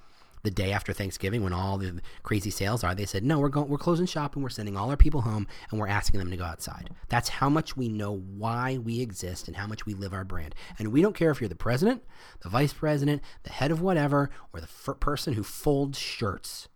the 0.43 0.51
day 0.51 0.71
after 0.71 0.93
Thanksgiving 0.93 1.43
when 1.43 1.53
all 1.53 1.77
the 1.77 2.01
crazy 2.23 2.49
sales 2.49 2.83
are, 2.83 2.95
they 2.95 3.05
said, 3.05 3.23
"No, 3.23 3.39
we're 3.39 3.49
going 3.49 3.67
we're 3.67 3.77
closing 3.77 4.05
shop 4.05 4.35
and 4.35 4.43
we're 4.43 4.49
sending 4.49 4.77
all 4.77 4.89
our 4.89 4.97
people 4.97 5.21
home 5.21 5.47
and 5.69 5.79
we're 5.79 5.87
asking 5.87 6.19
them 6.19 6.31
to 6.31 6.37
go 6.37 6.45
outside." 6.45 6.89
That's 7.09 7.29
how 7.29 7.49
much 7.49 7.75
we 7.75 7.89
know 7.89 8.15
why 8.15 8.77
we 8.77 9.01
exist 9.01 9.47
and 9.47 9.57
how 9.57 9.67
much 9.67 9.85
we 9.85 9.93
live 9.93 10.13
our 10.13 10.23
brand. 10.23 10.55
And 10.77 10.91
we 10.91 11.01
don't 11.01 11.15
care 11.15 11.31
if 11.31 11.41
you're 11.41 11.49
the 11.49 11.55
president, 11.55 12.03
the 12.41 12.49
vice 12.49 12.73
president, 12.73 13.21
the 13.43 13.51
head 13.51 13.71
of 13.71 13.81
whatever, 13.81 14.29
or 14.53 14.61
the 14.61 14.67
f- 14.67 14.99
person 14.99 15.33
who 15.33 15.43
folds 15.43 15.99
shirts. 15.99 16.69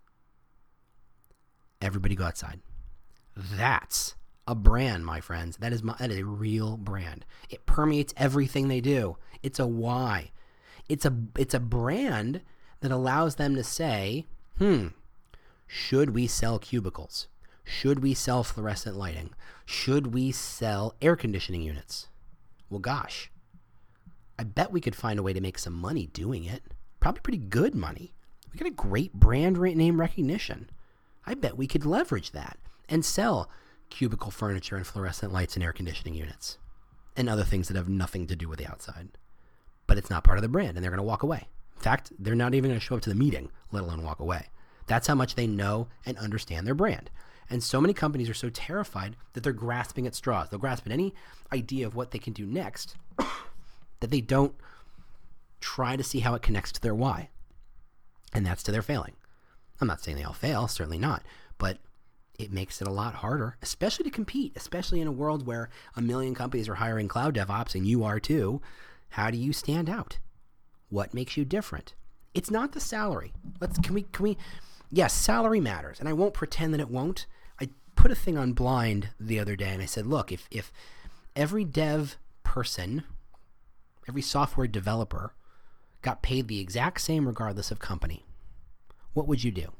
Everybody 1.80 2.14
go 2.14 2.24
outside. 2.24 2.60
That's 3.36 4.14
a 4.46 4.54
brand, 4.54 5.06
my 5.06 5.20
friends. 5.20 5.56
That 5.56 5.72
is 5.72 5.82
my, 5.82 5.94
that 5.98 6.10
is 6.10 6.18
a 6.18 6.24
real 6.24 6.76
brand. 6.76 7.24
It 7.48 7.66
permeates 7.66 8.14
everything 8.16 8.68
they 8.68 8.80
do. 8.80 9.16
It's 9.42 9.58
a 9.58 9.66
why. 9.66 10.30
It's 10.88 11.04
a 11.04 11.16
it's 11.38 11.54
a 11.54 11.60
brand 11.60 12.42
that 12.84 12.92
allows 12.92 13.36
them 13.36 13.54
to 13.54 13.64
say, 13.64 14.26
hmm, 14.58 14.88
should 15.66 16.10
we 16.10 16.26
sell 16.26 16.58
cubicles? 16.58 17.28
Should 17.64 18.02
we 18.02 18.12
sell 18.12 18.44
fluorescent 18.44 18.94
lighting? 18.94 19.30
Should 19.64 20.12
we 20.12 20.32
sell 20.32 20.94
air 21.00 21.16
conditioning 21.16 21.62
units? 21.62 22.08
Well, 22.68 22.80
gosh, 22.80 23.30
I 24.38 24.44
bet 24.44 24.70
we 24.70 24.82
could 24.82 24.94
find 24.94 25.18
a 25.18 25.22
way 25.22 25.32
to 25.32 25.40
make 25.40 25.58
some 25.58 25.72
money 25.72 26.08
doing 26.08 26.44
it. 26.44 26.62
Probably 27.00 27.22
pretty 27.22 27.38
good 27.38 27.74
money. 27.74 28.12
We 28.52 28.58
got 28.58 28.68
a 28.68 28.70
great 28.70 29.14
brand 29.14 29.58
name 29.58 29.98
recognition. 29.98 30.68
I 31.24 31.32
bet 31.32 31.56
we 31.56 31.66
could 31.66 31.86
leverage 31.86 32.32
that 32.32 32.58
and 32.86 33.02
sell 33.02 33.48
cubicle 33.88 34.30
furniture 34.30 34.76
and 34.76 34.86
fluorescent 34.86 35.32
lights 35.32 35.54
and 35.54 35.64
air 35.64 35.72
conditioning 35.72 36.16
units 36.16 36.58
and 37.16 37.30
other 37.30 37.44
things 37.44 37.68
that 37.68 37.78
have 37.78 37.88
nothing 37.88 38.26
to 38.26 38.36
do 38.36 38.46
with 38.46 38.58
the 38.58 38.68
outside. 38.68 39.08
But 39.86 39.96
it's 39.96 40.10
not 40.10 40.22
part 40.22 40.36
of 40.36 40.42
the 40.42 40.48
brand, 40.48 40.76
and 40.76 40.84
they're 40.84 40.90
going 40.90 40.98
to 40.98 41.02
walk 41.02 41.22
away. 41.22 41.48
In 41.76 41.82
fact, 41.82 42.12
they're 42.18 42.34
not 42.34 42.54
even 42.54 42.70
going 42.70 42.80
to 42.80 42.84
show 42.84 42.96
up 42.96 43.02
to 43.02 43.10
the 43.10 43.14
meeting, 43.14 43.50
let 43.72 43.82
alone 43.82 44.02
walk 44.02 44.20
away. 44.20 44.48
That's 44.86 45.06
how 45.06 45.14
much 45.14 45.34
they 45.34 45.46
know 45.46 45.88
and 46.06 46.16
understand 46.18 46.66
their 46.66 46.74
brand. 46.74 47.10
And 47.50 47.62
so 47.62 47.80
many 47.80 47.92
companies 47.92 48.30
are 48.30 48.34
so 48.34 48.50
terrified 48.50 49.16
that 49.32 49.42
they're 49.42 49.52
grasping 49.52 50.06
at 50.06 50.14
straws. 50.14 50.48
They'll 50.48 50.58
grasp 50.60 50.86
at 50.86 50.92
any 50.92 51.14
idea 51.52 51.86
of 51.86 51.94
what 51.94 52.10
they 52.10 52.18
can 52.18 52.32
do 52.32 52.46
next 52.46 52.96
that 54.00 54.10
they 54.10 54.20
don't 54.20 54.54
try 55.60 55.96
to 55.96 56.04
see 56.04 56.20
how 56.20 56.34
it 56.34 56.42
connects 56.42 56.72
to 56.72 56.80
their 56.80 56.94
why. 56.94 57.30
And 58.32 58.44
that's 58.44 58.62
to 58.64 58.72
their 58.72 58.82
failing. 58.82 59.14
I'm 59.80 59.88
not 59.88 60.02
saying 60.02 60.16
they 60.16 60.24
all 60.24 60.32
fail, 60.32 60.68
certainly 60.68 60.98
not, 60.98 61.22
but 61.58 61.78
it 62.38 62.52
makes 62.52 62.80
it 62.80 62.88
a 62.88 62.92
lot 62.92 63.14
harder, 63.16 63.56
especially 63.62 64.04
to 64.04 64.10
compete, 64.10 64.52
especially 64.56 65.00
in 65.00 65.06
a 65.06 65.12
world 65.12 65.46
where 65.46 65.68
a 65.96 66.02
million 66.02 66.34
companies 66.34 66.68
are 66.68 66.76
hiring 66.76 67.08
cloud 67.08 67.34
DevOps 67.34 67.74
and 67.74 67.86
you 67.86 68.04
are 68.04 68.18
too. 68.18 68.60
How 69.10 69.30
do 69.30 69.38
you 69.38 69.52
stand 69.52 69.88
out? 69.88 70.18
What 70.88 71.14
makes 71.14 71.36
you 71.36 71.44
different? 71.44 71.94
It's 72.34 72.50
not 72.50 72.72
the 72.72 72.80
salary. 72.80 73.32
Let's 73.60 73.78
can 73.78 73.94
we 73.94 74.02
can 74.02 74.22
we 74.22 74.36
yes, 74.90 75.12
salary 75.12 75.60
matters, 75.60 76.00
and 76.00 76.08
I 76.08 76.12
won't 76.12 76.34
pretend 76.34 76.72
that 76.74 76.80
it 76.80 76.90
won't. 76.90 77.26
I 77.60 77.68
put 77.96 78.10
a 78.10 78.16
thing 78.16 78.38
on 78.38 78.52
blind 78.52 79.10
the 79.18 79.38
other 79.38 79.56
day 79.56 79.70
and 79.70 79.82
I 79.82 79.86
said, 79.86 80.06
look, 80.06 80.32
if 80.32 80.48
if 80.50 80.72
every 81.36 81.64
dev 81.64 82.16
person, 82.42 83.04
every 84.08 84.22
software 84.22 84.66
developer 84.66 85.34
got 86.02 86.22
paid 86.22 86.48
the 86.48 86.60
exact 86.60 87.00
same 87.00 87.26
regardless 87.26 87.70
of 87.70 87.78
company, 87.78 88.24
what 89.14 89.26
would 89.26 89.42
you 89.42 89.50
do? 89.50 89.72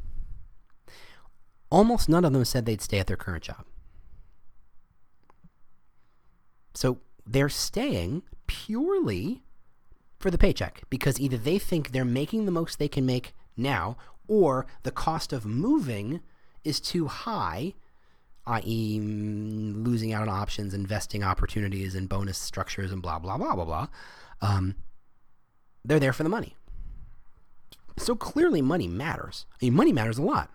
Almost 1.71 2.09
none 2.09 2.25
of 2.25 2.33
them 2.33 2.45
said 2.45 2.67
they'd 2.67 2.81
stay 2.81 2.99
at 2.99 3.07
their 3.07 3.17
current 3.17 3.45
job. 3.45 3.65
So 6.75 6.99
they're 7.27 7.49
staying 7.49 8.23
purely 8.47 9.43
for 10.25 10.31
the 10.31 10.39
paycheck 10.39 10.85
because 10.89 11.21
either 11.21 11.37
they 11.37 11.59
think 11.59 11.93
they're 11.93 12.03
making 12.03 12.47
the 12.47 12.51
most 12.51 12.79
they 12.79 12.89
can 12.89 13.05
make 13.05 13.35
now 13.59 13.95
or 14.27 14.65
the 14.83 14.91
cost 14.91 15.35
of 15.35 15.45
moving 15.45 16.23
is 16.65 16.81
too 16.81 17.09
high, 17.09 17.75
i.e., 18.47 18.99
mm, 18.99 19.85
losing 19.85 20.15
out 20.15 20.23
on 20.23 20.31
options, 20.31 20.73
investing 20.73 21.23
opportunities, 21.23 21.95
and 21.95 22.09
bonus 22.09 22.39
structures, 22.39 22.91
and 22.91 23.03
blah, 23.03 23.19
blah, 23.19 23.37
blah, 23.37 23.55
blah, 23.55 23.67
blah. 23.67 23.87
Um, 24.41 24.77
they're 25.85 26.01
there 26.01 26.15
for 26.15 26.23
the 26.23 26.31
money. 26.31 26.57
So 27.99 28.15
clearly, 28.15 28.63
money 28.63 28.89
matters. 28.89 29.45
I 29.53 29.67
mean, 29.67 29.75
money 29.75 29.93
matters 29.93 30.17
a 30.17 30.23
lot. 30.23 30.49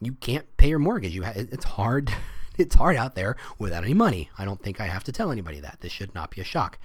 You 0.00 0.12
can't 0.12 0.46
pay 0.58 0.68
your 0.68 0.78
mortgage. 0.78 1.12
You 1.12 1.24
ha- 1.24 1.32
it's 1.34 1.64
hard. 1.64 2.12
It's 2.58 2.74
hard 2.74 2.96
out 2.96 3.14
there 3.14 3.36
without 3.58 3.84
any 3.84 3.94
money. 3.94 4.28
I 4.36 4.44
don't 4.44 4.60
think 4.60 4.82
I 4.82 4.86
have 4.86 5.04
to 5.04 5.12
tell 5.12 5.30
anybody 5.30 5.60
that. 5.60 5.78
This 5.80 5.92
should 5.92 6.14
not 6.14 6.30
be 6.30 6.42
a 6.42 6.44
shock. 6.44 6.78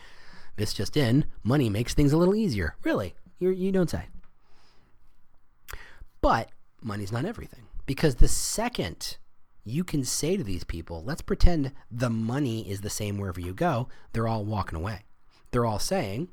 This 0.56 0.74
just 0.74 0.96
in, 0.96 1.26
money 1.44 1.70
makes 1.70 1.94
things 1.94 2.14
a 2.14 2.18
little 2.18 2.36
easier. 2.36 2.76
Really? 2.84 3.16
You're, 3.40 3.52
you 3.52 3.72
do 3.72 3.80
not 3.80 3.90
say. 3.90 4.06
But 6.22 6.50
money's 6.82 7.12
not 7.12 7.26
everything. 7.26 7.68
Because 7.86 8.16
the 8.16 8.28
second 8.28 9.18
you 9.64 9.84
can 9.84 10.04
say 10.04 10.38
to 10.38 10.44
these 10.44 10.64
people, 10.64 11.04
let's 11.04 11.22
pretend 11.22 11.72
the 11.92 12.10
money 12.10 12.70
is 12.70 12.82
the 12.82 12.90
same 12.90 13.18
wherever 13.18 13.40
you 13.40 13.54
go, 13.54 13.90
they're 14.14 14.28
all 14.28 14.46
walking 14.46 14.78
away. 14.78 15.02
They're 15.52 15.66
all 15.66 15.80
saying, 15.80 16.30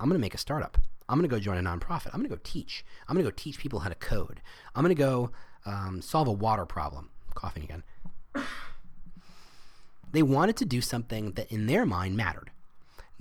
I'm 0.00 0.08
going 0.08 0.18
to 0.18 0.22
make 0.22 0.34
a 0.34 0.38
startup. 0.38 0.78
I'm 1.08 1.18
going 1.18 1.28
to 1.28 1.34
go 1.34 1.40
join 1.40 1.58
a 1.58 1.68
nonprofit. 1.68 2.06
I'm 2.06 2.20
going 2.20 2.30
to 2.30 2.36
go 2.36 2.40
teach. 2.42 2.84
I'm 3.06 3.14
going 3.14 3.24
to 3.24 3.30
go 3.30 3.34
teach 3.36 3.58
people 3.58 3.80
how 3.80 3.90
to 3.90 3.94
code. 3.94 4.40
I'm 4.74 4.82
going 4.82 4.94
to 4.94 5.00
go 5.00 5.30
um, 5.66 6.00
solve 6.00 6.28
a 6.28 6.32
water 6.32 6.64
problem. 6.64 7.10
Coughing 7.34 7.64
again. 7.64 7.82
They 10.12 10.22
wanted 10.22 10.56
to 10.58 10.64
do 10.64 10.80
something 10.80 11.32
that 11.32 11.50
in 11.50 11.66
their 11.66 11.86
mind 11.86 12.16
mattered 12.16 12.50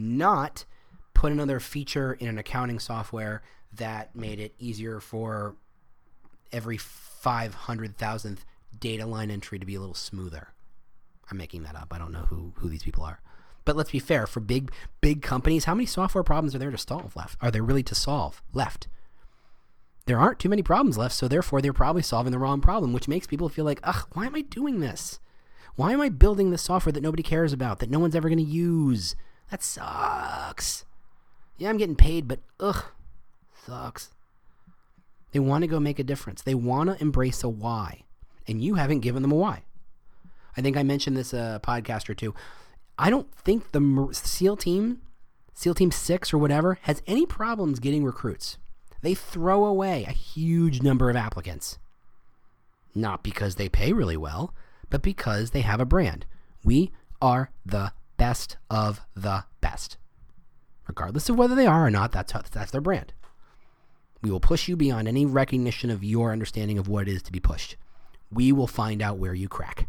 not 0.01 0.65
put 1.13 1.31
another 1.31 1.59
feature 1.59 2.13
in 2.13 2.27
an 2.27 2.37
accounting 2.37 2.79
software 2.79 3.41
that 3.73 4.15
made 4.15 4.39
it 4.39 4.53
easier 4.59 4.99
for 4.99 5.55
every 6.51 6.77
500,000th 6.77 8.39
data 8.77 9.05
line 9.05 9.31
entry 9.31 9.59
to 9.59 9.65
be 9.65 9.75
a 9.75 9.79
little 9.79 9.95
smoother. 9.95 10.49
I'm 11.29 11.37
making 11.37 11.63
that 11.63 11.75
up. 11.75 11.89
I 11.91 11.97
don't 11.97 12.11
know 12.11 12.25
who, 12.29 12.53
who 12.57 12.69
these 12.69 12.83
people 12.83 13.03
are. 13.03 13.21
But 13.63 13.75
let's 13.75 13.91
be 13.91 13.99
fair, 13.99 14.25
for 14.25 14.39
big 14.39 14.71
big 15.01 15.21
companies, 15.21 15.65
how 15.65 15.75
many 15.75 15.85
software 15.85 16.23
problems 16.23 16.55
are 16.55 16.59
there 16.59 16.71
to 16.71 16.77
solve 16.77 17.15
left? 17.15 17.37
Are 17.41 17.51
there 17.51 17.63
really 17.63 17.83
to 17.83 17.95
solve 17.95 18.41
left? 18.53 18.87
There 20.07 20.19
aren't 20.19 20.39
too 20.39 20.49
many 20.49 20.63
problems 20.63 20.97
left, 20.97 21.13
so 21.13 21.27
therefore 21.27 21.61
they're 21.61 21.71
probably 21.71 22.01
solving 22.01 22.31
the 22.31 22.39
wrong 22.39 22.59
problem, 22.59 22.91
which 22.91 23.07
makes 23.07 23.27
people 23.27 23.49
feel 23.49 23.65
like, 23.65 23.79
ugh, 23.83 24.07
why 24.13 24.25
am 24.25 24.35
I 24.35 24.41
doing 24.41 24.79
this? 24.79 25.19
Why 25.75 25.93
am 25.93 26.01
I 26.01 26.09
building 26.09 26.49
this 26.49 26.63
software 26.63 26.91
that 26.91 27.03
nobody 27.03 27.23
cares 27.23 27.53
about, 27.53 27.79
that 27.79 27.89
no 27.89 27.99
one's 27.99 28.15
ever 28.15 28.27
going 28.27 28.39
to 28.39 28.43
use? 28.43 29.15
That 29.51 29.61
sucks. 29.61 30.85
Yeah, 31.57 31.69
I'm 31.69 31.77
getting 31.77 31.95
paid, 31.95 32.27
but 32.27 32.39
ugh, 32.59 32.85
sucks. 33.65 34.09
They 35.31 35.39
want 35.39 35.61
to 35.61 35.67
go 35.67 35.79
make 35.79 35.99
a 35.99 36.03
difference. 36.03 36.41
They 36.41 36.55
want 36.55 36.89
to 36.89 37.01
embrace 37.01 37.43
a 37.43 37.49
why, 37.49 38.03
and 38.47 38.61
you 38.61 38.75
haven't 38.75 39.01
given 39.01 39.21
them 39.21 39.31
a 39.31 39.35
why. 39.35 39.63
I 40.57 40.61
think 40.61 40.75
I 40.75 40.83
mentioned 40.83 41.15
this 41.15 41.33
a 41.33 41.39
uh, 41.39 41.59
podcast 41.59 42.09
or 42.09 42.13
two. 42.13 42.33
I 42.97 43.09
don't 43.09 43.33
think 43.35 43.71
the 43.71 44.09
SEAL 44.11 44.57
team, 44.57 45.01
SEAL 45.53 45.75
Team 45.75 45.91
6 45.91 46.33
or 46.33 46.37
whatever, 46.37 46.77
has 46.83 47.01
any 47.07 47.25
problems 47.25 47.79
getting 47.79 48.03
recruits. 48.03 48.57
They 49.01 49.13
throw 49.13 49.65
away 49.65 50.03
a 50.03 50.11
huge 50.11 50.81
number 50.81 51.09
of 51.09 51.15
applicants. 51.15 51.77
Not 52.93 53.23
because 53.23 53.55
they 53.55 53.69
pay 53.69 53.93
really 53.93 54.17
well, 54.17 54.53
but 54.89 55.01
because 55.01 55.51
they 55.51 55.61
have 55.61 55.79
a 55.79 55.85
brand. 55.85 56.25
We 56.63 56.91
are 57.21 57.49
the 57.65 57.93
best 58.21 58.55
of 58.69 59.01
the 59.15 59.45
best. 59.61 59.97
Regardless 60.87 61.27
of 61.27 61.37
whether 61.37 61.55
they 61.55 61.65
are 61.65 61.87
or 61.87 61.89
not, 61.89 62.11
that's, 62.11 62.33
how, 62.33 62.43
that's 62.51 62.69
their 62.69 62.79
brand. 62.79 63.13
We 64.21 64.29
will 64.29 64.39
push 64.39 64.67
you 64.67 64.75
beyond 64.77 65.07
any 65.07 65.25
recognition 65.25 65.89
of 65.89 66.03
your 66.03 66.31
understanding 66.31 66.77
of 66.77 66.87
what 66.87 67.07
it 67.07 67.13
is 67.13 67.23
to 67.23 67.31
be 67.31 67.39
pushed. 67.39 67.77
We 68.31 68.51
will 68.51 68.67
find 68.67 69.01
out 69.01 69.17
where 69.17 69.33
you 69.33 69.49
crack. 69.49 69.87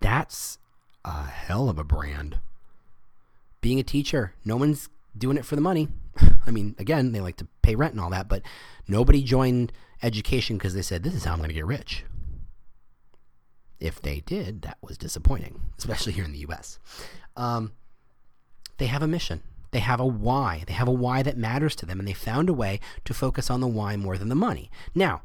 That's 0.00 0.58
a 1.04 1.24
hell 1.24 1.68
of 1.68 1.80
a 1.80 1.84
brand. 1.84 2.38
Being 3.60 3.80
a 3.80 3.82
teacher, 3.82 4.34
no 4.44 4.56
one's 4.56 4.88
doing 5.18 5.36
it 5.36 5.44
for 5.44 5.56
the 5.56 5.62
money. 5.62 5.88
I 6.46 6.52
mean, 6.52 6.76
again, 6.78 7.10
they 7.10 7.20
like 7.20 7.38
to 7.38 7.48
pay 7.62 7.74
rent 7.74 7.94
and 7.94 8.00
all 8.00 8.10
that, 8.10 8.28
but 8.28 8.42
nobody 8.86 9.20
joined 9.20 9.72
education 10.00 10.58
because 10.58 10.74
they 10.74 10.82
said, 10.82 11.02
this 11.02 11.14
is 11.14 11.24
how 11.24 11.32
I'm 11.32 11.38
going 11.38 11.48
to 11.48 11.54
get 11.54 11.66
rich. 11.66 12.04
If 13.82 14.00
they 14.00 14.20
did, 14.20 14.62
that 14.62 14.78
was 14.80 14.96
disappointing, 14.96 15.60
especially 15.76 16.12
here 16.12 16.24
in 16.24 16.30
the 16.30 16.46
US. 16.48 16.78
Um, 17.36 17.72
they 18.78 18.86
have 18.86 19.02
a 19.02 19.08
mission. 19.08 19.42
They 19.72 19.80
have 19.80 19.98
a 19.98 20.06
why. 20.06 20.62
They 20.68 20.72
have 20.74 20.86
a 20.86 20.92
why 20.92 21.24
that 21.24 21.36
matters 21.36 21.74
to 21.76 21.86
them, 21.86 21.98
and 21.98 22.06
they 22.06 22.12
found 22.12 22.48
a 22.48 22.52
way 22.54 22.78
to 23.04 23.12
focus 23.12 23.50
on 23.50 23.60
the 23.60 23.66
why 23.66 23.96
more 23.96 24.16
than 24.16 24.28
the 24.28 24.36
money. 24.36 24.70
Now, 24.94 25.22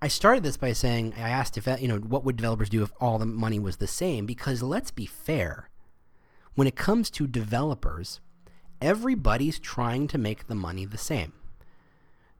I 0.00 0.06
started 0.06 0.44
this 0.44 0.56
by 0.56 0.72
saying 0.72 1.14
I 1.16 1.30
asked 1.30 1.58
if 1.58 1.66
you 1.80 1.88
know 1.88 1.98
what 1.98 2.24
would 2.24 2.36
developers 2.36 2.68
do 2.68 2.84
if 2.84 2.92
all 3.00 3.18
the 3.18 3.26
money 3.26 3.58
was 3.58 3.78
the 3.78 3.88
same 3.88 4.24
because 4.24 4.62
let's 4.62 4.92
be 4.92 5.06
fair. 5.06 5.68
When 6.54 6.68
it 6.68 6.76
comes 6.76 7.10
to 7.10 7.26
developers, 7.26 8.20
everybody's 8.80 9.58
trying 9.58 10.06
to 10.08 10.18
make 10.18 10.46
the 10.46 10.54
money 10.54 10.84
the 10.84 10.96
same. 10.96 11.32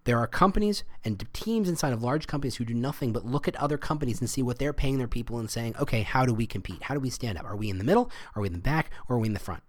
There 0.08 0.18
are 0.18 0.26
companies 0.26 0.84
and 1.04 1.22
teams 1.34 1.68
inside 1.68 1.92
of 1.92 2.02
large 2.02 2.26
companies 2.26 2.56
who 2.56 2.64
do 2.64 2.72
nothing 2.72 3.12
but 3.12 3.26
look 3.26 3.46
at 3.46 3.54
other 3.56 3.76
companies 3.76 4.20
and 4.20 4.30
see 4.30 4.40
what 4.40 4.58
they're 4.58 4.72
paying 4.72 4.96
their 4.96 5.06
people 5.06 5.38
and 5.38 5.50
saying, 5.50 5.76
okay, 5.78 6.00
how 6.00 6.24
do 6.24 6.32
we 6.32 6.46
compete? 6.46 6.84
How 6.84 6.94
do 6.94 7.00
we 7.00 7.10
stand 7.10 7.36
up? 7.36 7.44
Are 7.44 7.54
we 7.54 7.68
in 7.68 7.76
the 7.76 7.84
middle? 7.84 8.10
Are 8.34 8.40
we 8.40 8.46
in 8.46 8.54
the 8.54 8.58
back? 8.58 8.90
Or 9.06 9.16
are 9.16 9.18
we 9.18 9.26
in 9.26 9.34
the 9.34 9.38
front? 9.38 9.62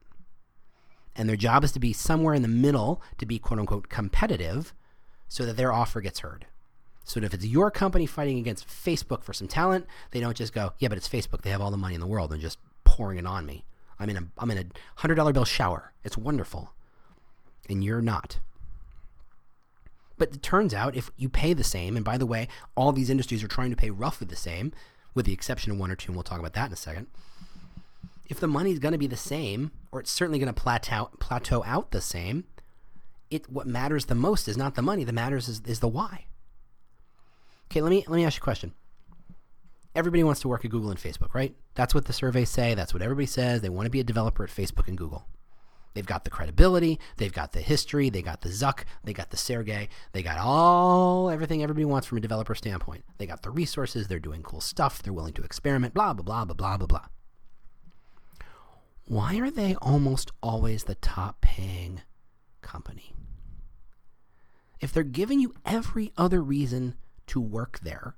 And 1.14 1.28
their 1.28 1.36
job 1.36 1.66
is 1.66 1.74
to 1.74 1.80
be 1.82 1.92
somewhere 1.92 2.34
in 2.34 2.42
the 2.42 2.48
middle 2.48 3.02
to 3.18 3.26
be 3.26 3.38
quote 3.38 3.60
unquote 3.60 3.90
competitive 3.90 4.74
so 5.28 5.46
that 5.46 5.58
their 5.58 5.74
offer 5.74 6.00
gets 6.00 6.20
heard. 6.20 6.46
So 7.04 7.20
if 7.20 7.34
it's 7.34 7.46
your 7.46 7.70
company 7.70 8.06
fighting 8.06 8.40
against 8.40 8.66
Facebook 8.66 9.24
for 9.24 9.34
some 9.34 9.50
talent, 9.50 9.88
they 10.12 10.22
don't 10.22 10.38
just 10.38 10.54
go, 10.54 10.72
yeah, 10.80 10.88
but 10.88 10.98
it's 10.98 11.10
Facebook. 11.10 11.42
They 11.42 11.50
have 11.50 11.60
all 11.60 11.70
the 11.70 11.76
money 11.76 11.96
in 11.96 12.00
the 12.00 12.08
world 12.08 12.32
and 12.32 12.42
just 12.42 12.60
pouring 12.86 13.18
it 13.18 13.26
on 13.26 13.46
me. 13.46 13.66
I'm 14.00 14.10
in 14.10 14.16
a 14.16 14.24
I'm 14.38 14.52
in 14.52 14.58
a 14.58 14.66
hundred 15.02 15.16
dollar 15.16 15.34
bill 15.34 15.44
shower. 15.44 15.92
It's 16.06 16.18
wonderful, 16.18 16.72
and 17.68 17.84
you're 17.84 18.02
not. 18.02 18.40
But 20.20 20.36
it 20.36 20.44
turns 20.44 20.74
out 20.74 20.96
if 20.96 21.10
you 21.18 21.30
pay 21.30 21.54
the 21.54 21.64
same, 21.64 21.96
and 21.96 22.06
by 22.06 22.18
the 22.18 22.26
way, 22.28 22.48
all 22.76 22.92
these 22.92 23.10
industries 23.10 23.44
are 23.44 23.48
trying 23.48 23.72
to 23.72 23.76
pay 23.76 23.90
roughly 23.90 24.28
the 24.28 24.36
same, 24.36 24.74
with 25.16 25.26
the 25.26 25.34
exception 25.34 25.72
of 25.72 25.80
one 25.80 25.90
or 25.90 25.96
two, 25.96 26.10
and 26.12 26.16
we'll 26.16 26.24
talk 26.24 26.40
about 26.40 26.54
that 26.54 26.68
in 26.68 26.74
a 26.74 26.76
second. 26.76 27.08
If 28.28 28.40
the 28.40 28.48
money's 28.48 28.78
going 28.78 28.92
to 28.92 29.00
be 29.00 29.08
the 29.08 29.18
same, 29.18 29.72
or 29.92 30.02
it's 30.02 30.12
certainly 30.12 30.38
going 30.38 30.54
to 30.54 30.62
plateau 30.62 31.10
plateau 31.20 31.64
out 31.66 31.90
the 31.90 32.02
same, 32.02 32.44
it 33.32 33.50
what 33.50 33.66
matters 33.66 34.06
the 34.06 34.14
most 34.14 34.48
is 34.48 34.58
not 34.58 34.76
the 34.76 34.82
money. 34.82 35.04
The 35.04 35.14
matters 35.14 35.48
is, 35.48 35.62
is 35.66 35.80
the 35.80 35.88
why. 35.88 36.26
Okay, 37.72 37.82
let 37.82 37.90
me 37.90 38.04
let 38.08 38.18
me 38.18 38.26
ask 38.26 38.38
you 38.38 38.42
a 38.42 38.44
question. 38.44 38.74
Everybody 39.96 40.24
wants 40.24 40.42
to 40.42 40.50
work 40.50 40.66
at 40.66 40.72
Google 40.72 40.92
and 40.92 41.00
Facebook, 41.00 41.34
right? 41.34 41.56
That's 41.76 41.96
what 41.96 42.06
the 42.06 42.14
surveys 42.14 42.50
say. 42.50 42.76
That's 42.76 42.94
what 42.94 43.02
everybody 43.02 43.26
says. 43.26 43.62
They 43.62 43.70
want 43.70 43.86
to 43.88 43.90
be 43.90 44.00
a 44.00 44.04
developer 44.04 44.44
at 44.44 44.50
Facebook 44.50 44.88
and 44.88 44.98
Google. 44.98 45.26
They've 45.94 46.06
got 46.06 46.24
the 46.24 46.30
credibility, 46.30 47.00
they've 47.18 47.34
got 47.34 47.52
the 47.52 47.62
history, 47.62 48.10
they 48.10 48.22
got 48.22 48.42
the 48.42 48.50
Zuck, 48.50 48.84
they 49.04 49.14
got 49.14 49.32
the 49.32 49.38
Sergey, 49.38 49.90
they 50.12 50.22
got 50.22 50.38
all 50.38 51.30
everything 51.30 51.64
everybody 51.64 51.86
wants 51.86 52.08
from 52.08 52.20
a 52.20 52.22
developer 52.22 52.54
standpoint. 52.56 53.04
They 53.18 53.26
got 53.26 53.42
the 53.42 53.50
resources, 53.50 54.08
they're 54.08 54.20
doing 54.20 54.44
cool 54.44 54.62
stuff, 54.62 55.02
they're 55.02 55.14
willing 55.14 55.34
to 55.34 55.44
experiment, 55.44 55.94
blah 55.94 56.14
blah 56.14 56.24
blah 56.24 56.46
blah 56.46 56.54
blah 56.54 56.78
blah 56.78 56.88
blah. 56.88 57.06
Why 59.06 59.40
are 59.40 59.50
they 59.50 59.76
almost 59.82 60.32
always 60.44 60.84
the 60.84 60.96
top 60.96 61.42
paying 61.42 62.02
company? 62.62 63.16
If 64.80 64.94
they're 64.94 65.04
giving 65.04 65.40
you 65.40 65.56
every 65.66 66.14
other 66.16 66.42
reason 66.42 66.96
to 67.28 67.42
work 67.42 67.80
there, 67.80 68.16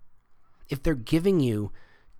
if 0.69 0.83
they're 0.83 0.93
giving 0.93 1.39
you 1.39 1.71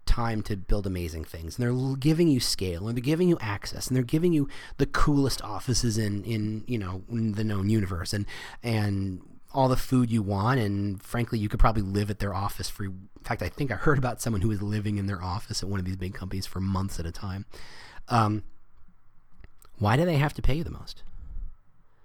time 0.05 0.41
to 0.43 0.55
build 0.55 0.85
amazing 0.85 1.23
things. 1.23 1.57
And 1.57 1.65
they're 1.65 1.95
giving 1.97 2.27
you 2.27 2.39
scale 2.39 2.87
and 2.87 2.97
they're 2.97 3.03
giving 3.03 3.29
you 3.29 3.37
access 3.39 3.87
and 3.87 3.95
they're 3.95 4.03
giving 4.03 4.33
you 4.33 4.49
the 4.77 4.85
coolest 4.85 5.41
offices 5.41 5.97
in 5.97 6.23
in 6.23 6.63
you 6.67 6.77
know 6.77 7.03
in 7.09 7.33
the 7.33 7.43
known 7.43 7.69
universe 7.69 8.13
and 8.13 8.25
and 8.63 9.21
all 9.53 9.67
the 9.67 9.77
food 9.77 10.11
you 10.11 10.21
want. 10.21 10.59
And 10.59 11.01
frankly 11.01 11.39
you 11.39 11.49
could 11.49 11.59
probably 11.59 11.83
live 11.83 12.09
at 12.09 12.19
their 12.19 12.33
office 12.33 12.69
for 12.69 12.85
in 12.85 13.09
fact 13.23 13.43
i 13.43 13.49
think 13.49 13.69
i 13.71 13.75
heard 13.75 13.99
about 13.99 14.19
someone 14.19 14.41
who 14.41 14.49
was 14.49 14.61
living 14.61 14.97
in 14.97 15.05
their 15.05 15.21
office 15.21 15.61
at 15.61 15.69
one 15.69 15.79
of 15.79 15.85
these 15.85 15.95
big 15.95 16.13
companies 16.13 16.45
for 16.45 16.59
months 16.59 16.99
at 16.99 17.05
a 17.05 17.11
time. 17.11 17.45
Um, 18.09 18.43
why 19.77 19.97
do 19.97 20.05
they 20.05 20.17
have 20.17 20.33
to 20.33 20.41
pay 20.41 20.55
you 20.55 20.63
the 20.63 20.71
most? 20.71 21.03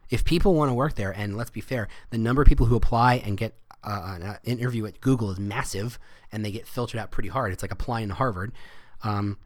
If 0.09 0.25
people 0.25 0.55
want 0.55 0.71
to 0.71 0.75
work 0.75 0.95
there 0.95 1.11
and 1.11 1.37
let's 1.37 1.51
be 1.51 1.61
fair 1.61 1.89
the 2.11 2.19
number 2.19 2.43
of 2.43 2.49
people 2.49 2.67
who 2.67 2.77
apply 2.77 3.17
and 3.17 3.37
get 3.37 3.55
uh, 3.87 4.19
an 4.19 4.39
interview 4.59 4.85
at 4.87 5.01
Google 5.01 5.31
is 5.31 5.39
massive, 5.39 5.99
and 6.33 6.45
they 6.45 6.51
get 6.51 6.67
filtered 6.67 7.01
out 7.01 7.11
pretty 7.11 7.29
hard. 7.29 7.53
It's 7.53 7.63
like 7.63 7.73
applying 7.73 8.09
to 8.09 8.15
Harvard. 8.15 8.53
Um, 9.03 9.39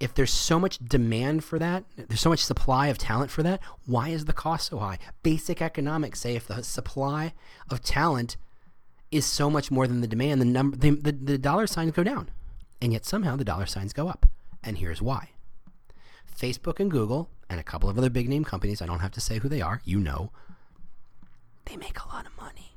if 0.00 0.14
there's 0.14 0.32
so 0.32 0.58
much 0.58 0.78
demand 0.78 1.44
for 1.44 1.58
that, 1.58 1.84
there's 1.96 2.20
so 2.20 2.30
much 2.30 2.42
supply 2.44 2.88
of 2.88 2.96
talent 2.96 3.30
for 3.30 3.42
that, 3.42 3.60
why 3.86 4.08
is 4.08 4.24
the 4.24 4.32
cost 4.32 4.70
so 4.70 4.78
high? 4.78 4.98
Basic 5.22 5.60
economics 5.60 6.20
say 6.20 6.34
if 6.34 6.48
the 6.48 6.62
supply 6.62 7.34
of 7.70 7.82
talent 7.82 8.36
is 9.10 9.26
so 9.26 9.50
much 9.50 9.70
more 9.70 9.86
than 9.86 10.00
the 10.00 10.06
demand, 10.06 10.40
the 10.40 10.46
number 10.46 10.76
the, 10.76 10.90
the, 10.90 11.12
the 11.12 11.38
dollar 11.38 11.66
signs 11.66 11.92
go 11.92 12.02
down. 12.02 12.30
And 12.80 12.94
yet 12.94 13.04
somehow 13.04 13.36
the 13.36 13.44
dollar 13.44 13.66
signs 13.66 13.92
go 13.92 14.08
up. 14.08 14.24
And 14.62 14.78
here's 14.78 15.02
why. 15.02 15.30
Facebook 16.34 16.80
and 16.80 16.90
Google 16.90 17.28
and 17.50 17.60
a 17.60 17.64
couple 17.64 17.90
of 17.90 17.98
other 17.98 18.08
big 18.08 18.28
name 18.28 18.44
companies, 18.44 18.80
I 18.80 18.86
don't 18.86 19.00
have 19.00 19.10
to 19.12 19.20
say 19.20 19.38
who 19.38 19.48
they 19.50 19.60
are, 19.60 19.82
you 19.84 19.98
know, 19.98 20.32
they 21.66 21.76
make 21.76 22.00
a 22.00 22.08
lot 22.08 22.24
of 22.24 22.34
money. 22.38 22.69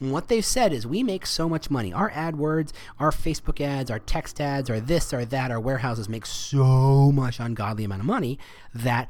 And 0.00 0.12
what 0.12 0.28
they've 0.28 0.44
said 0.44 0.72
is 0.72 0.86
we 0.86 1.02
make 1.02 1.24
so 1.24 1.48
much 1.48 1.70
money. 1.70 1.92
Our 1.92 2.10
AdWords, 2.10 2.72
our 2.98 3.10
Facebook 3.10 3.60
ads, 3.60 3.90
our 3.90 3.98
text 3.98 4.40
ads, 4.40 4.68
our 4.68 4.80
this, 4.80 5.14
or 5.14 5.24
that, 5.24 5.50
our 5.50 5.60
warehouses 5.60 6.08
make 6.08 6.26
so 6.26 7.10
much 7.12 7.40
ungodly 7.40 7.84
amount 7.84 8.00
of 8.00 8.06
money 8.06 8.38
that 8.74 9.08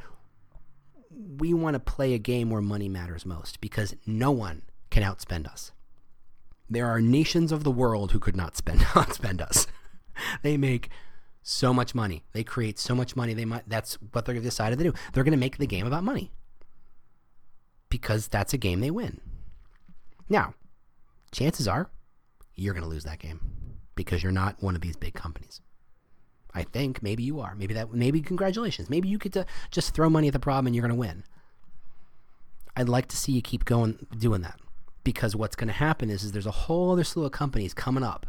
we 1.39 1.53
want 1.53 1.75
to 1.75 1.81
play 1.81 2.15
a 2.15 2.19
game 2.19 2.51
where 2.51 2.63
money 2.63 2.89
matters 2.89 3.27
most 3.27 3.61
because 3.61 3.97
no 4.07 4.31
one 4.31 4.63
can 4.91 5.03
outspend 5.03 5.47
us. 5.47 5.73
There 6.71 6.87
are 6.87 7.01
nations 7.01 7.53
of 7.53 7.65
the 7.65 7.71
world 7.71 8.13
who 8.13 8.19
could 8.19 8.37
not 8.37 8.57
spend 8.57 8.81
outspend 8.95 9.41
us. 9.41 9.67
they 10.43 10.57
make 10.57 10.91
so 11.43 11.73
much 11.73 11.95
money. 11.95 12.25
They 12.33 12.45
create 12.45 12.79
so 12.79 12.95
much 12.95 13.17
money. 13.17 13.35
They 13.35 13.45
might 13.45 13.69
that's 13.69 13.95
what 14.13 14.25
they're 14.25 14.39
decided 14.41 14.79
to 14.79 14.85
do. 14.85 14.93
They're 15.13 15.25
going 15.25 15.33
to 15.33 15.39
make 15.39 15.59
the 15.59 15.67
game 15.67 15.87
about 15.87 16.05
money. 16.05 16.33
Because 17.89 18.29
that's 18.29 18.53
a 18.53 18.59
game 18.59 18.81
they 18.81 18.91
win. 18.91 19.21
Now, 20.29 20.55
chances 21.37 21.69
are 21.69 21.91
you're 22.55 22.73
going 22.73 22.83
to 22.85 22.89
lose 22.89 23.05
that 23.05 23.19
game 23.19 23.41
because 23.95 24.23
you're 24.23 24.33
not 24.33 24.63
one 24.63 24.75
of 24.75 24.81
these 24.81 24.97
big 24.97 25.15
companies. 25.15 25.61
I 26.55 26.63
think 26.63 27.03
maybe 27.03 27.23
you 27.23 27.41
are. 27.41 27.55
Maybe 27.55 27.75
that 27.75 27.93
maybe 27.93 28.23
congratulations. 28.23 28.89
Maybe 28.89 29.09
you 29.09 29.19
get 29.19 29.35
to 29.35 29.45
just 29.71 29.95
throw 29.95 30.09
money 30.09 30.29
at 30.29 30.33
the 30.33 30.39
problem 30.39 30.67
and 30.67 30.75
you're 30.75 30.83
going 30.83 30.95
to 30.95 30.99
win. 30.99 31.25
I'd 32.75 32.89
like 32.89 33.09
to 33.09 33.17
see 33.17 33.33
you 33.33 33.43
keep 33.43 33.67
going 33.67 34.07
doing 34.19 34.41
that 34.43 34.59
because 35.05 35.37
what's 35.37 35.57
going 35.57 35.69
to 35.69 35.75
happen 35.75 36.09
is, 36.09 36.25
is 36.25 36.33
there's 36.33 36.47
a 36.47 36.51
whole 36.51 36.93
other 36.93 37.05
slew 37.05 37.25
of 37.25 37.33
companies 37.33 37.75
coming 37.75 38.03
up 38.03 38.27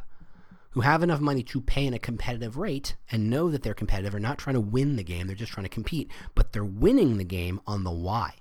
who 0.72 0.82
have 0.82 1.01
enough 1.01 1.22
money 1.22 1.43
to 1.43 1.62
pay 1.62 1.86
in 1.86 1.93
a 1.93 1.99
competitive 1.99 2.58
rate 2.58 2.95
and 3.12 3.30
know 3.30 3.49
that 3.49 3.64
they're 3.64 3.74
competitive 3.74 4.14
are 4.14 4.20
not 4.20 4.38
trying 4.38 4.53
to 4.53 4.60
win 4.60 4.95
the 4.95 5.03
game, 5.03 5.28
they're 5.28 5.36
just 5.36 5.53
trying 5.53 5.66
to 5.66 5.70
compete, 5.70 6.12
but 6.36 6.51
they're 6.51 6.64
winning 6.66 7.18
the 7.18 7.24
game 7.24 7.60
on 7.66 7.84
the 7.84 7.91
why. 7.91 8.36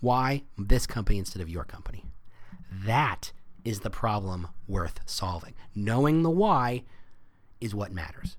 Why 0.00 0.42
this 0.58 0.86
company 0.86 1.18
instead 1.18 1.42
of 1.42 1.48
your 1.48 1.64
company? 1.64 2.04
That 2.70 3.32
is 3.64 3.80
the 3.80 3.90
problem 3.90 4.48
worth 4.68 5.00
solving. 5.06 5.54
Knowing 5.74 6.22
the 6.22 6.30
why 6.30 6.84
is 7.60 7.74
what 7.74 7.92
matters. 7.92 8.36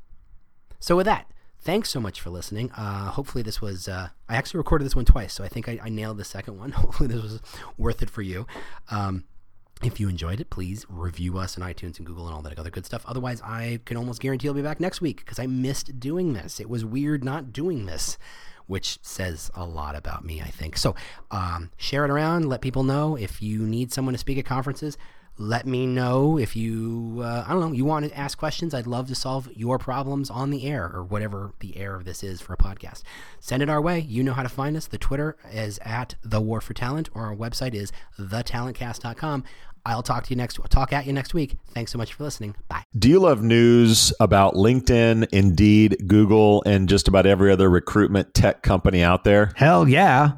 So, 0.79 0.95
with 0.95 1.05
that, 1.05 1.29
thanks 1.59 1.89
so 1.89 1.99
much 1.99 2.21
for 2.21 2.29
listening. 2.29 2.71
Uh, 2.71 3.09
hopefully, 3.09 3.41
this 3.41 3.61
was. 3.61 3.87
Uh, 3.87 4.09
I 4.29 4.35
actually 4.35 4.59
recorded 4.59 4.85
this 4.85 4.95
one 4.95 5.05
twice, 5.05 5.33
so 5.33 5.43
I 5.43 5.47
think 5.47 5.67
I, 5.67 5.79
I, 5.83 5.89
nailed 5.89 6.17
the 6.17 6.23
second 6.23 6.59
one. 6.59 6.71
Hopefully, 6.73 7.07
this 7.07 7.21
was 7.21 7.41
worth 7.77 8.01
it 8.01 8.09
for 8.09 8.21
you. 8.21 8.45
Um, 8.91 9.25
if 9.83 9.99
you 9.99 10.07
enjoyed 10.07 10.39
it, 10.39 10.49
please 10.49 10.85
review 10.87 11.37
us 11.37 11.57
on 11.57 11.67
iTunes 11.67 11.97
and 11.97 12.05
Google 12.05 12.27
and 12.27 12.35
all 12.35 12.41
that 12.43 12.57
other 12.57 12.69
good 12.69 12.85
stuff. 12.85 13.03
Otherwise, 13.05 13.41
I 13.41 13.79
can 13.85 13.97
almost 13.97 14.21
guarantee 14.21 14.47
I'll 14.47 14.53
be 14.53 14.61
back 14.61 14.79
next 14.79 15.01
week 15.01 15.17
because 15.17 15.37
I 15.37 15.47
missed 15.47 15.99
doing 15.99 16.33
this. 16.33 16.59
It 16.59 16.69
was 16.69 16.85
weird 16.85 17.23
not 17.23 17.51
doing 17.51 17.85
this 17.85 18.17
which 18.67 18.97
says 19.01 19.51
a 19.53 19.65
lot 19.65 19.95
about 19.95 20.25
me, 20.25 20.41
I 20.41 20.49
think. 20.49 20.77
So 20.77 20.95
um, 21.31 21.71
share 21.77 22.03
it 22.05 22.11
around, 22.11 22.49
let 22.49 22.61
people 22.61 22.83
know. 22.83 23.15
If 23.15 23.41
you 23.41 23.59
need 23.59 23.91
someone 23.91 24.13
to 24.13 24.17
speak 24.17 24.37
at 24.37 24.45
conferences, 24.45 24.97
let 25.37 25.65
me 25.65 25.85
know 25.85 26.37
if 26.37 26.55
you 26.55 27.19
uh, 27.21 27.43
i 27.47 27.51
don't 27.51 27.59
know 27.59 27.71
you 27.71 27.85
want 27.85 28.05
to 28.05 28.17
ask 28.17 28.37
questions 28.37 28.73
i'd 28.73 28.87
love 28.87 29.07
to 29.07 29.15
solve 29.15 29.49
your 29.53 29.77
problems 29.77 30.29
on 30.29 30.49
the 30.49 30.65
air 30.65 30.89
or 30.93 31.03
whatever 31.03 31.53
the 31.59 31.77
air 31.77 31.95
of 31.95 32.05
this 32.05 32.23
is 32.23 32.41
for 32.41 32.53
a 32.53 32.57
podcast 32.57 33.03
send 33.39 33.61
it 33.61 33.69
our 33.69 33.81
way 33.81 33.99
you 33.99 34.23
know 34.23 34.33
how 34.33 34.43
to 34.43 34.49
find 34.49 34.77
us 34.77 34.87
the 34.87 34.97
twitter 34.97 35.35
is 35.51 35.79
at 35.83 36.15
the 36.23 36.41
war 36.41 36.61
for 36.61 36.73
talent 36.73 37.09
or 37.13 37.25
our 37.25 37.35
website 37.35 37.73
is 37.73 37.91
thetalentcast.com 38.19 39.43
I'll 39.87 40.01
talk 40.01 40.23
to 40.25 40.29
you 40.31 40.35
next 40.35 40.59
talk 40.69 40.91
at 40.93 41.05
you 41.05 41.13
next 41.13 41.33
week. 41.33 41.57
Thanks 41.73 41.91
so 41.91 41.97
much 41.99 42.13
for 42.13 42.23
listening. 42.23 42.55
Bye. 42.67 42.83
Do 42.97 43.07
you 43.07 43.19
love 43.19 43.43
news 43.43 44.11
about 44.19 44.55
LinkedIn, 44.55 45.27
Indeed, 45.31 46.07
Google, 46.07 46.63
and 46.65 46.89
just 46.89 47.07
about 47.07 47.27
every 47.27 47.51
other 47.51 47.69
recruitment 47.69 48.33
tech 48.33 48.63
company 48.63 49.03
out 49.03 49.23
there? 49.23 49.51
Hell 49.55 49.87
yeah. 49.87 50.37